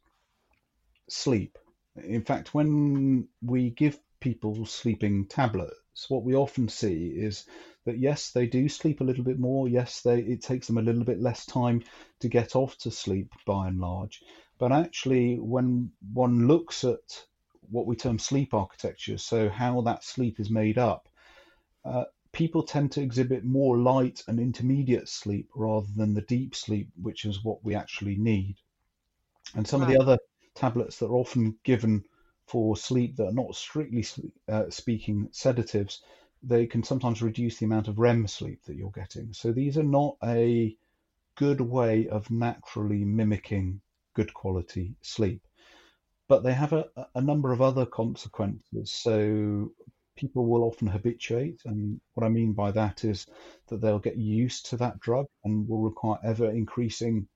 sleep. 1.09 1.57
In 1.95 2.23
fact, 2.23 2.53
when 2.53 3.27
we 3.41 3.71
give 3.71 3.99
people 4.19 4.65
sleeping 4.65 5.27
tablets, 5.27 6.09
what 6.09 6.23
we 6.23 6.35
often 6.35 6.69
see 6.69 7.07
is 7.07 7.45
that 7.85 7.99
yes, 7.99 8.31
they 8.31 8.47
do 8.47 8.69
sleep 8.69 9.01
a 9.01 9.03
little 9.03 9.23
bit 9.23 9.39
more. 9.39 9.67
Yes, 9.67 10.01
they 10.01 10.19
it 10.19 10.41
takes 10.41 10.67
them 10.67 10.77
a 10.77 10.81
little 10.81 11.03
bit 11.03 11.19
less 11.19 11.45
time 11.45 11.83
to 12.19 12.29
get 12.29 12.55
off 12.55 12.77
to 12.79 12.91
sleep 12.91 13.31
by 13.45 13.67
and 13.67 13.79
large. 13.79 14.23
But 14.57 14.71
actually, 14.71 15.37
when 15.39 15.91
one 16.13 16.47
looks 16.47 16.83
at 16.83 17.25
what 17.69 17.87
we 17.87 17.95
term 17.95 18.19
sleep 18.19 18.53
architecture, 18.53 19.17
so 19.17 19.49
how 19.49 19.81
that 19.81 20.03
sleep 20.03 20.39
is 20.39 20.49
made 20.49 20.77
up, 20.77 21.09
uh, 21.83 22.05
people 22.33 22.63
tend 22.63 22.91
to 22.93 23.01
exhibit 23.01 23.43
more 23.43 23.77
light 23.77 24.23
and 24.27 24.39
intermediate 24.39 25.09
sleep 25.09 25.49
rather 25.55 25.87
than 25.95 26.13
the 26.13 26.21
deep 26.21 26.55
sleep, 26.55 26.89
which 27.01 27.25
is 27.25 27.43
what 27.43 27.63
we 27.63 27.75
actually 27.75 28.15
need. 28.15 28.55
And 29.55 29.67
some 29.67 29.81
right. 29.81 29.89
of 29.89 29.93
the 29.93 30.01
other 30.01 30.17
tablets 30.55 30.97
that 30.99 31.07
are 31.07 31.15
often 31.15 31.57
given 31.63 32.03
for 32.45 32.75
sleep 32.75 33.15
that 33.15 33.27
are 33.27 33.33
not 33.33 33.55
strictly 33.55 34.05
uh, 34.47 34.69
speaking 34.69 35.29
sedatives, 35.31 36.01
they 36.43 36.65
can 36.65 36.83
sometimes 36.83 37.21
reduce 37.21 37.57
the 37.57 37.65
amount 37.65 37.87
of 37.87 37.99
REM 37.99 38.27
sleep 38.27 38.63
that 38.65 38.75
you're 38.75 38.91
getting. 38.91 39.33
So 39.33 39.51
these 39.51 39.77
are 39.77 39.83
not 39.83 40.17
a 40.23 40.75
good 41.35 41.61
way 41.61 42.07
of 42.07 42.29
naturally 42.31 43.03
mimicking 43.03 43.81
good 44.13 44.33
quality 44.33 44.95
sleep. 45.01 45.41
But 46.27 46.43
they 46.43 46.53
have 46.53 46.73
a, 46.73 46.85
a 47.15 47.21
number 47.21 47.51
of 47.51 47.61
other 47.61 47.85
consequences. 47.85 48.91
So 48.91 49.71
people 50.15 50.45
will 50.45 50.63
often 50.63 50.87
habituate. 50.87 51.61
And 51.65 51.99
what 52.13 52.25
I 52.25 52.29
mean 52.29 52.53
by 52.53 52.71
that 52.71 53.03
is 53.03 53.25
that 53.67 53.81
they'll 53.81 53.99
get 53.99 54.17
used 54.17 54.67
to 54.67 54.77
that 54.77 54.99
drug 54.99 55.27
and 55.43 55.67
will 55.67 55.81
require 55.81 56.19
ever 56.23 56.49
increasing 56.49 57.27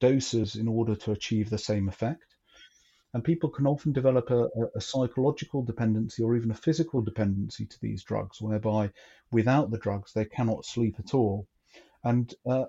doses 0.00 0.56
in 0.56 0.68
order 0.68 0.94
to 0.94 1.12
achieve 1.12 1.50
the 1.50 1.58
same 1.58 1.88
effect. 1.88 2.34
And 3.12 3.22
people 3.22 3.48
can 3.48 3.66
often 3.66 3.92
develop 3.92 4.30
a, 4.30 4.48
a, 4.74 4.80
psychological 4.80 5.62
dependency 5.62 6.22
or 6.22 6.34
even 6.34 6.50
a 6.50 6.54
physical 6.66 7.00
dependency 7.00 7.64
to 7.64 7.80
these 7.80 8.02
drugs, 8.02 8.42
whereby 8.42 8.90
without 9.30 9.70
the 9.70 9.78
drugs 9.78 10.12
they 10.12 10.24
cannot 10.24 10.64
sleep 10.64 10.96
at 10.98 11.14
all. 11.14 11.46
And 12.02 12.34
uh, 12.44 12.64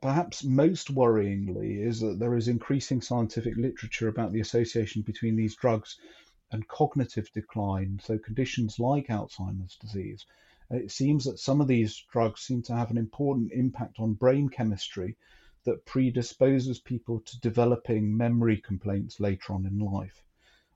perhaps 0.00 0.44
most 0.44 0.94
worryingly 0.94 1.84
is 1.84 2.00
that 2.00 2.18
there 2.20 2.36
is 2.36 2.46
increasing 2.46 3.00
scientific 3.00 3.56
literature 3.56 4.08
about 4.08 4.32
the 4.32 4.40
association 4.40 5.02
between 5.02 5.34
these 5.34 5.56
drugs 5.56 5.98
and 6.50 6.66
cognitive 6.68 7.30
decline, 7.32 8.00
so 8.02 8.18
conditions 8.18 8.78
like 8.78 9.08
Alzheimer's 9.08 9.76
disease. 9.76 10.24
It 10.70 10.90
seems 10.90 11.24
that 11.24 11.38
some 11.38 11.60
of 11.60 11.68
these 11.68 12.04
drugs 12.12 12.42
seem 12.42 12.62
to 12.62 12.76
have 12.76 12.90
an 12.90 12.98
important 12.98 13.52
impact 13.52 13.98
on 13.98 14.14
brain 14.14 14.48
chemistry 14.48 15.16
that 15.64 15.84
predisposes 15.84 16.78
people 16.78 17.20
to 17.20 17.40
developing 17.40 18.16
memory 18.16 18.58
complaints 18.58 19.20
later 19.20 19.52
on 19.52 19.66
in 19.66 19.78
life. 19.78 20.22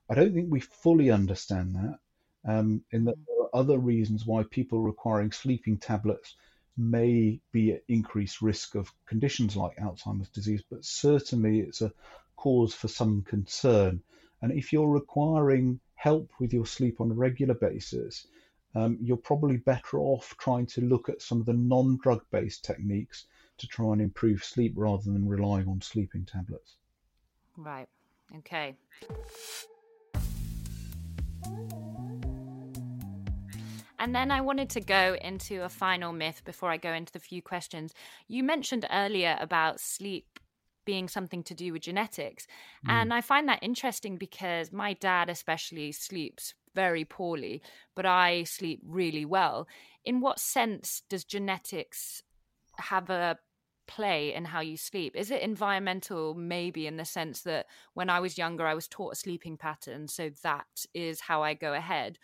I 0.09 0.15
don't 0.15 0.33
think 0.33 0.51
we 0.51 0.59
fully 0.59 1.09
understand 1.11 1.75
that, 1.75 1.99
um, 2.45 2.83
in 2.91 3.05
that 3.05 3.15
there 3.27 3.41
are 3.43 3.55
other 3.55 3.77
reasons 3.77 4.25
why 4.25 4.43
people 4.43 4.81
requiring 4.81 5.31
sleeping 5.31 5.77
tablets 5.77 6.35
may 6.75 7.39
be 7.51 7.71
at 7.73 7.83
increased 7.87 8.41
risk 8.41 8.75
of 8.75 8.91
conditions 9.05 9.55
like 9.55 9.77
Alzheimer's 9.77 10.29
disease, 10.29 10.63
but 10.69 10.83
certainly 10.83 11.59
it's 11.59 11.81
a 11.81 11.93
cause 12.35 12.73
for 12.73 12.87
some 12.87 13.21
concern. 13.21 14.01
And 14.43 14.51
if 14.51 14.73
you're 14.73 14.89
requiring 14.89 15.79
help 15.95 16.29
with 16.37 16.51
your 16.51 16.65
sleep 16.65 16.99
on 16.99 17.09
a 17.09 17.13
regular 17.13 17.53
basis, 17.53 18.27
um, 18.75 18.97
you're 19.01 19.15
probably 19.15 19.55
better 19.55 19.99
off 19.99 20.35
trying 20.37 20.65
to 20.65 20.81
look 20.81 21.07
at 21.07 21.21
some 21.21 21.39
of 21.39 21.45
the 21.45 21.53
non 21.53 21.97
drug 22.03 22.21
based 22.29 22.65
techniques 22.65 23.27
to 23.57 23.67
try 23.67 23.93
and 23.93 24.01
improve 24.01 24.43
sleep 24.43 24.73
rather 24.75 25.03
than 25.03 25.25
relying 25.25 25.69
on 25.69 25.79
sleeping 25.79 26.25
tablets. 26.25 26.75
Right. 27.55 27.87
Okay. 28.39 28.75
And 33.99 34.13
then 34.13 34.29
I 34.29 34.41
wanted 34.41 34.69
to 34.71 34.81
go 34.81 35.15
into 35.21 35.63
a 35.63 35.69
final 35.69 36.11
myth 36.11 36.41
before 36.43 36.69
I 36.69 36.75
go 36.75 36.91
into 36.91 37.13
the 37.13 37.19
few 37.19 37.41
questions. 37.41 37.93
You 38.27 38.43
mentioned 38.43 38.85
earlier 38.91 39.37
about 39.39 39.79
sleep 39.79 40.39
being 40.85 41.07
something 41.07 41.43
to 41.43 41.53
do 41.53 41.73
with 41.73 41.83
genetics. 41.83 42.47
Mm. 42.87 42.91
And 42.91 43.13
I 43.13 43.21
find 43.21 43.47
that 43.49 43.63
interesting 43.63 44.17
because 44.17 44.71
my 44.71 44.93
dad, 44.93 45.29
especially, 45.29 45.91
sleeps 45.91 46.53
very 46.75 47.05
poorly, 47.05 47.61
but 47.95 48.05
I 48.05 48.43
sleep 48.43 48.81
really 48.85 49.25
well. 49.25 49.67
In 50.05 50.21
what 50.21 50.39
sense 50.39 51.03
does 51.09 51.23
genetics 51.23 52.23
have 52.77 53.09
a 53.09 53.37
play 53.87 54.33
in 54.33 54.45
how 54.45 54.61
you 54.61 54.77
sleep? 54.77 55.15
Is 55.15 55.31
it 55.31 55.41
environmental, 55.41 56.33
maybe 56.33 56.87
in 56.87 56.97
the 56.97 57.05
sense 57.05 57.41
that 57.41 57.67
when 57.93 58.09
I 58.09 58.19
was 58.19 58.37
younger, 58.37 58.65
I 58.65 58.73
was 58.73 58.87
taught 58.87 59.13
a 59.13 59.17
sleeping 59.17 59.57
pattern, 59.57 60.07
so 60.07 60.29
that 60.43 60.85
is 60.93 61.21
how 61.21 61.43
I 61.43 61.53
go 61.53 61.73
ahead, 61.73 62.17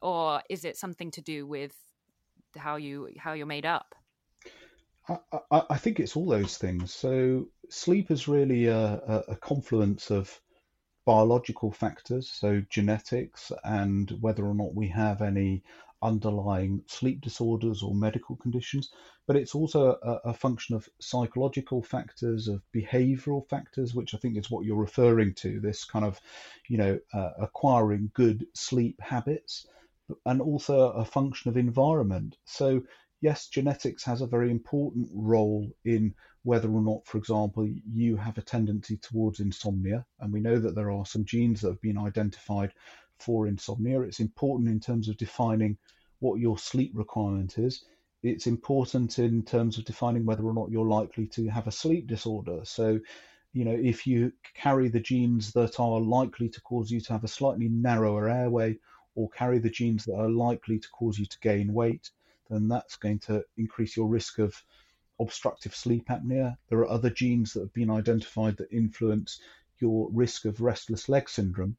or 0.00 0.42
is 0.50 0.64
it 0.64 0.76
something 0.76 1.10
to 1.12 1.20
do 1.20 1.46
with 1.46 1.74
how 2.56 2.76
you 2.76 3.08
how 3.18 3.32
you're 3.32 3.46
made 3.46 3.66
up? 3.66 3.94
I, 5.08 5.62
I, 5.70 5.78
think 5.78 5.98
it's 5.98 6.16
all 6.16 6.26
those 6.26 6.56
things. 6.58 6.94
So 6.94 7.48
sleep 7.68 8.10
is 8.10 8.28
really 8.28 8.66
a, 8.66 9.24
a 9.28 9.36
confluence 9.36 10.10
of 10.10 10.40
biological 11.04 11.72
factors, 11.72 12.28
so 12.28 12.62
genetics, 12.70 13.50
and 13.64 14.10
whether 14.20 14.44
or 14.44 14.54
not 14.54 14.74
we 14.74 14.88
have 14.88 15.20
any 15.20 15.64
underlying 16.02 16.82
sleep 16.86 17.20
disorders 17.20 17.82
or 17.82 17.94
medical 17.94 18.36
conditions, 18.36 18.92
but 19.26 19.36
it's 19.36 19.54
also 19.54 19.98
a, 20.02 20.30
a, 20.30 20.34
function 20.34 20.74
of 20.74 20.88
psychological 21.00 21.82
factors, 21.82 22.48
of 22.48 22.60
behavioral 22.74 23.48
factors, 23.48 23.94
which 23.94 24.14
I 24.14 24.18
think 24.18 24.36
is 24.36 24.50
what 24.50 24.64
you're 24.64 24.76
referring 24.76 25.34
to. 25.34 25.60
This 25.60 25.84
kind 25.84 26.04
of, 26.04 26.20
you 26.68 26.76
know, 26.76 26.98
uh, 27.12 27.30
acquiring 27.40 28.10
good 28.14 28.46
sleep 28.54 29.00
habits, 29.00 29.66
and 30.26 30.40
also 30.40 30.90
a 30.90 31.04
function 31.04 31.48
of 31.48 31.56
environment. 31.56 32.36
So 32.44 32.82
yes, 33.22 33.46
genetics 33.46 34.04
has 34.04 34.20
a 34.20 34.26
very 34.26 34.50
important 34.50 35.08
role 35.14 35.70
in 35.84 36.12
whether 36.42 36.68
or 36.68 36.82
not, 36.82 37.06
for 37.06 37.18
example, 37.18 37.66
you 37.90 38.16
have 38.16 38.36
a 38.36 38.42
tendency 38.42 38.96
towards 38.96 39.38
insomnia. 39.38 40.04
And 40.20 40.32
we 40.32 40.40
know 40.40 40.58
that 40.58 40.74
there 40.74 40.90
are 40.90 41.06
some 41.06 41.24
genes 41.24 41.60
that 41.60 41.68
have 41.68 41.80
been 41.80 41.96
identified 41.96 42.72
for 43.20 43.46
insomnia. 43.46 44.00
It's 44.00 44.18
important 44.18 44.68
in 44.68 44.80
terms 44.80 45.08
of 45.08 45.16
defining 45.16 45.78
what 46.18 46.40
your 46.40 46.58
sleep 46.58 46.90
requirement 46.94 47.58
is. 47.58 47.84
It's 48.24 48.48
important 48.48 49.18
in 49.20 49.44
terms 49.44 49.78
of 49.78 49.84
defining 49.84 50.26
whether 50.26 50.44
or 50.44 50.54
not 50.54 50.70
you're 50.70 50.84
likely 50.84 51.26
to 51.28 51.48
have 51.48 51.68
a 51.68 51.72
sleep 51.72 52.08
disorder. 52.08 52.60
So, 52.64 52.98
you 53.52 53.64
know, 53.64 53.78
if 53.80 54.04
you 54.04 54.32
carry 54.54 54.88
the 54.88 55.00
genes 55.00 55.52
that 55.52 55.78
are 55.78 56.00
likely 56.00 56.48
to 56.48 56.60
cause 56.62 56.90
you 56.90 57.00
to 57.00 57.12
have 57.12 57.24
a 57.24 57.28
slightly 57.28 57.68
narrower 57.68 58.28
airway 58.28 58.78
or 59.14 59.28
carry 59.30 59.60
the 59.60 59.70
genes 59.70 60.04
that 60.06 60.16
are 60.16 60.30
likely 60.30 60.80
to 60.80 60.88
cause 60.88 61.18
you 61.18 61.26
to 61.26 61.38
gain 61.40 61.72
weight, 61.72 62.10
then 62.52 62.68
that's 62.68 62.96
going 62.96 63.18
to 63.20 63.44
increase 63.56 63.96
your 63.96 64.08
risk 64.08 64.38
of 64.38 64.62
obstructive 65.20 65.74
sleep 65.74 66.08
apnea. 66.08 66.56
There 66.68 66.80
are 66.80 66.90
other 66.90 67.10
genes 67.10 67.52
that 67.52 67.60
have 67.60 67.72
been 67.72 67.90
identified 67.90 68.56
that 68.58 68.72
influence 68.72 69.40
your 69.78 70.10
risk 70.12 70.44
of 70.44 70.60
restless 70.60 71.08
leg 71.08 71.28
syndrome, 71.28 71.76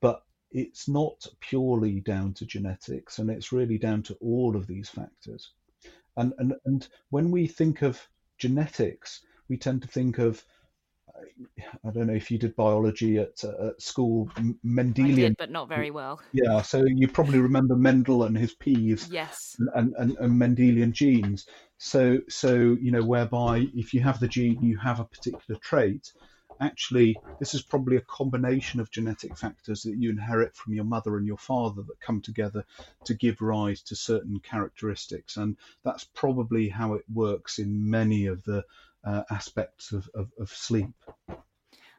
but 0.00 0.24
it's 0.50 0.88
not 0.88 1.26
purely 1.40 2.00
down 2.00 2.34
to 2.34 2.46
genetics 2.46 3.18
and 3.18 3.30
it's 3.30 3.52
really 3.52 3.78
down 3.78 4.02
to 4.04 4.14
all 4.20 4.56
of 4.56 4.66
these 4.66 4.88
factors. 4.88 5.52
And, 6.16 6.32
and, 6.38 6.54
and 6.64 6.88
when 7.10 7.30
we 7.30 7.46
think 7.46 7.82
of 7.82 8.06
genetics, 8.38 9.24
we 9.48 9.56
tend 9.56 9.82
to 9.82 9.88
think 9.88 10.18
of 10.18 10.44
I 11.84 11.90
don't 11.90 12.06
know 12.06 12.14
if 12.14 12.30
you 12.30 12.38
did 12.38 12.56
biology 12.56 13.18
at, 13.18 13.44
uh, 13.44 13.68
at 13.68 13.82
school, 13.82 14.30
Mendelian. 14.64 15.12
I 15.12 15.14
did, 15.14 15.36
but 15.36 15.50
not 15.50 15.68
very 15.68 15.90
well. 15.90 16.20
Yeah, 16.32 16.62
so 16.62 16.84
you 16.86 17.08
probably 17.08 17.38
remember 17.38 17.76
Mendel 17.76 18.24
and 18.24 18.36
his 18.36 18.54
peas. 18.54 19.08
Yes. 19.10 19.56
And, 19.74 19.94
and, 19.96 20.16
and 20.18 20.40
Mendelian 20.40 20.92
genes. 20.92 21.46
So, 21.78 22.20
so 22.28 22.54
you 22.54 22.90
know, 22.92 23.02
whereby 23.02 23.66
if 23.74 23.92
you 23.94 24.00
have 24.00 24.20
the 24.20 24.28
gene, 24.28 24.62
you 24.62 24.78
have 24.78 25.00
a 25.00 25.04
particular 25.04 25.58
trait. 25.60 26.12
Actually, 26.60 27.16
this 27.40 27.54
is 27.54 27.62
probably 27.62 27.96
a 27.96 28.02
combination 28.02 28.78
of 28.78 28.90
genetic 28.90 29.36
factors 29.36 29.82
that 29.82 29.96
you 29.96 30.10
inherit 30.10 30.54
from 30.54 30.74
your 30.74 30.84
mother 30.84 31.16
and 31.16 31.26
your 31.26 31.38
father 31.38 31.82
that 31.82 32.00
come 32.00 32.20
together 32.20 32.64
to 33.04 33.14
give 33.14 33.40
rise 33.40 33.82
to 33.82 33.96
certain 33.96 34.38
characteristics. 34.38 35.36
And 35.36 35.56
that's 35.82 36.04
probably 36.04 36.68
how 36.68 36.94
it 36.94 37.04
works 37.12 37.58
in 37.58 37.90
many 37.90 38.26
of 38.26 38.44
the 38.44 38.64
uh, 39.04 39.22
aspects 39.30 39.92
of, 39.92 40.08
of, 40.14 40.30
of, 40.38 40.48
sleep. 40.50 40.90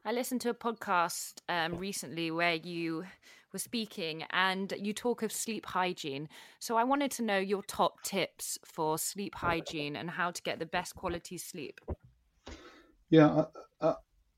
I 0.05 0.11
listened 0.11 0.41
to 0.41 0.49
a 0.49 0.53
podcast 0.53 1.41
um, 1.49 1.77
recently 1.77 2.31
where 2.31 2.55
you 2.55 3.05
were 3.53 3.59
speaking 3.59 4.23
and 4.31 4.73
you 4.77 4.93
talk 4.93 5.21
of 5.21 5.31
sleep 5.31 5.65
hygiene. 5.65 6.27
So 6.59 6.75
I 6.75 6.83
wanted 6.83 7.11
to 7.11 7.23
know 7.23 7.37
your 7.37 7.63
top 7.63 8.01
tips 8.03 8.57
for 8.65 8.97
sleep 8.97 9.35
hygiene 9.35 9.95
and 9.95 10.09
how 10.09 10.31
to 10.31 10.41
get 10.41 10.59
the 10.59 10.65
best 10.65 10.95
quality 10.95 11.37
sleep. 11.37 11.79
Yeah, 13.09 13.27
uh, 13.27 13.45
uh, 13.79 13.93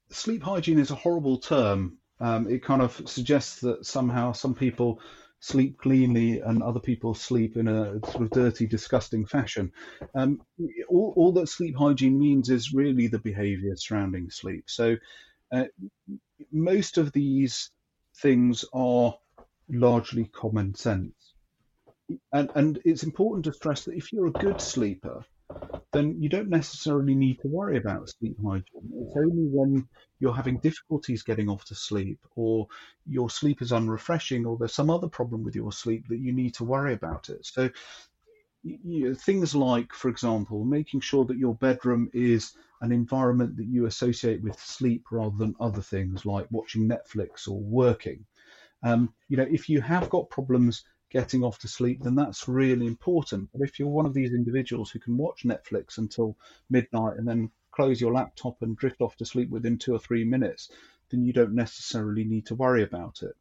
sleep 0.10 0.44
hygiene 0.44 0.80
is 0.80 0.92
a 0.92 0.96
horrible 0.96 1.38
term. 1.38 1.98
Um, 2.20 2.48
it 2.48 2.64
kind 2.64 2.82
of 2.82 3.02
suggests 3.06 3.62
that 3.62 3.86
somehow 3.86 4.34
some 4.34 4.54
people 4.54 5.00
sleep 5.40 5.78
cleanly 5.78 6.40
and 6.40 6.64
other 6.64 6.80
people 6.80 7.14
sleep 7.14 7.58
in 7.58 7.68
a 7.68 8.00
sort 8.12 8.24
of 8.24 8.32
dirty, 8.32 8.66
disgusting 8.66 9.26
fashion. 9.26 9.72
Um, 10.16 10.42
all, 10.90 11.14
all, 11.16 11.32
that 11.34 11.48
sleep 11.48 11.76
hygiene 11.78 12.18
means 12.18 12.50
is 12.50 12.74
really 12.74 13.08
the 13.08 13.20
behavior 13.20 13.76
surrounding 13.76 14.30
sleep. 14.30 14.66
So 14.68 14.96
uh, 15.52 15.66
most 16.52 16.98
of 16.98 17.12
these 17.12 17.70
things 18.18 18.66
are 18.74 19.16
largely 19.70 20.26
common 20.26 20.74
sense. 20.76 21.14
And, 22.32 22.50
and 22.56 22.80
it's 22.86 23.04
important 23.04 23.46
to 23.46 23.54
stress 23.54 23.86
that 23.86 23.96
if 23.96 24.12
you're 24.14 24.28
a 24.28 24.32
good 24.32 24.62
sleeper, 24.62 25.26
then 25.96 26.22
you 26.22 26.30
don't 26.30 26.50
necessarily 26.50 27.16
need 27.16 27.40
to 27.42 27.48
worry 27.48 27.78
about 27.78 28.10
sleep 28.10 28.38
hygiene. 28.44 28.64
It's 29.02 29.16
only 29.18 29.48
when 29.50 29.88
you're 30.20 30.34
having 30.34 30.58
difficulties 30.60 31.24
getting 31.24 31.50
off 31.50 31.66
to 31.66 31.76
sleep, 31.76 32.20
or 32.36 32.68
your 33.08 33.30
sleep 33.30 33.62
is 33.62 33.72
unrefreshing, 33.72 34.46
or 34.46 34.58
there's 34.58 34.74
some 34.74 34.90
other 34.90 35.08
problem 35.08 35.44
with 35.44 35.56
your 35.56 35.72
sleep 35.72 36.08
that 36.10 36.20
you 36.20 36.34
need 36.34 36.54
to 36.56 36.64
worry 36.64 36.94
about 36.94 37.30
it. 37.30 37.46
So, 37.46 37.70
you 38.64 39.10
know, 39.10 39.16
things 39.16 39.56
like, 39.56 39.94
for 39.94 40.10
example, 40.10 40.66
making 40.66 41.02
sure 41.02 41.26
that 41.26 41.38
your 41.38 41.56
bedroom 41.56 42.10
is 42.14 42.54
an 42.82 42.92
environment 42.92 43.58
that 43.58 43.68
you 43.68 43.86
associate 43.86 44.42
with 44.42 44.60
sleep 44.60 45.06
rather 45.12 45.38
than 45.38 45.56
other 45.60 45.82
things 45.82 46.26
like 46.26 46.48
watching 46.52 46.90
Netflix 46.90 47.48
or 47.48 47.60
working. 47.60 48.26
Um, 48.84 49.14
you 49.30 49.38
know, 49.38 49.48
if 49.50 49.70
you 49.70 49.82
have 49.82 50.10
got 50.10 50.30
problems 50.30 50.84
getting 51.16 51.46
off 51.46 51.58
to 51.60 51.70
sleep, 51.70 52.04
then 52.04 52.14
that's 52.14 52.46
really 52.46 52.86
important. 52.86 53.48
But 53.54 53.62
if 53.62 53.80
you're 53.80 53.88
one 53.88 54.06
of 54.06 54.14
these 54.14 54.34
individuals 54.34 54.92
who 54.92 55.00
can 55.00 55.16
watch 55.16 55.46
Netflix 55.46 55.98
until 55.98 56.36
midnight 56.70 57.16
and 57.18 57.26
then 57.26 57.52
close 57.72 58.02
your 58.02 58.12
laptop 58.12 58.62
and 58.62 58.76
drift 58.76 59.00
off 59.00 59.16
to 59.16 59.26
sleep 59.26 59.50
within 59.50 59.78
two 59.78 59.96
or 59.96 60.00
three 60.00 60.26
minutes, 60.26 60.70
then 61.10 61.24
you 61.24 61.32
don't 61.32 61.56
necessarily 61.56 62.26
need 62.26 62.46
to 62.48 62.56
worry 62.56 62.84
about 62.84 63.22
it. 63.24 63.34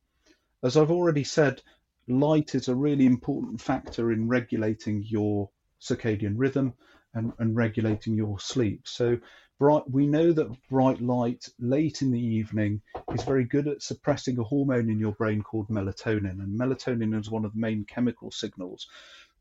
As 0.63 0.77
I've 0.77 0.93
already 0.93 1.25
said, 1.25 1.63
light 2.07 2.55
is 2.55 2.69
a 2.69 2.77
really 2.77 3.07
important 3.07 3.61
factor 3.61 4.13
in 4.13 4.29
regulating 4.29 5.03
your 5.05 5.51
circadian 5.81 6.35
rhythm 6.37 6.75
and, 7.13 7.33
and 7.41 7.57
regulating 7.57 8.15
your 8.15 8.39
sleep. 8.39 8.83
So 8.85 9.19
bright 9.59 9.89
we 9.89 10.07
know 10.07 10.33
that 10.33 10.51
bright 10.69 11.01
light 11.01 11.49
late 11.59 12.03
in 12.03 12.11
the 12.11 12.21
evening 12.21 12.81
is 13.13 13.23
very 13.23 13.45
good 13.45 13.69
at 13.69 13.83
suppressing 13.83 14.39
a 14.39 14.43
hormone 14.43 14.91
in 14.91 14.99
your 14.99 15.13
brain 15.13 15.43
called 15.43 15.69
melatonin 15.69 16.43
and 16.43 16.59
melatonin 16.59 17.19
is 17.19 17.31
one 17.31 17.45
of 17.45 17.53
the 17.53 17.61
main 17.61 17.85
chemical 17.85 18.31
signals 18.31 18.89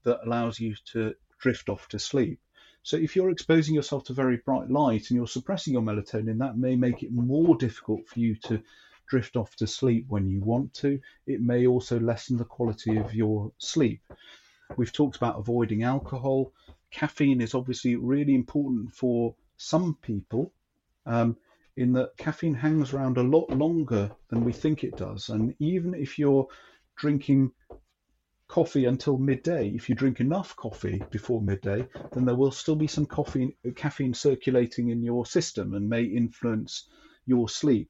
that 0.03 0.19
allows 0.25 0.59
you 0.59 0.75
to 0.85 1.13
drift 1.39 1.69
off 1.69 1.87
to 1.87 1.97
sleep. 1.97 2.39
So 2.83 2.97
if 2.97 3.15
you're 3.15 3.29
exposing 3.29 3.75
yourself 3.75 4.03
to 4.05 4.13
very 4.13 4.37
bright 4.37 4.69
light 4.69 5.09
and 5.09 5.17
you're 5.17 5.27
suppressing 5.27 5.73
your 5.73 5.81
melatonin 5.81 6.37
that 6.39 6.57
may 6.57 6.75
make 6.75 7.01
it 7.03 7.11
more 7.11 7.55
difficult 7.55 8.07
for 8.07 8.19
you 8.19 8.35
to 8.47 8.61
drift 9.07 9.35
off 9.35 9.55
to 9.57 9.67
sleep 9.67 10.05
when 10.07 10.27
you 10.27 10.39
want 10.41 10.73
to. 10.73 10.99
It 11.27 11.41
may 11.41 11.67
also 11.67 11.99
lessen 11.99 12.37
the 12.37 12.45
quality 12.45 12.97
of 12.97 13.13
your 13.13 13.51
sleep. 13.57 14.01
We've 14.75 14.91
talked 14.91 15.17
about 15.17 15.37
avoiding 15.37 15.83
alcohol. 15.83 16.51
Caffeine 16.91 17.41
is 17.41 17.53
obviously 17.53 17.95
really 17.95 18.35
important 18.35 18.93
for 18.93 19.35
some 19.63 19.97
people 20.01 20.53
um, 21.05 21.37
in 21.75 21.93
that 21.93 22.15
caffeine 22.17 22.53
hangs 22.53 22.93
around 22.93 23.17
a 23.17 23.23
lot 23.23 23.49
longer 23.49 24.11
than 24.29 24.43
we 24.43 24.53
think 24.53 24.83
it 24.83 24.97
does. 24.97 25.29
And 25.29 25.55
even 25.59 25.93
if 25.93 26.19
you're 26.19 26.47
drinking 26.97 27.51
coffee 28.47 28.85
until 28.85 29.17
midday, 29.17 29.69
if 29.69 29.89
you 29.89 29.95
drink 29.95 30.19
enough 30.19 30.55
coffee 30.55 31.01
before 31.09 31.41
midday, 31.41 31.87
then 32.11 32.25
there 32.25 32.35
will 32.35 32.51
still 32.51 32.75
be 32.75 32.87
some 32.87 33.05
coffee, 33.05 33.57
caffeine 33.75 34.13
circulating 34.13 34.89
in 34.89 35.01
your 35.01 35.25
system 35.25 35.73
and 35.73 35.89
may 35.89 36.03
influence 36.03 36.87
your 37.25 37.49
sleep. 37.49 37.89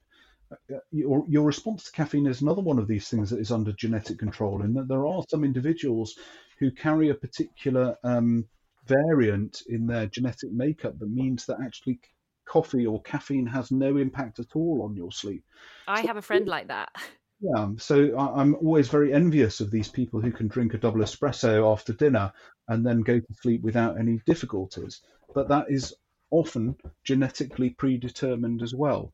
Uh, 0.51 0.77
your, 0.91 1.25
your 1.27 1.43
response 1.43 1.85
to 1.85 1.91
caffeine 1.91 2.27
is 2.27 2.41
another 2.41 2.61
one 2.61 2.79
of 2.79 2.87
these 2.87 3.09
things 3.09 3.29
that 3.31 3.39
is 3.39 3.51
under 3.51 3.73
genetic 3.73 4.19
control, 4.19 4.61
in 4.61 4.73
that 4.75 4.87
there 4.87 5.07
are 5.07 5.23
some 5.27 5.43
individuals 5.43 6.15
who 6.59 6.69
carry 6.71 7.09
a 7.09 7.15
particular 7.15 7.97
um, 8.03 8.45
variant 8.85 9.61
in 9.67 9.87
their 9.87 10.07
genetic 10.07 10.51
makeup 10.51 10.97
that 10.99 11.09
means 11.09 11.45
that 11.45 11.59
actually 11.63 11.99
coffee 12.45 12.85
or 12.85 13.01
caffeine 13.01 13.47
has 13.47 13.71
no 13.71 13.97
impact 13.97 14.39
at 14.39 14.55
all 14.55 14.81
on 14.83 14.95
your 14.95 15.11
sleep. 15.11 15.43
I 15.87 16.01
so, 16.01 16.07
have 16.07 16.17
a 16.17 16.21
friend 16.21 16.47
like 16.47 16.67
that. 16.67 16.89
Yeah, 17.41 17.71
so 17.77 18.15
I, 18.17 18.39
I'm 18.39 18.55
always 18.55 18.87
very 18.87 19.11
envious 19.11 19.59
of 19.59 19.69
these 19.69 19.89
people 19.89 20.21
who 20.21 20.31
can 20.31 20.47
drink 20.47 20.73
a 20.73 20.77
double 20.77 21.01
espresso 21.01 21.69
after 21.69 21.91
dinner 21.91 22.31
and 22.69 22.85
then 22.85 23.01
go 23.01 23.19
to 23.19 23.33
sleep 23.41 23.63
without 23.63 23.99
any 23.99 24.21
difficulties. 24.25 25.01
But 25.35 25.49
that 25.49 25.65
is 25.69 25.93
often 26.31 26.77
genetically 27.03 27.71
predetermined 27.71 28.61
as 28.61 28.73
well. 28.73 29.11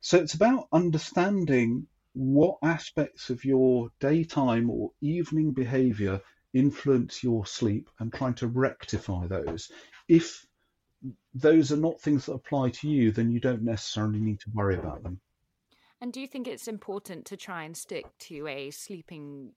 So 0.00 0.18
it's 0.18 0.34
about 0.34 0.66
understanding 0.72 1.86
what 2.12 2.58
aspects 2.62 3.30
of 3.30 3.44
your 3.44 3.90
daytime 4.00 4.68
or 4.68 4.90
evening 5.00 5.52
behavior 5.52 6.20
influence 6.54 7.22
your 7.22 7.46
sleep 7.46 7.88
and 7.98 8.12
trying 8.12 8.34
to 8.34 8.48
rectify 8.48 9.26
those. 9.26 9.70
If 10.08 10.44
those 11.34 11.72
are 11.72 11.76
not 11.76 12.00
things 12.00 12.26
that 12.26 12.32
apply 12.32 12.70
to 12.70 12.88
you, 12.88 13.12
then 13.12 13.30
you 13.30 13.40
don't 13.40 13.62
necessarily 13.62 14.20
need 14.20 14.40
to 14.40 14.50
worry 14.52 14.76
about 14.76 15.02
them. 15.02 15.20
And 16.00 16.12
do 16.12 16.20
you 16.20 16.26
think 16.26 16.48
it's 16.48 16.68
important 16.68 17.26
to 17.26 17.36
try 17.36 17.64
and 17.64 17.76
stick 17.76 18.06
to 18.20 18.46
a 18.46 18.70
sleeping 18.70 19.52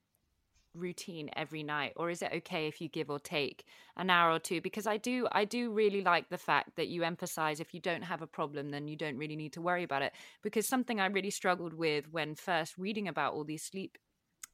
routine 0.76 1.30
every 1.36 1.62
night 1.62 1.94
or 1.96 2.10
is 2.10 2.22
it 2.22 2.32
okay 2.34 2.68
if 2.68 2.82
you 2.82 2.88
give 2.88 3.10
or 3.10 3.20
take 3.20 3.64
an 3.96 4.10
hour 4.10 4.32
or 4.32 4.40
two 4.40 4.60
because 4.60 4.88
i 4.88 4.98
do 4.98 5.28
i 5.32 5.46
do 5.46 5.72
really 5.72 6.02
like 6.02 6.30
the 6.30 6.38
fact 6.38 6.76
that 6.76 6.88
you 6.88 7.04
emphasize 7.04 7.60
if 7.60 7.74
you 7.76 7.80
don't 7.80 8.02
have 8.02 8.24
a 8.24 8.28
problem 8.28 8.72
then 8.72 8.88
you 8.88 8.96
don't 8.96 9.18
really 9.18 9.36
need 9.36 9.54
to 9.54 9.62
worry 9.62 9.84
about 9.84 10.02
it 10.02 10.12
because 10.42 10.68
something 10.68 11.00
i 11.00 11.06
really 11.06 11.30
struggled 11.30 11.76
with 11.76 12.12
when 12.12 12.34
first 12.34 12.76
reading 12.78 13.08
about 13.08 13.34
all 13.34 13.44
these 13.44 13.64
sleep 13.64 14.00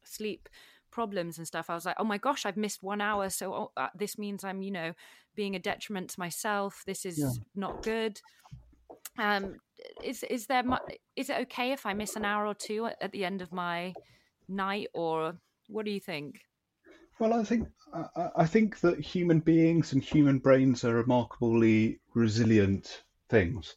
sleep 0.03 0.49
problems 0.91 1.37
and 1.37 1.47
stuff 1.47 1.69
i 1.69 1.75
was 1.75 1.85
like 1.85 1.95
oh 1.99 2.03
my 2.03 2.17
gosh 2.17 2.45
i've 2.45 2.57
missed 2.57 2.83
one 2.83 3.01
hour 3.01 3.29
so 3.29 3.53
oh, 3.53 3.71
uh, 3.77 3.87
this 3.95 4.17
means 4.17 4.43
i'm 4.43 4.61
you 4.61 4.71
know 4.71 4.93
being 5.35 5.55
a 5.55 5.59
detriment 5.59 6.09
to 6.09 6.19
myself 6.19 6.83
this 6.85 7.05
is 7.05 7.17
yeah. 7.17 7.31
not 7.55 7.81
good. 7.81 8.19
Um 9.17 9.55
is 10.03 10.23
is 10.23 10.47
there 10.47 10.63
is 11.15 11.29
it 11.29 11.37
okay 11.43 11.71
if 11.71 11.85
i 11.85 11.93
miss 11.93 12.17
an 12.17 12.25
hour 12.25 12.45
or 12.45 12.53
two 12.53 12.87
at 12.87 13.11
the 13.13 13.23
end 13.23 13.41
of 13.41 13.53
my 13.53 13.93
night 14.49 14.87
or 14.93 15.37
what 15.67 15.85
do 15.85 15.91
you 15.91 15.99
think? 15.99 16.41
Well 17.19 17.33
i 17.33 17.43
think 17.43 17.67
i 18.35 18.45
think 18.45 18.81
that 18.81 18.99
human 18.99 19.39
beings 19.39 19.93
and 19.93 20.03
human 20.03 20.39
brains 20.39 20.83
are 20.83 20.95
remarkably 20.95 21.99
resilient 22.13 23.03
things 23.29 23.75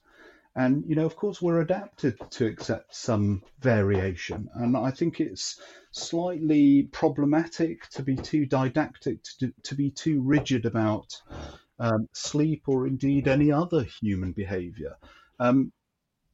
and 0.55 0.85
you 0.87 0.95
know 0.95 1.07
of 1.07 1.17
course 1.17 1.41
we're 1.41 1.61
adapted 1.61 2.19
to 2.31 2.47
accept 2.47 2.95
some 2.95 3.43
variation. 3.61 4.49
And 4.55 4.77
i 4.77 4.91
think 4.91 5.21
it's 5.21 5.61
slightly 5.93 6.85
problematic 6.85 7.89
to 7.91 8.03
be 8.03 8.17
too 8.17 8.47
didactic 8.47 9.23
to, 9.41 9.53
to 9.63 9.75
be 9.75 9.91
too 9.91 10.23
rigid 10.23 10.65
about 10.67 11.15
um, 11.79 12.09
sleep 12.13 12.63
or 12.67 12.87
indeed 12.87 13.29
any 13.29 13.51
other 13.51 13.85
human 13.85 14.33
behavior. 14.33 14.97
Um, 15.39 15.73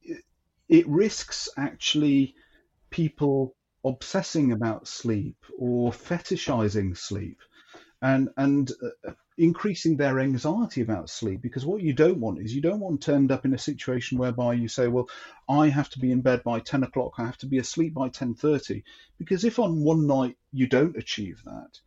it, 0.01 0.23
it 0.67 0.87
risks 0.87 1.49
actually 1.57 2.35
people 2.89 3.55
obsessing 3.83 4.51
about 4.51 4.87
sleep 4.87 5.37
or 5.57 5.91
fetishizing 5.91 6.95
sleep. 6.97 7.39
And 8.01 8.29
and 8.37 8.71
uh, 9.05 9.11
increasing 9.39 9.97
their 9.97 10.19
anxiety 10.19 10.81
about 10.81 11.09
sleep 11.09 11.41
because 11.41 11.65
what 11.65 11.81
you 11.81 11.93
don't 11.93 12.19
want 12.19 12.39
is 12.39 12.53
you 12.53 12.61
don't 12.61 12.79
want 12.79 13.01
to 13.01 13.13
end 13.13 13.31
up 13.31 13.45
in 13.45 13.53
a 13.53 13.57
situation 13.57 14.17
whereby 14.17 14.53
you 14.53 14.67
say 14.67 14.87
well 14.87 15.07
i 15.47 15.69
have 15.69 15.89
to 15.89 15.99
be 15.99 16.11
in 16.11 16.21
bed 16.21 16.43
by 16.43 16.59
10 16.59 16.83
o'clock 16.83 17.13
i 17.17 17.25
have 17.25 17.37
to 17.37 17.45
be 17.45 17.57
asleep 17.57 17.93
by 17.93 18.09
10.30 18.09 18.83
because 19.17 19.45
if 19.45 19.57
on 19.57 19.81
one 19.81 20.05
night 20.05 20.37
you 20.51 20.67
don't 20.67 20.97
achieve 20.97 21.41
that 21.45 21.79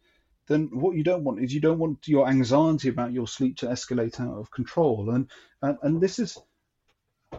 then 0.49 0.69
what 0.73 0.97
you 0.97 1.05
don't 1.05 1.25
want 1.25 1.41
is 1.41 1.55
you 1.55 1.61
don't 1.61 1.79
want 1.79 2.07
your 2.09 2.29
anxiety 2.29 2.89
about 2.89 3.13
your 3.13 3.29
sleep 3.29 3.57
to 3.59 3.67
escalate 3.67 4.21
out 4.21 4.39
of 4.39 4.51
control. 4.51 5.11
And 5.11 5.31
and, 5.63 5.79
and 5.83 6.01
this 6.01 6.19
is 6.19 6.39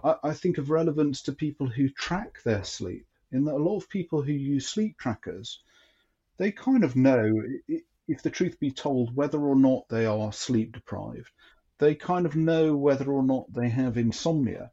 I, 0.04 0.16
I 0.24 0.34
think 0.34 0.58
of 0.58 0.70
relevance 0.70 1.24
to 1.24 1.34
people 1.34 1.68
who 1.68 1.90
track 1.90 2.42
their 2.44 2.64
sleep 2.64 3.06
in 3.32 3.46
that 3.46 3.56
a 3.56 3.58
lot 3.58 3.78
of 3.78 3.90
people 3.90 4.22
who 4.22 4.32
use 4.32 4.68
sleep 4.68 4.98
trackers 4.98 5.62
they 6.38 6.52
kind 6.52 6.84
of 6.84 6.96
know 6.96 7.44
if 8.14 8.22
the 8.22 8.30
truth 8.30 8.60
be 8.60 8.72
told 8.72 9.16
whether 9.16 9.42
or 9.42 9.56
not 9.56 9.88
they 9.90 10.06
are 10.06 10.32
sleep 10.32 10.72
deprived 10.74 11.32
they 11.80 11.96
kind 11.96 12.26
of 12.26 12.36
know 12.36 12.76
whether 12.76 13.12
or 13.12 13.24
not 13.24 13.52
they 13.54 13.70
have 13.70 13.98
insomnia 13.98 14.72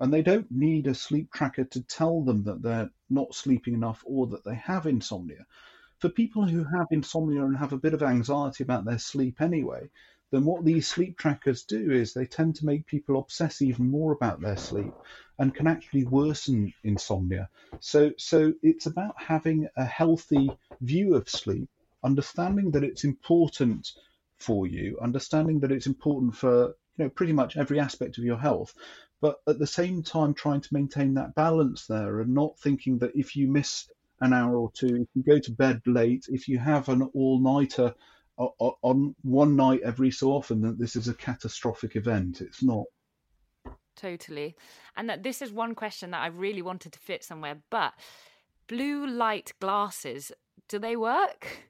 and 0.00 0.12
they 0.12 0.22
don't 0.22 0.50
need 0.50 0.86
a 0.86 0.94
sleep 0.94 1.30
tracker 1.32 1.64
to 1.64 1.82
tell 1.82 2.22
them 2.22 2.44
that 2.44 2.62
they're 2.62 2.90
not 3.08 3.34
sleeping 3.34 3.74
enough 3.74 4.02
or 4.04 4.26
that 4.26 4.44
they 4.44 4.54
have 4.54 4.86
insomnia 4.86 5.46
for 6.00 6.08
people 6.08 6.46
who 6.46 6.64
have 6.64 6.86
insomnia 6.90 7.44
and 7.44 7.58
have 7.58 7.74
a 7.74 7.78
bit 7.78 7.92
of 7.92 8.02
anxiety 8.02 8.64
about 8.64 8.86
their 8.86 8.98
sleep 8.98 9.42
anyway, 9.42 9.90
then 10.30 10.46
what 10.46 10.64
these 10.64 10.88
sleep 10.88 11.18
trackers 11.18 11.64
do 11.64 11.90
is 11.90 12.14
they 12.14 12.24
tend 12.24 12.56
to 12.56 12.64
make 12.64 12.86
people 12.86 13.18
obsess 13.18 13.60
even 13.60 13.90
more 13.90 14.12
about 14.12 14.40
their 14.40 14.56
sleep 14.56 14.94
and 15.38 15.54
can 15.54 15.66
actually 15.66 16.06
worsen 16.06 16.72
insomnia. 16.84 17.50
So, 17.80 18.12
so 18.16 18.54
it's 18.62 18.86
about 18.86 19.20
having 19.20 19.68
a 19.76 19.84
healthy 19.84 20.50
view 20.80 21.14
of 21.16 21.28
sleep, 21.28 21.68
understanding 22.04 22.70
that 22.72 22.84
it's 22.84 23.04
important 23.04 23.92
for 24.36 24.66
you, 24.66 24.98
understanding 25.02 25.60
that 25.60 25.72
it's 25.72 25.86
important 25.86 26.36
for 26.36 26.74
you 26.96 27.04
know 27.04 27.10
pretty 27.10 27.32
much 27.32 27.56
every 27.56 27.78
aspect 27.78 28.18
of 28.18 28.24
your 28.24 28.38
health, 28.38 28.74
but 29.20 29.40
at 29.46 29.58
the 29.58 29.66
same 29.66 30.02
time 30.02 30.34
trying 30.34 30.60
to 30.60 30.74
maintain 30.74 31.14
that 31.14 31.34
balance 31.34 31.86
there 31.86 32.20
and 32.20 32.34
not 32.34 32.58
thinking 32.58 32.98
that 32.98 33.14
if 33.14 33.36
you 33.36 33.48
miss 33.48 33.88
an 34.20 34.32
hour 34.32 34.56
or 34.56 34.70
two. 34.72 34.96
If 35.02 35.08
you 35.14 35.22
go 35.22 35.38
to 35.38 35.52
bed 35.52 35.80
late, 35.86 36.26
if 36.28 36.48
you 36.48 36.58
have 36.58 36.88
an 36.88 37.02
all 37.14 37.40
nighter 37.40 37.94
on 38.36 39.14
one 39.22 39.56
night 39.56 39.80
every 39.84 40.10
so 40.10 40.30
often, 40.30 40.62
that 40.62 40.78
this 40.78 40.96
is 40.96 41.08
a 41.08 41.14
catastrophic 41.14 41.96
event. 41.96 42.40
It's 42.40 42.62
not. 42.62 42.84
Totally. 43.96 44.56
And 44.96 45.08
that 45.10 45.22
this 45.22 45.42
is 45.42 45.52
one 45.52 45.74
question 45.74 46.10
that 46.12 46.22
I 46.22 46.28
really 46.28 46.62
wanted 46.62 46.92
to 46.92 46.98
fit 46.98 47.22
somewhere, 47.22 47.58
but 47.70 47.92
blue 48.66 49.06
light 49.06 49.52
glasses, 49.60 50.32
do 50.68 50.78
they 50.78 50.96
work? 50.96 51.66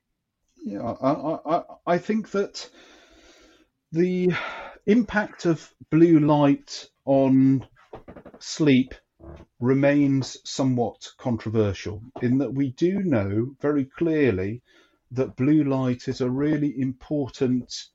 Yeah, 0.62 0.82
I, 0.82 1.56
I, 1.56 1.62
I 1.86 1.98
think 1.98 2.30
that 2.32 2.68
the 3.92 4.30
impact 4.86 5.46
of 5.46 5.72
blue 5.90 6.20
light 6.20 6.88
on 7.04 7.66
sleep 8.38 8.94
remains 9.58 10.36
somewhat 10.44 11.08
controversial 11.18 12.02
in 12.22 12.38
that 12.38 12.52
we 12.52 12.70
do 12.70 13.02
know 13.02 13.54
very 13.60 13.84
clearly 13.84 14.62
that 15.10 15.36
blue 15.36 15.64
light 15.64 16.08
is 16.08 16.20
a 16.20 16.30
really 16.30 16.78
important 16.80 17.88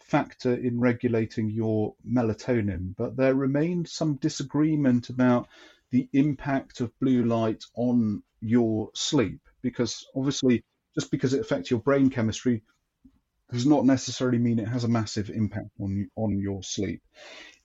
factor 0.00 0.54
in 0.54 0.80
regulating 0.80 1.48
your 1.50 1.94
melatonin, 2.06 2.94
but 2.96 3.16
there 3.16 3.34
remains 3.34 3.92
some 3.92 4.16
disagreement 4.16 5.08
about 5.08 5.48
the 5.90 6.08
impact 6.12 6.80
of 6.80 6.98
blue 6.98 7.24
light 7.24 7.64
on 7.74 8.22
your 8.40 8.90
sleep 8.94 9.40
because 9.62 10.06
obviously 10.16 10.64
just 10.94 11.10
because 11.10 11.34
it 11.34 11.40
affects 11.40 11.70
your 11.70 11.80
brain 11.80 12.10
chemistry 12.10 12.62
does 13.52 13.66
not 13.66 13.84
necessarily 13.84 14.38
mean 14.38 14.58
it 14.58 14.68
has 14.68 14.84
a 14.84 14.88
massive 14.88 15.28
impact 15.30 15.70
on 15.80 16.08
on 16.14 16.38
your 16.38 16.62
sleep. 16.62 17.02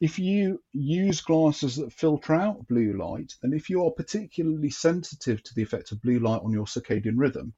If 0.01 0.19
you 0.19 0.61
use 0.73 1.21
glasses 1.21 1.75
that 1.77 1.93
filter 1.93 2.33
out 2.33 2.67
blue 2.67 2.97
light, 2.97 3.33
and 3.43 3.53
if 3.53 3.69
you 3.69 3.85
are 3.85 3.91
particularly 3.91 4.71
sensitive 4.71 5.43
to 5.43 5.53
the 5.55 5.61
effect 5.61 5.91
of 5.91 6.01
blue 6.01 6.19
light 6.19 6.41
on 6.41 6.51
your 6.51 6.65
circadian 6.65 7.17
rhythm, 7.17 7.53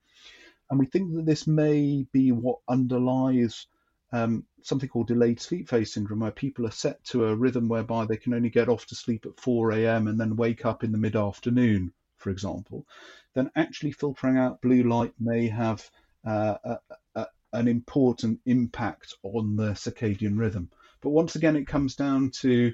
and 0.70 0.80
we 0.80 0.86
think 0.86 1.16
that 1.16 1.26
this 1.26 1.48
may 1.48 2.06
be 2.12 2.32
what 2.32 2.60
underlies 2.68 3.68
um, 4.12 4.46
something 4.62 4.90
called 4.90 5.08
delayed 5.08 5.40
sleep 5.40 5.70
phase 5.70 5.94
syndrome, 5.94 6.20
where 6.20 6.32
people 6.32 6.66
are 6.66 6.72
set 6.72 7.04
to 7.06 7.26
a 7.26 7.36
rhythm 7.36 7.68
whereby 7.70 8.06
they 8.06 8.18
can 8.18 8.34
only 8.34 8.50
get 8.50 8.70
off 8.70 8.86
to 8.88 8.96
sleep 8.96 9.26
at 9.26 9.40
4 9.40 9.72
a.m. 9.72 10.08
and 10.08 10.20
then 10.20 10.36
wake 10.36 10.66
up 10.66 10.84
in 10.84 10.92
the 10.92 10.98
mid 10.98 11.16
afternoon, 11.16 11.94
for 12.18 12.30
example, 12.30 12.86
then 13.34 13.50
actually 13.56 13.92
filtering 13.92 14.38
out 14.38 14.62
blue 14.62 14.84
light 14.84 15.14
may 15.20 15.48
have 15.48 15.90
uh, 16.26 16.58
a, 16.64 16.78
a, 17.16 17.28
an 17.54 17.68
important 17.68 18.40
impact 18.46 19.14
on 19.24 19.56
the 19.56 19.72
circadian 19.72 20.38
rhythm. 20.38 20.70
But 21.02 21.12
once 21.12 21.36
again, 21.36 21.56
it 21.56 21.68
comes 21.68 21.96
down 21.96 22.32
to 22.42 22.74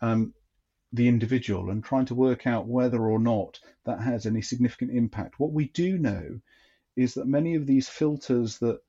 um, 0.00 0.32
the 0.92 1.08
individual 1.08 1.70
and 1.70 1.84
trying 1.84 2.06
to 2.06 2.14
work 2.14 2.46
out 2.46 2.66
whether 2.66 3.02
or 3.02 3.18
not 3.18 3.58
that 3.84 4.00
has 4.00 4.24
any 4.24 4.42
significant 4.42 4.92
impact. 4.92 5.38
What 5.38 5.52
we 5.52 5.68
do 5.68 5.98
know 5.98 6.40
is 6.96 7.14
that 7.14 7.26
many 7.26 7.56
of 7.56 7.66
these 7.66 7.88
filters 7.88 8.58
that 8.58 8.80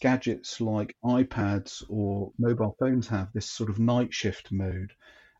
gadgets 0.00 0.60
like 0.60 0.96
iPads 1.04 1.82
or 1.88 2.32
mobile 2.38 2.76
phones 2.78 3.08
have, 3.08 3.32
this 3.32 3.50
sort 3.50 3.70
of 3.70 3.78
night 3.78 4.12
shift 4.12 4.52
mode, 4.52 4.92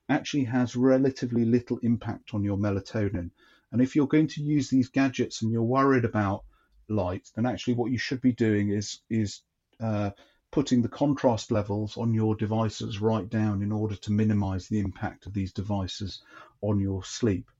actually 0.09 0.45
has 0.45 0.76
relatively 0.76 1.45
little 1.45 1.78
impact 1.82 2.34
on 2.34 2.43
your 2.45 2.57
melatonin. 2.57 3.30
And 3.72 3.80
if 3.80 3.96
you're 3.96 4.06
going 4.06 4.28
to 4.28 4.42
use 4.42 4.68
these 4.68 4.90
gadgets 4.90 5.42
and 5.42 5.50
you're 5.50 5.62
worried 5.62 6.04
about 6.04 6.44
light, 6.88 7.28
then 7.34 7.46
actually 7.46 7.74
what 7.74 7.90
you 7.90 7.98
should 7.98 8.20
be 8.20 8.32
doing 8.32 8.68
is 8.68 9.00
is 9.08 9.40
uh, 9.80 10.10
putting 10.50 10.82
the 10.82 10.88
contrast 10.88 11.50
levels 11.50 11.96
on 11.96 12.12
your 12.12 12.36
devices 12.36 13.00
right 13.00 13.28
down 13.28 13.62
in 13.62 13.72
order 13.72 13.96
to 13.96 14.12
minimize 14.12 14.68
the 14.68 14.78
impact 14.78 15.26
of 15.26 15.32
these 15.32 15.52
devices 15.52 16.22
on 16.60 16.78
your 16.78 17.02
sleep. 17.02 17.50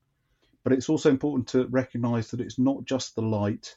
But 0.63 0.73
it's 0.73 0.89
also 0.89 1.09
important 1.09 1.47
to 1.49 1.65
recognize 1.67 2.29
that 2.31 2.39
it's 2.39 2.59
not 2.59 2.85
just 2.85 3.15
the 3.15 3.23
light 3.23 3.75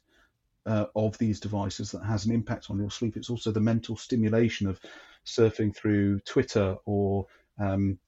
uh, 0.67 0.87
of 0.95 1.17
these 1.17 1.41
devices 1.41 1.93
that 1.93 2.05
has 2.05 2.27
an 2.27 2.33
impact 2.33 2.71
on 2.71 2.79
your 2.79 2.91
sleep, 2.91 3.17
it's 3.17 3.31
also 3.31 3.51
the 3.51 3.61
mental 3.61 3.97
stimulation 3.97 4.69
of 4.69 4.79
surfing 5.25 5.75
through 5.75 6.21
Twitter 6.21 6.77
or 6.85 7.27
um, 7.59 7.99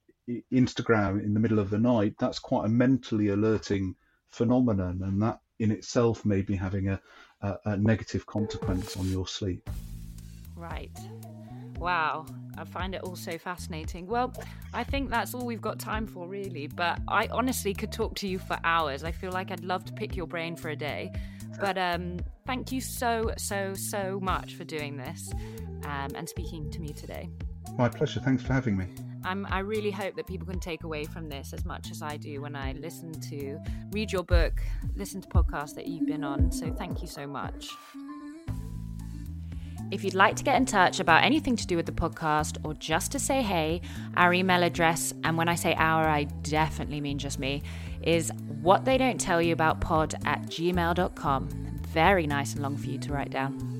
Instagram 0.52 1.24
in 1.24 1.34
the 1.34 1.40
middle 1.40 1.58
of 1.58 1.70
the 1.70 1.78
night. 1.78 2.14
That's 2.18 2.38
quite 2.38 2.66
a 2.66 2.68
mentally 2.68 3.28
alerting 3.28 3.94
phenomenon, 4.30 5.00
and 5.02 5.22
that 5.22 5.40
in 5.58 5.70
itself 5.70 6.24
may 6.24 6.42
be 6.42 6.54
having 6.54 6.88
a, 6.88 7.00
a, 7.42 7.56
a 7.64 7.76
negative 7.76 8.26
consequence 8.26 8.96
on 8.96 9.08
your 9.10 9.26
sleep. 9.26 9.68
Right. 10.56 10.96
Wow, 11.78 12.26
I 12.56 12.64
find 12.64 12.94
it 12.94 13.02
all 13.02 13.14
so 13.14 13.38
fascinating. 13.38 14.06
Well, 14.08 14.34
I 14.74 14.82
think 14.82 15.10
that's 15.10 15.32
all 15.32 15.46
we've 15.46 15.60
got 15.60 15.78
time 15.78 16.06
for, 16.06 16.26
really. 16.26 16.66
But 16.66 16.98
I 17.06 17.28
honestly 17.30 17.72
could 17.72 17.92
talk 17.92 18.16
to 18.16 18.28
you 18.28 18.38
for 18.38 18.58
hours. 18.64 19.04
I 19.04 19.12
feel 19.12 19.30
like 19.30 19.52
I'd 19.52 19.64
love 19.64 19.84
to 19.84 19.92
pick 19.92 20.16
your 20.16 20.26
brain 20.26 20.56
for 20.56 20.70
a 20.70 20.76
day. 20.76 21.12
But 21.60 21.78
um, 21.78 22.18
thank 22.46 22.72
you 22.72 22.80
so, 22.80 23.32
so, 23.36 23.74
so 23.74 24.18
much 24.20 24.54
for 24.54 24.64
doing 24.64 24.96
this 24.96 25.32
um, 25.84 26.10
and 26.14 26.28
speaking 26.28 26.70
to 26.70 26.80
me 26.80 26.92
today. 26.92 27.28
My 27.76 27.88
pleasure. 27.88 28.20
Thanks 28.20 28.42
for 28.42 28.52
having 28.52 28.76
me. 28.76 28.86
Um, 29.24 29.46
I 29.50 29.60
really 29.60 29.90
hope 29.90 30.16
that 30.16 30.26
people 30.26 30.46
can 30.46 30.60
take 30.60 30.84
away 30.84 31.04
from 31.04 31.28
this 31.28 31.52
as 31.52 31.64
much 31.64 31.90
as 31.90 32.02
I 32.02 32.16
do 32.16 32.40
when 32.40 32.54
I 32.54 32.72
listen 32.72 33.12
to, 33.12 33.58
read 33.90 34.12
your 34.12 34.22
book, 34.22 34.60
listen 34.96 35.20
to 35.20 35.28
podcasts 35.28 35.74
that 35.74 35.86
you've 35.86 36.06
been 36.06 36.24
on. 36.24 36.52
So 36.52 36.72
thank 36.72 37.02
you 37.02 37.08
so 37.08 37.26
much. 37.26 37.70
If 39.90 40.04
you'd 40.04 40.14
like 40.14 40.36
to 40.36 40.44
get 40.44 40.56
in 40.56 40.66
touch 40.66 41.00
about 41.00 41.24
anything 41.24 41.56
to 41.56 41.66
do 41.66 41.76
with 41.76 41.86
the 41.86 41.92
podcast 41.92 42.58
or 42.62 42.74
just 42.74 43.10
to 43.12 43.18
say 43.18 43.42
hey, 43.42 43.80
our 44.16 44.34
email 44.34 44.62
address, 44.62 45.14
and 45.24 45.38
when 45.38 45.48
I 45.48 45.54
say 45.54 45.74
our, 45.74 46.06
I 46.06 46.24
definitely 46.24 47.00
mean 47.00 47.18
just 47.18 47.38
me, 47.38 47.62
is 48.02 48.30
what 48.60 48.84
they 48.84 48.98
don't 48.98 49.18
tell 49.18 49.40
you 49.40 49.52
about 49.52 49.80
pod 49.80 50.14
at 50.26 50.42
gmail.com. 50.42 51.48
Very 51.88 52.26
nice 52.26 52.52
and 52.52 52.62
long 52.62 52.76
for 52.76 52.86
you 52.86 52.98
to 52.98 53.12
write 53.12 53.30
down. 53.30 53.77